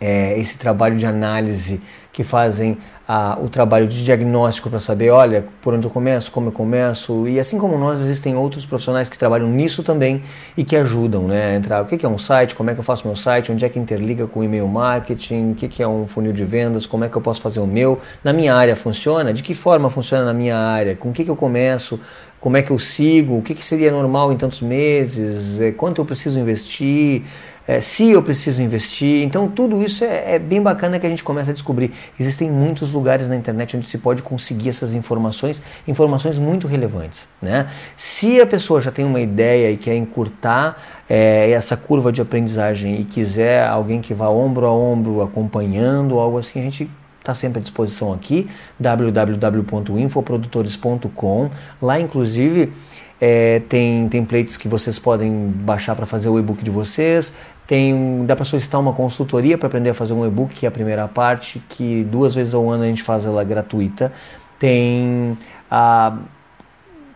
é, 0.00 0.38
esse 0.38 0.56
trabalho 0.56 0.96
de 0.96 1.04
análise, 1.04 1.80
que 2.18 2.24
fazem 2.24 2.78
a, 3.06 3.38
o 3.40 3.48
trabalho 3.48 3.86
de 3.86 4.04
diagnóstico 4.04 4.68
para 4.68 4.80
saber, 4.80 5.08
olha, 5.10 5.44
por 5.62 5.72
onde 5.72 5.86
eu 5.86 5.90
começo, 5.90 6.32
como 6.32 6.48
eu 6.48 6.52
começo, 6.52 7.28
e 7.28 7.38
assim 7.38 7.56
como 7.58 7.78
nós, 7.78 8.00
existem 8.00 8.34
outros 8.34 8.66
profissionais 8.66 9.08
que 9.08 9.16
trabalham 9.16 9.46
nisso 9.46 9.84
também 9.84 10.24
e 10.56 10.64
que 10.64 10.74
ajudam, 10.74 11.28
né, 11.28 11.52
a 11.52 11.54
entrar, 11.54 11.80
o 11.80 11.86
que 11.86 12.04
é 12.04 12.08
um 12.08 12.18
site, 12.18 12.56
como 12.56 12.70
é 12.70 12.74
que 12.74 12.80
eu 12.80 12.82
faço 12.82 13.06
meu 13.06 13.14
site, 13.14 13.52
onde 13.52 13.64
é 13.64 13.68
que 13.68 13.78
interliga 13.78 14.26
com 14.26 14.42
e-mail 14.42 14.66
marketing, 14.66 15.52
o 15.52 15.54
que 15.54 15.80
é 15.80 15.86
um 15.86 16.08
funil 16.08 16.32
de 16.32 16.44
vendas, 16.44 16.86
como 16.86 17.04
é 17.04 17.08
que 17.08 17.14
eu 17.14 17.22
posso 17.22 17.40
fazer 17.40 17.60
o 17.60 17.66
meu, 17.68 18.00
na 18.24 18.32
minha 18.32 18.52
área 18.52 18.74
funciona, 18.74 19.32
de 19.32 19.44
que 19.44 19.54
forma 19.54 19.88
funciona 19.88 20.24
na 20.24 20.34
minha 20.34 20.58
área, 20.58 20.96
com 20.96 21.10
o 21.10 21.12
que, 21.12 21.22
que 21.22 21.30
eu 21.30 21.36
começo, 21.36 22.00
como 22.40 22.56
é 22.56 22.62
que 22.62 22.72
eu 22.72 22.80
sigo, 22.80 23.38
o 23.38 23.42
que, 23.42 23.54
que 23.54 23.64
seria 23.64 23.92
normal 23.92 24.32
em 24.32 24.36
tantos 24.36 24.60
meses, 24.60 25.60
é, 25.60 25.70
quanto 25.70 26.00
eu 26.00 26.04
preciso 26.04 26.36
investir, 26.36 27.22
é, 27.68 27.80
se 27.82 28.10
eu 28.10 28.22
preciso 28.22 28.62
investir. 28.62 29.22
Então, 29.22 29.46
tudo 29.46 29.84
isso 29.84 30.02
é, 30.02 30.36
é, 30.36 30.38
bem 30.38 30.62
bacana 30.62 30.98
que 30.98 31.06
a 31.06 31.10
gente 31.10 31.22
começa 31.22 31.50
a 31.50 31.52
descobrir. 31.52 31.92
Existem 32.18 32.50
muitos 32.50 32.90
lugares 32.90 33.28
na 33.28 33.36
internet 33.36 33.76
onde 33.76 33.86
se 33.86 33.98
pode 33.98 34.22
conseguir 34.22 34.70
essas 34.70 34.94
informações, 34.94 35.60
informações 35.86 36.38
muito 36.38 36.66
relevantes. 36.66 37.28
Né? 37.42 37.68
Se 37.94 38.40
a 38.40 38.46
pessoa 38.46 38.80
já 38.80 38.90
tem 38.90 39.04
uma 39.04 39.20
ideia 39.20 39.70
e 39.70 39.76
quer 39.76 39.96
encurtar 39.96 40.82
é, 41.06 41.50
essa 41.50 41.76
curva 41.76 42.10
de 42.10 42.22
aprendizagem 42.22 43.02
e 43.02 43.04
quiser 43.04 43.68
alguém 43.68 44.00
que 44.00 44.14
vá 44.14 44.30
ombro 44.30 44.66
a 44.66 44.72
ombro 44.72 45.20
acompanhando, 45.20 46.18
algo 46.18 46.38
assim, 46.38 46.60
a 46.60 46.62
gente 46.62 46.90
está 47.20 47.34
sempre 47.34 47.58
à 47.58 47.62
disposição 47.62 48.14
aqui, 48.14 48.48
www.infoprodutores.com. 48.80 51.50
Lá, 51.82 52.00
inclusive, 52.00 52.72
é, 53.20 53.60
tem 53.68 54.08
templates 54.08 54.56
que 54.56 54.68
vocês 54.68 54.98
podem 54.98 55.48
baixar 55.48 55.94
para 55.94 56.06
fazer 56.06 56.28
o 56.28 56.38
e-book 56.38 56.62
de 56.62 56.70
vocês. 56.70 57.32
Tem, 57.68 58.24
dá 58.24 58.34
para 58.34 58.46
solicitar 58.46 58.80
uma 58.80 58.94
consultoria 58.94 59.58
para 59.58 59.66
aprender 59.66 59.90
a 59.90 59.94
fazer 59.94 60.14
um 60.14 60.26
e-book, 60.26 60.54
que 60.54 60.64
é 60.64 60.68
a 60.68 60.72
primeira 60.72 61.06
parte, 61.06 61.62
que 61.68 62.02
duas 62.02 62.34
vezes 62.34 62.54
ao 62.54 62.68
ano 62.70 62.82
a 62.82 62.86
gente 62.86 63.02
faz 63.02 63.26
ela 63.26 63.44
gratuita. 63.44 64.10
Tem 64.58 65.36
a 65.70 66.16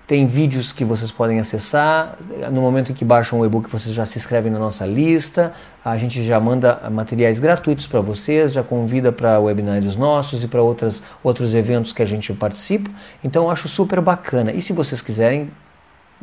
tem 0.06 0.26
vídeos 0.26 0.72
que 0.72 0.84
vocês 0.84 1.10
podem 1.10 1.40
acessar. 1.40 2.18
No 2.52 2.60
momento 2.60 2.92
em 2.92 2.94
que 2.94 3.02
baixam 3.02 3.40
o 3.40 3.46
e-book, 3.46 3.70
vocês 3.70 3.94
já 3.94 4.04
se 4.04 4.18
inscrevem 4.18 4.52
na 4.52 4.58
nossa 4.58 4.84
lista. 4.84 5.54
A 5.82 5.96
gente 5.96 6.22
já 6.22 6.38
manda 6.38 6.90
materiais 6.90 7.40
gratuitos 7.40 7.86
para 7.86 8.02
vocês, 8.02 8.52
já 8.52 8.62
convida 8.62 9.10
para 9.10 9.40
webinários 9.40 9.96
nossos 9.96 10.44
e 10.44 10.48
para 10.48 10.60
outros 10.60 11.54
eventos 11.54 11.94
que 11.94 12.02
a 12.02 12.06
gente 12.06 12.30
participa. 12.34 12.90
Então, 13.24 13.44
eu 13.44 13.50
acho 13.50 13.68
super 13.68 14.02
bacana. 14.02 14.52
E 14.52 14.60
se 14.60 14.74
vocês 14.74 15.00
quiserem, 15.00 15.50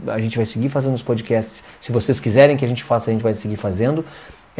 a 0.08 0.20
gente 0.20 0.38
vai 0.38 0.46
seguir 0.46 0.70
fazendo 0.70 0.94
os 0.94 1.02
podcasts. 1.02 1.64
Se 1.82 1.92
vocês 1.92 2.20
quiserem 2.20 2.56
que 2.58 2.66
a 2.66 2.68
gente 2.68 2.84
faça, 2.84 3.10
a 3.10 3.14
gente 3.14 3.24
vai 3.24 3.34
seguir 3.34 3.56
fazendo 3.58 4.06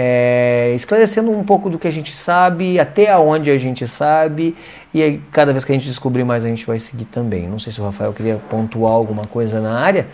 é, 0.02 0.72
esclarecendo 0.76 1.30
um 1.30 1.44
pouco 1.44 1.70
do 1.70 1.78
que 1.78 1.86
a 1.86 1.92
gente 1.92 2.16
sabe, 2.16 2.80
até 2.80 3.18
onde 3.18 3.52
a 3.52 3.58
gente 3.58 3.86
sabe, 3.86 4.56
e 4.94 5.04
aí, 5.04 5.22
cada 5.30 5.52
vez 5.52 5.66
que 5.66 5.74
a 5.74 5.76
gente 5.76 5.88
descobrir 5.88 6.24
mais, 6.24 6.46
a 6.46 6.48
gente 6.48 6.66
vai 6.66 6.80
seguir 6.80 7.04
também. 7.04 7.50
Não 7.50 7.60
sei 7.60 7.74
se 7.74 7.82
o 7.82 7.84
Rafael 7.84 8.14
queria 8.14 8.38
pontuar 8.50 8.94
alguma 8.94 9.26
coisa 9.26 9.60
na 9.60 9.78
área. 9.78 10.08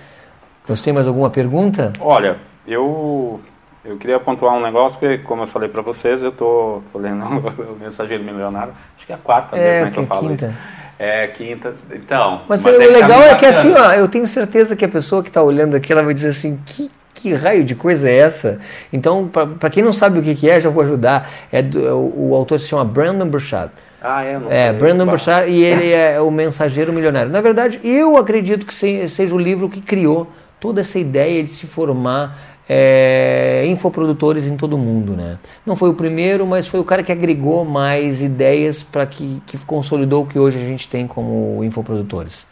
Você 0.68 0.86
tem 0.86 0.94
mais 0.94 1.08
alguma 1.08 1.30
pergunta? 1.30 1.94
Olha, 2.00 2.38
eu 2.66 3.40
eu 3.84 3.96
queria 3.98 4.20
pontuar 4.20 4.56
um 4.56 4.62
negócio, 4.62 4.98
porque, 4.98 5.20
como 5.20 5.44
eu 5.44 5.48
falei 5.48 5.70
para 5.70 5.84
vocês, 5.84 6.24
eu 6.24 6.32
tô 6.32 6.82
lendo 6.96 7.24
o 7.72 7.78
Mensageiro 7.80 8.24
Milionário, 8.24 8.74
acho 8.98 9.06
que 9.06 9.12
é 9.12 9.16
a 9.16 9.20
quarta 9.20 9.56
é, 9.56 9.60
vez 9.60 9.86
né, 9.86 9.86
que, 9.86 9.94
que 9.94 10.00
eu 10.00 10.04
é 10.04 10.08
falo 10.08 10.30
quinta. 10.30 10.46
isso. 10.48 10.56
É, 10.98 11.28
quinta. 11.28 11.74
Então. 11.92 12.42
Mas, 12.48 12.62
mas 12.62 12.78
o 12.78 12.82
é 12.82 12.88
legal 12.88 13.22
tá 13.22 13.28
é 13.28 13.36
que 13.36 13.46
assim, 13.46 13.74
ó, 13.74 13.94
eu 13.94 14.08
tenho 14.08 14.26
certeza 14.26 14.76
que 14.76 14.86
a 14.86 14.90
pessoa 14.90 15.22
que 15.22 15.30
está 15.30 15.42
olhando 15.44 15.76
aqui, 15.76 15.92
ela 15.92 16.04
vai 16.04 16.14
dizer 16.14 16.30
assim, 16.30 16.60
que 16.66 16.90
que 17.16 17.34
raio 17.34 17.64
de 17.64 17.74
coisa 17.74 18.08
é 18.08 18.18
essa? 18.18 18.60
Então, 18.94 19.28
para 19.28 19.70
quem 19.70 19.82
não 19.82 19.94
sabe 19.94 20.20
o 20.20 20.22
que, 20.22 20.36
que 20.36 20.48
é, 20.48 20.60
já 20.60 20.70
vou 20.70 20.84
ajudar. 20.84 21.28
É 21.52 21.62
do, 21.62 21.88
é 21.88 21.92
o, 21.92 22.14
o, 22.16 22.36
autor 22.36 22.60
se 22.60 22.68
chama 22.68 22.86
Brandon 22.86 23.28
Burchard. 23.28 23.72
Ah, 24.00 24.24
é? 24.24 24.38
Não 24.38 24.52
é, 24.52 24.72
Brandon 24.72 25.08
Burchard 25.08 25.50
e 25.50 25.64
ele 25.64 25.90
é 25.96 26.22
o 26.22 26.30
mensageiro 26.30 26.94
milionário. 26.94 27.32
Na 27.32 27.42
verdade, 27.42 27.80
eu 27.84 28.18
acredito 28.18 28.66
que 28.66 29.08
seja 29.08 29.34
o 29.34 29.40
livro 29.40 29.68
que 29.68 29.82
criou 29.82 30.30
toda 30.60 30.82
essa 30.82 31.00
ideia 31.00 31.42
de 31.42 31.50
se 31.50 31.66
formar 31.66 32.55
é, 32.68 33.64
infoprodutores 33.68 34.48
em 34.48 34.58
todo 34.58 34.78
mundo, 34.78 35.14
né? 35.14 35.38
Não 35.66 35.76
foi 35.76 35.90
o 35.90 35.94
primeiro, 35.94 36.46
mas 36.46 36.68
foi 36.68 36.80
o 36.80 36.84
cara 36.84 37.04
que 37.04 37.12
agregou 37.12 37.64
mais 37.64 38.22
ideias 38.22 38.82
para 38.82 39.06
que, 39.06 39.42
que 39.46 39.58
consolidou 39.66 40.24
o 40.24 40.28
que 40.28 40.40
hoje 40.40 40.58
a 40.58 40.66
gente 40.66 40.90
tem 40.90 41.08
como 41.08 41.64
infoprodutores. 41.64 42.48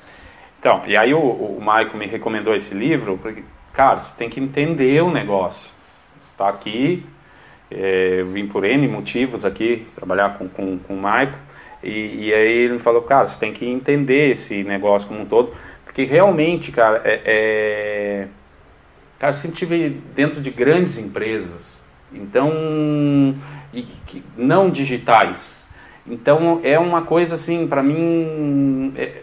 Então, 0.59 0.84
e 0.88 0.97
aí 0.97 1.14
o, 1.14 1.20
o 1.20 1.57
Michael 1.59 1.97
me 1.97 2.07
recomendou 2.07 2.55
esse 2.55 2.74
livro, 2.74 3.20
porque 3.22 3.43
cara, 3.74 3.99
você 3.99 4.16
tem 4.18 4.30
que 4.30 4.39
entender 4.39 5.01
o 5.01 5.11
negócio. 5.11 5.70
Está 6.22 6.47
aqui, 6.47 7.05
é, 7.70 8.22
eu 8.22 8.28
vim 8.28 8.47
por 8.47 8.64
N 8.64 8.88
motivos 8.88 9.43
aqui, 9.43 9.86
trabalhar 9.95 10.38
com, 10.38 10.47
com, 10.47 10.78
com 10.78 10.93
o 10.93 10.97
Maico, 10.97 11.38
e, 11.84 12.28
e, 12.28 12.34
aí 12.34 12.51
ele 12.59 12.74
me 12.74 12.80
falou, 12.80 13.01
cara, 13.01 13.28
você 13.28 13.38
tem 13.38 13.51
que 13.51 13.66
entender 13.66 14.32
esse 14.32 14.64
negócio 14.64 15.07
como 15.07 15.22
um 15.22 15.26
todo, 15.26 15.53
porque 15.84 16.05
realmente, 16.05 16.72
cara, 16.72 17.01
é, 17.03 17.22
é 17.26 18.28
cara, 19.24 19.32
eu 19.32 19.38
sempre 19.38 19.55
tive 19.55 20.01
dentro 20.13 20.41
de 20.41 20.51
grandes 20.51 20.97
empresas, 20.97 21.80
então, 22.11 22.51
e, 23.74 23.84
que, 24.05 24.21
não 24.36 24.69
digitais, 24.69 25.65
então 26.05 26.59
é 26.61 26.78
uma 26.78 27.03
coisa 27.03 27.36
assim, 27.36 27.65
para 27.65 27.82
mim, 27.82 28.93
é, 28.97 29.21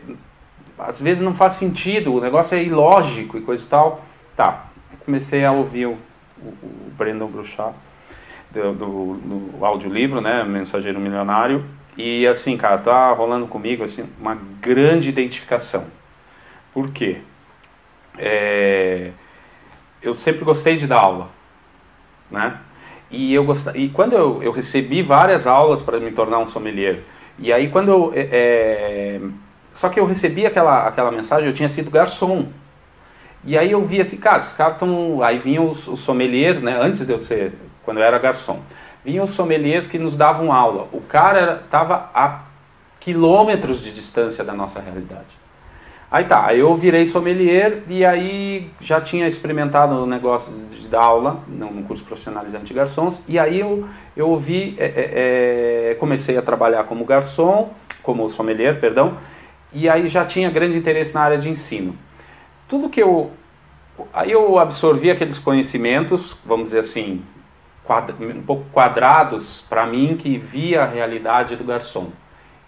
às 0.78 1.03
vezes 1.03 1.22
não 1.22 1.34
faz 1.34 1.53
sentido, 1.53 2.14
o 2.14 2.20
negócio 2.20 2.57
é 2.57 2.62
ilógico 2.62 3.36
e 3.36 3.42
coisa 3.42 3.62
e 3.62 3.68
tal, 3.68 4.05
Tá, 4.34 4.70
comecei 5.05 5.44
a 5.44 5.53
ouvir 5.53 5.84
o, 5.84 5.98
o, 6.42 6.46
o 6.46 6.92
Brandon 6.96 7.26
Bruchard 7.26 7.76
do, 8.51 8.72
do, 8.72 9.14
do 9.16 9.66
audiolivro, 9.66 10.22
né, 10.22 10.42
Mensageiro 10.44 10.98
Milionário, 10.98 11.62
e 11.94 12.26
assim, 12.26 12.57
cara, 12.57 12.78
tá 12.78 13.12
rolando 13.12 13.46
comigo 13.46 13.84
assim, 13.84 14.09
uma 14.18 14.38
grande 14.62 15.11
identificação. 15.11 15.84
Por 16.72 16.90
quê? 16.90 17.18
É, 18.16 19.11
eu 20.03 20.16
sempre 20.18 20.44
gostei 20.44 20.76
de 20.76 20.86
dar 20.86 21.01
aula, 21.01 21.28
né? 22.30 22.59
E, 23.11 23.34
eu 23.34 23.44
gost... 23.44 23.66
e 23.74 23.88
quando 23.88 24.12
eu, 24.12 24.42
eu 24.42 24.53
recebi 24.53 25.03
várias 25.03 25.46
aulas 25.46 25.82
para 25.82 25.98
me 25.98 26.12
tornar 26.12 26.38
um 26.38 26.46
sommelier, 26.46 27.01
e 27.38 27.53
aí 27.53 27.68
quando 27.70 27.90
eu... 27.90 28.12
É, 28.14 28.28
é... 28.30 29.20
Só 29.72 29.88
que 29.88 30.01
eu 30.01 30.05
recebi 30.05 30.46
aquela, 30.46 30.86
aquela 30.86 31.12
mensagem, 31.12 31.46
eu 31.46 31.55
tinha 31.55 31.68
sido 31.68 31.90
garçom, 31.90 32.48
e 33.44 33.57
aí 33.57 33.70
eu 33.70 33.84
vi 33.84 34.01
assim, 34.01 34.18
cara, 34.18 34.38
esses 34.38 34.53
caras 34.53 34.74
estão. 34.74 35.22
Aí 35.22 35.38
vinham 35.38 35.68
os, 35.68 35.88
os 35.88 36.01
sommeliers, 36.01 36.61
né? 36.61 36.78
Antes 36.80 37.07
de 37.07 37.12
eu 37.12 37.20
ser, 37.20 37.55
quando 37.84 37.98
eu 37.98 38.05
era 38.05 38.18
garçom, 38.18 38.61
vinham 39.05 39.24
os 39.24 39.30
sommeliers 39.30 39.86
que 39.86 39.98
nos 39.98 40.16
davam 40.16 40.53
aula. 40.53 40.88
O 40.92 41.01
cara 41.01 41.62
estava 41.64 42.11
a 42.14 42.40
quilômetros 42.98 43.82
de 43.82 43.92
distância 43.92 44.44
da 44.44 44.53
nossa 44.53 44.78
realidade. 44.80 45.38
Aí 46.11 46.24
tá, 46.24 46.46
aí 46.46 46.58
eu 46.58 46.74
virei 46.74 47.06
sommelier 47.06 47.84
e 47.88 48.04
aí 48.04 48.68
já 48.80 49.00
tinha 49.00 49.28
experimentado 49.28 49.94
o 49.94 50.06
negócio 50.06 50.52
de, 50.52 50.88
dar 50.88 51.04
aula 51.04 51.44
no, 51.46 51.84
curso 51.84 52.04
profissionalizante 52.04 52.64
de 52.64 52.74
garçons. 52.74 53.20
E 53.28 53.38
aí 53.38 53.61
eu, 53.61 53.86
eu 54.16 54.28
ouvi, 54.28 54.74
é, 54.76 54.86
é, 54.86 55.90
é, 55.92 55.94
comecei 55.94 56.36
a 56.36 56.42
trabalhar 56.42 56.84
como 56.84 57.04
garçom, 57.04 57.72
como 58.02 58.28
sommelier, 58.28 58.80
perdão, 58.80 59.18
e 59.72 59.88
aí 59.88 60.08
já 60.08 60.24
tinha 60.24 60.50
grande 60.50 60.76
interesse 60.76 61.14
na 61.14 61.20
área 61.20 61.38
de 61.38 61.48
ensino 61.48 61.96
tudo 62.70 62.88
que 62.88 63.02
eu. 63.02 63.32
Aí 64.14 64.30
eu 64.30 64.58
absorvi 64.58 65.11
aqueles 65.11 65.38
conhecimentos, 65.38 66.36
vamos 66.46 66.66
dizer 66.66 66.78
assim, 66.78 67.22
um 68.20 68.42
pouco 68.42 68.64
quadrados 68.72 69.62
para 69.68 69.84
mim, 69.84 70.16
que 70.16 70.38
via 70.38 70.84
a 70.84 70.86
realidade 70.86 71.56
do 71.56 71.64
garçom. 71.64 72.11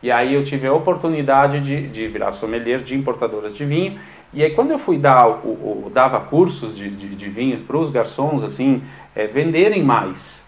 E 0.03 0.11
aí 0.11 0.35
eu 0.35 0.43
tive 0.43 0.67
a 0.67 0.73
oportunidade 0.73 1.61
de, 1.61 1.89
de 1.89 2.09
virar 2.09 2.33
sommelier 2.33 2.81
de 2.81 2.95
importadoras 2.95 3.55
de 3.55 3.65
vinho. 3.65 3.99
E 4.33 4.43
aí 4.43 4.51
quando 4.51 4.71
eu 4.71 4.79
fui 4.79 4.99
dar, 4.99 5.29
o, 5.29 5.87
o 5.87 5.91
dava 5.93 6.21
cursos 6.21 6.77
de, 6.77 6.91
de, 6.91 7.15
de 7.15 7.29
vinho 7.29 7.59
para 7.59 7.77
os 7.77 7.91
garçons, 7.91 8.43
assim, 8.43 8.83
é, 9.15 9.27
venderem 9.27 9.83
mais. 9.83 10.47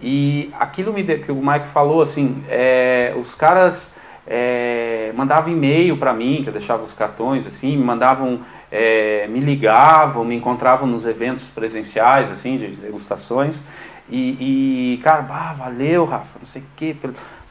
E 0.00 0.50
aquilo 0.58 0.92
me 0.92 1.02
que 1.04 1.32
o 1.32 1.36
Mike 1.36 1.68
falou, 1.68 2.00
assim, 2.00 2.42
é, 2.48 3.12
os 3.18 3.34
caras 3.34 3.96
é, 4.26 5.12
mandavam 5.16 5.52
e-mail 5.52 5.96
para 5.96 6.12
mim, 6.12 6.42
que 6.42 6.48
eu 6.48 6.52
deixava 6.52 6.84
os 6.84 6.94
cartões, 6.94 7.46
assim, 7.46 7.76
me 7.76 7.84
mandavam 7.84 8.40
é, 8.70 9.26
me 9.28 9.40
ligavam, 9.40 10.24
me 10.24 10.36
encontravam 10.36 10.86
nos 10.86 11.06
eventos 11.06 11.46
presenciais, 11.48 12.30
assim, 12.30 12.56
de 12.56 12.68
degustações, 12.68 13.64
e, 14.10 14.94
e 14.94 14.98
cara, 14.98 15.22
valeu, 15.52 16.04
Rafa, 16.04 16.38
não 16.38 16.46
sei 16.46 16.62
o 16.62 16.66
quê, 16.76 16.96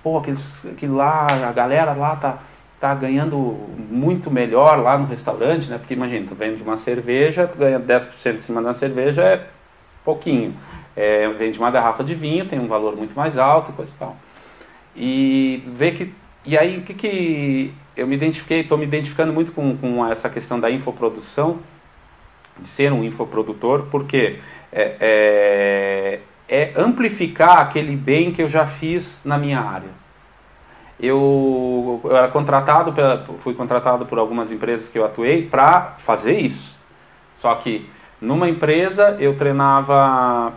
pô, 0.08 0.18
aqueles, 0.18 0.66
aquele 0.66 0.93
lá, 0.93 1.28
a 1.30 1.51
galera 1.51 1.93
lá 1.93 2.16
tá, 2.16 2.39
tá 2.80 2.95
ganhando 2.95 3.38
muito 3.89 4.32
melhor 4.32 4.82
lá 4.82 4.97
no 4.97 5.05
restaurante, 5.05 5.70
né, 5.70 5.78
porque 5.78 5.93
imagina, 5.93 6.26
tu 6.26 6.34
vende 6.34 6.64
uma 6.64 6.78
cerveja, 6.78 7.45
tu 7.45 7.58
ganha 7.58 7.78
10% 7.78 8.36
em 8.38 8.39
cima 8.39 8.62
da 8.62 8.72
cerveja, 8.72 9.22
é 9.22 9.47
pouquinho, 10.05 10.55
é, 10.95 11.28
vende 11.34 11.60
uma 11.60 11.70
garrafa 11.70 12.05
de 12.05 12.16
vinho, 12.16 12.47
tem 12.47 12.58
um 12.58 12.70
valor 12.70 12.95
muito 12.95 13.14
mais 13.14 13.38
alto, 13.38 13.74
coisa 13.74 13.93
e 13.93 13.99
tal. 13.99 14.16
E 14.95 15.64
ver 15.66 15.91
que, 15.93 16.14
e 16.45 16.58
aí 16.58 16.78
o 16.78 16.84
que 16.84 16.93
que 16.93 17.74
eu 17.97 18.08
me 18.08 18.16
identifiquei, 18.16 18.62
estou 18.62 18.78
me 18.78 18.86
identificando 18.86 19.34
muito 19.34 19.51
com, 19.51 19.76
com 19.76 20.10
essa 20.10 20.30
questão 20.30 20.58
da 20.58 20.72
infoprodução, 20.72 21.60
de 22.58 22.68
ser 22.70 22.93
um 22.93 23.03
infoprodutor, 23.03 23.88
porque 23.91 24.39
é, 24.72 24.95
é, 25.01 26.20
é 26.48 26.74
amplificar 26.76 27.60
aquele 27.60 27.95
bem 27.95 28.32
que 28.32 28.41
eu 28.41 28.48
já 28.48 28.66
fiz 28.66 29.22
na 29.26 29.38
minha 29.38 29.60
área. 29.60 29.89
Eu, 31.00 32.02
eu 32.04 32.16
era 32.16 32.28
contratado, 32.30 32.93
pela, 32.93 33.24
fui 33.39 33.54
contratado 33.54 34.06
por 34.06 34.18
algumas 34.18 34.52
empresas 34.52 34.89
que 34.89 34.98
eu 34.98 35.06
atuei 35.06 35.45
para 35.45 35.95
fazer 35.98 36.39
isso. 36.39 36.76
Só 37.36 37.54
que 37.56 37.89
numa 38.20 38.50
empresa 38.50 39.16
eu 39.20 39.38
treinava 39.38 40.54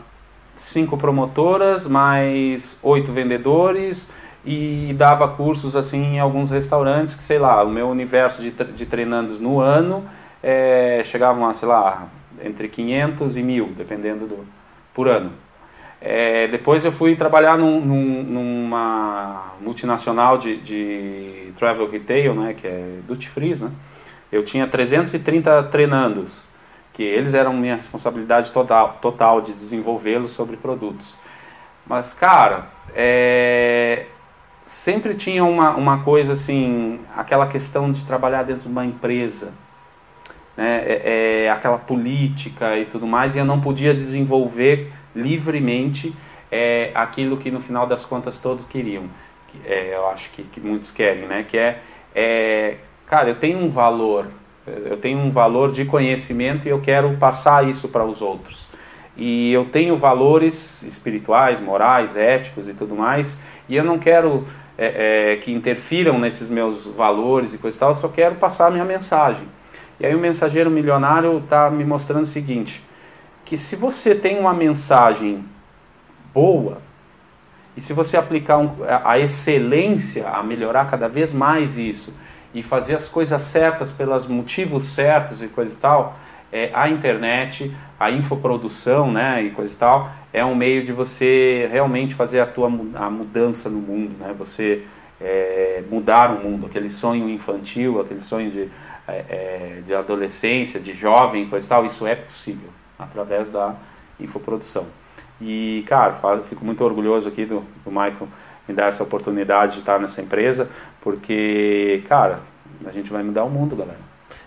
cinco 0.56 0.96
promotoras, 0.96 1.86
mais 1.86 2.78
oito 2.82 3.12
vendedores, 3.12 4.08
e 4.44 4.94
dava 4.96 5.28
cursos 5.28 5.76
assim 5.76 6.14
em 6.14 6.18
alguns 6.18 6.50
restaurantes 6.50 7.14
que, 7.14 7.22
sei 7.22 7.38
lá, 7.38 7.62
o 7.62 7.68
meu 7.68 7.88
universo 7.88 8.40
de, 8.40 8.50
de 8.50 8.86
treinandos 8.86 9.38
no 9.38 9.60
ano 9.60 10.04
é, 10.42 11.02
chegavam 11.04 11.46
a, 11.46 11.52
sei 11.52 11.68
lá, 11.68 12.08
entre 12.42 12.68
500 12.68 13.36
e 13.36 13.42
1000, 13.42 13.66
dependendo 13.76 14.26
do, 14.26 14.46
por 14.94 15.08
ano. 15.08 15.32
É, 16.00 16.48
depois 16.48 16.82
eu 16.84 16.90
fui 16.90 17.14
trabalhar 17.14 17.58
num, 17.58 17.80
num, 17.80 18.22
numa 18.22 19.52
multinacional 19.60 20.38
de, 20.38 20.56
de 20.56 21.52
travel 21.58 21.90
retail, 21.90 22.34
né, 22.34 22.54
que 22.54 22.66
é 22.66 22.98
duty 23.06 23.28
free, 23.28 23.54
né? 23.54 23.70
Eu 24.32 24.44
tinha 24.44 24.66
330 24.66 25.64
treinandos, 25.64 26.48
que 26.94 27.02
eles 27.02 27.34
eram 27.34 27.52
minha 27.52 27.74
responsabilidade 27.74 28.50
total, 28.52 28.98
total 29.02 29.40
de 29.42 29.52
desenvolvê-los 29.52 30.30
sobre 30.30 30.56
produtos. 30.56 31.16
Mas, 31.86 32.14
cara, 32.14 32.68
é, 32.94 34.06
sempre 34.64 35.14
tinha 35.14 35.44
uma, 35.44 35.70
uma 35.72 36.02
coisa 36.02 36.32
assim, 36.32 37.00
aquela 37.14 37.48
questão 37.48 37.90
de 37.90 38.04
trabalhar 38.06 38.44
dentro 38.44 38.62
de 38.62 38.68
uma 38.68 38.86
empresa, 38.86 39.52
né, 40.56 40.82
é, 40.86 41.44
é, 41.44 41.50
aquela 41.50 41.76
política 41.76 42.78
e 42.78 42.86
tudo 42.86 43.06
mais, 43.06 43.36
e 43.36 43.38
eu 43.38 43.44
não 43.44 43.60
podia 43.60 43.92
desenvolver 43.92 44.92
livremente 45.14 46.14
é, 46.50 46.90
aquilo 46.94 47.36
que 47.36 47.50
no 47.50 47.60
final 47.60 47.86
das 47.86 48.04
contas 48.04 48.38
todos 48.38 48.66
queriam. 48.66 49.04
É, 49.64 49.94
eu 49.94 50.08
acho 50.08 50.30
que, 50.30 50.42
que, 50.42 50.60
muitos 50.60 50.90
querem, 50.90 51.26
né? 51.26 51.44
Que 51.48 51.58
é, 51.58 51.80
é, 52.14 52.76
cara, 53.06 53.30
eu 53.30 53.36
tenho 53.36 53.58
um 53.58 53.70
valor, 53.70 54.26
Eu 54.66 54.96
tenho 54.98 55.18
um 55.18 55.30
valor 55.30 55.72
de 55.72 55.84
conhecimento 55.84 56.66
e 56.66 56.70
eu 56.70 56.80
quero 56.80 57.16
passar 57.16 57.66
isso 57.68 57.88
para 57.88 58.04
os 58.04 58.22
outros. 58.22 58.68
E 59.16 59.52
eu 59.52 59.64
tenho 59.64 59.96
valores 59.96 60.82
espirituais, 60.82 61.60
morais, 61.60 62.16
éticos 62.16 62.68
e 62.68 62.74
tudo 62.74 62.94
mais, 62.94 63.38
e 63.68 63.74
eu 63.76 63.84
não 63.84 63.98
quero 63.98 64.46
é, 64.78 65.32
é, 65.32 65.36
que 65.36 65.52
interfiram 65.52 66.18
nesses 66.18 66.48
meus 66.48 66.86
valores 66.86 67.52
e 67.52 67.58
coisa 67.58 67.76
e 67.76 67.80
tal, 67.80 67.90
eu 67.90 67.94
só 67.94 68.08
quero 68.08 68.36
passar 68.36 68.68
a 68.68 68.70
minha 68.70 68.84
mensagem. 68.84 69.46
E 69.98 70.06
aí 70.06 70.14
o 70.14 70.18
mensageiro 70.18 70.70
milionário 70.70 71.38
está 71.38 71.68
me 71.68 71.84
mostrando 71.84 72.22
o 72.22 72.26
seguinte, 72.26 72.82
que 73.50 73.56
se 73.56 73.74
você 73.74 74.14
tem 74.14 74.38
uma 74.38 74.54
mensagem 74.54 75.44
boa, 76.32 76.80
e 77.76 77.80
se 77.80 77.92
você 77.92 78.16
aplicar 78.16 78.58
um, 78.58 78.70
a 79.04 79.18
excelência, 79.18 80.28
a 80.28 80.40
melhorar 80.40 80.88
cada 80.88 81.08
vez 81.08 81.32
mais 81.32 81.76
isso, 81.76 82.14
e 82.54 82.62
fazer 82.62 82.94
as 82.94 83.08
coisas 83.08 83.42
certas 83.42 83.92
pelos 83.92 84.28
motivos 84.28 84.84
certos 84.84 85.42
e 85.42 85.48
coisa 85.48 85.74
e 85.74 85.78
tal, 85.78 86.16
é, 86.52 86.70
a 86.72 86.88
internet, 86.88 87.74
a 87.98 88.08
infoprodução, 88.08 89.10
né, 89.10 89.42
e 89.42 89.50
coisa 89.50 89.74
e 89.74 89.76
tal, 89.76 90.12
é 90.32 90.44
um 90.44 90.54
meio 90.54 90.84
de 90.84 90.92
você 90.92 91.68
realmente 91.72 92.14
fazer 92.14 92.38
a 92.38 92.46
tua 92.46 92.68
a 92.68 93.10
mudança 93.10 93.68
no 93.68 93.80
mundo, 93.80 94.16
né, 94.16 94.32
você 94.38 94.84
é, 95.20 95.82
mudar 95.90 96.30
o 96.36 96.44
mundo, 96.48 96.66
aquele 96.66 96.88
sonho 96.88 97.28
infantil, 97.28 98.00
aquele 98.00 98.20
sonho 98.20 98.48
de, 98.48 98.68
é, 99.08 99.24
é 99.28 99.82
de 99.84 99.92
adolescência, 99.92 100.78
de 100.78 100.92
jovem, 100.92 101.48
coisa 101.48 101.66
e 101.66 101.68
tal, 101.68 101.84
isso 101.84 102.06
é 102.06 102.14
possível 102.14 102.79
através 103.02 103.50
da 103.50 103.74
infoprodução. 104.18 104.86
E, 105.40 105.84
cara, 105.86 106.14
fico 106.48 106.64
muito 106.64 106.84
orgulhoso 106.84 107.28
aqui 107.28 107.46
do, 107.46 107.64
do 107.84 107.90
Michael 107.90 108.28
me 108.68 108.74
dar 108.74 108.86
essa 108.86 109.02
oportunidade 109.02 109.74
de 109.74 109.78
estar 109.80 109.98
nessa 109.98 110.20
empresa, 110.20 110.68
porque, 111.00 112.02
cara, 112.08 112.40
a 112.86 112.90
gente 112.90 113.10
vai 113.10 113.22
mudar 113.22 113.44
o 113.44 113.50
mundo, 113.50 113.74
galera. 113.74 113.98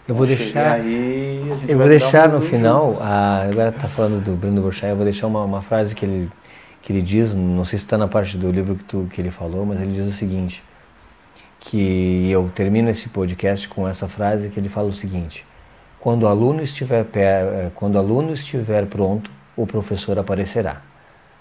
Eu 0.07 0.15
vou 0.15 0.27
deixar, 0.27 0.73
aí, 0.73 1.41
eu 1.67 1.77
vou 1.77 1.87
deixar 1.87 2.27
no 2.27 2.41
final, 2.41 2.97
a, 3.01 3.43
agora 3.43 3.69
está 3.69 3.87
falando 3.87 4.21
do 4.21 4.33
Bruno 4.33 4.61
Burchard, 4.61 4.89
eu 4.89 4.95
vou 4.97 5.05
deixar 5.05 5.27
uma, 5.27 5.43
uma 5.43 5.61
frase 5.61 5.95
que 5.95 6.05
ele, 6.05 6.29
que 6.81 6.91
ele 6.91 7.01
diz, 7.01 7.33
não 7.33 7.63
sei 7.63 7.79
se 7.79 7.85
está 7.85 7.97
na 7.97 8.07
parte 8.07 8.37
do 8.37 8.51
livro 8.51 8.75
que, 8.75 8.83
tu, 8.83 9.07
que 9.09 9.21
ele 9.21 9.31
falou, 9.31 9.65
mas 9.65 9.81
ele 9.81 9.93
diz 9.93 10.05
o 10.05 10.11
seguinte, 10.11 10.61
que 11.57 12.29
eu 12.29 12.51
termino 12.53 12.89
esse 12.89 13.07
podcast 13.07 13.67
com 13.69 13.87
essa 13.87 14.07
frase 14.09 14.49
que 14.49 14.59
ele 14.59 14.67
fala 14.67 14.89
o 14.89 14.93
seguinte, 14.93 15.45
quando 16.03 16.23
o 16.23 16.27
aluno 16.27 16.61
estiver, 16.61 17.05
eh, 17.15 17.71
quando 17.73 17.95
o 17.95 17.97
aluno 17.97 18.33
estiver 18.33 18.85
pronto, 18.87 19.31
o 19.55 19.65
professor 19.65 20.19
aparecerá. 20.19 20.81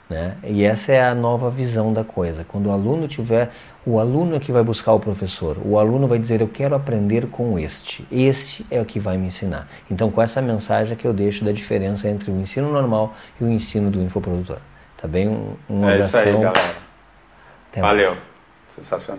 Né? 0.09 0.37
E 0.45 0.63
essa 0.63 0.93
é 0.93 1.03
a 1.03 1.17
nova 1.17 1.51
visão 1.51 1.93
da 1.93 2.05
coisa. 2.05 2.45
Quando 2.45 2.67
o 2.67 2.71
aluno 2.71 3.09
tiver, 3.09 3.51
o 3.85 3.99
aluno 3.99 4.37
é 4.37 4.39
que 4.39 4.53
vai 4.53 4.63
buscar 4.63 4.93
o 4.93 5.01
professor. 5.01 5.59
O 5.65 5.81
aluno 5.81 6.07
vai 6.07 6.17
dizer: 6.17 6.41
Eu 6.41 6.47
quero 6.47 6.77
aprender 6.77 7.27
com 7.27 7.59
este. 7.59 8.07
Este 8.09 8.65
é 8.71 8.81
o 8.81 8.85
que 8.85 9.01
vai 9.01 9.17
me 9.17 9.27
ensinar. 9.27 9.67
Então, 9.91 10.13
com 10.13 10.23
essa 10.23 10.41
mensagem 10.41 10.97
que 10.97 11.09
eu 11.09 11.13
deixo 11.13 11.45
da 11.45 11.51
diferença 11.51 12.09
entre 12.09 12.31
o 12.31 12.41
ensino 12.41 12.71
normal 12.71 13.15
e 13.41 13.45
o 13.45 13.51
ensino 13.51 13.91
do 13.91 14.01
infoprodutor. 14.01 14.59
Tá 14.97 15.09
bem? 15.09 15.27
Um, 15.29 15.57
um 15.69 15.89
é 15.89 15.95
abração. 15.95 16.21
isso 16.21 16.29
aí, 16.29 16.35
galera. 16.35 16.77
Até 17.69 17.81
Valeu. 17.81 18.11
Mais. 18.11 18.23
Sensacional. 18.77 19.19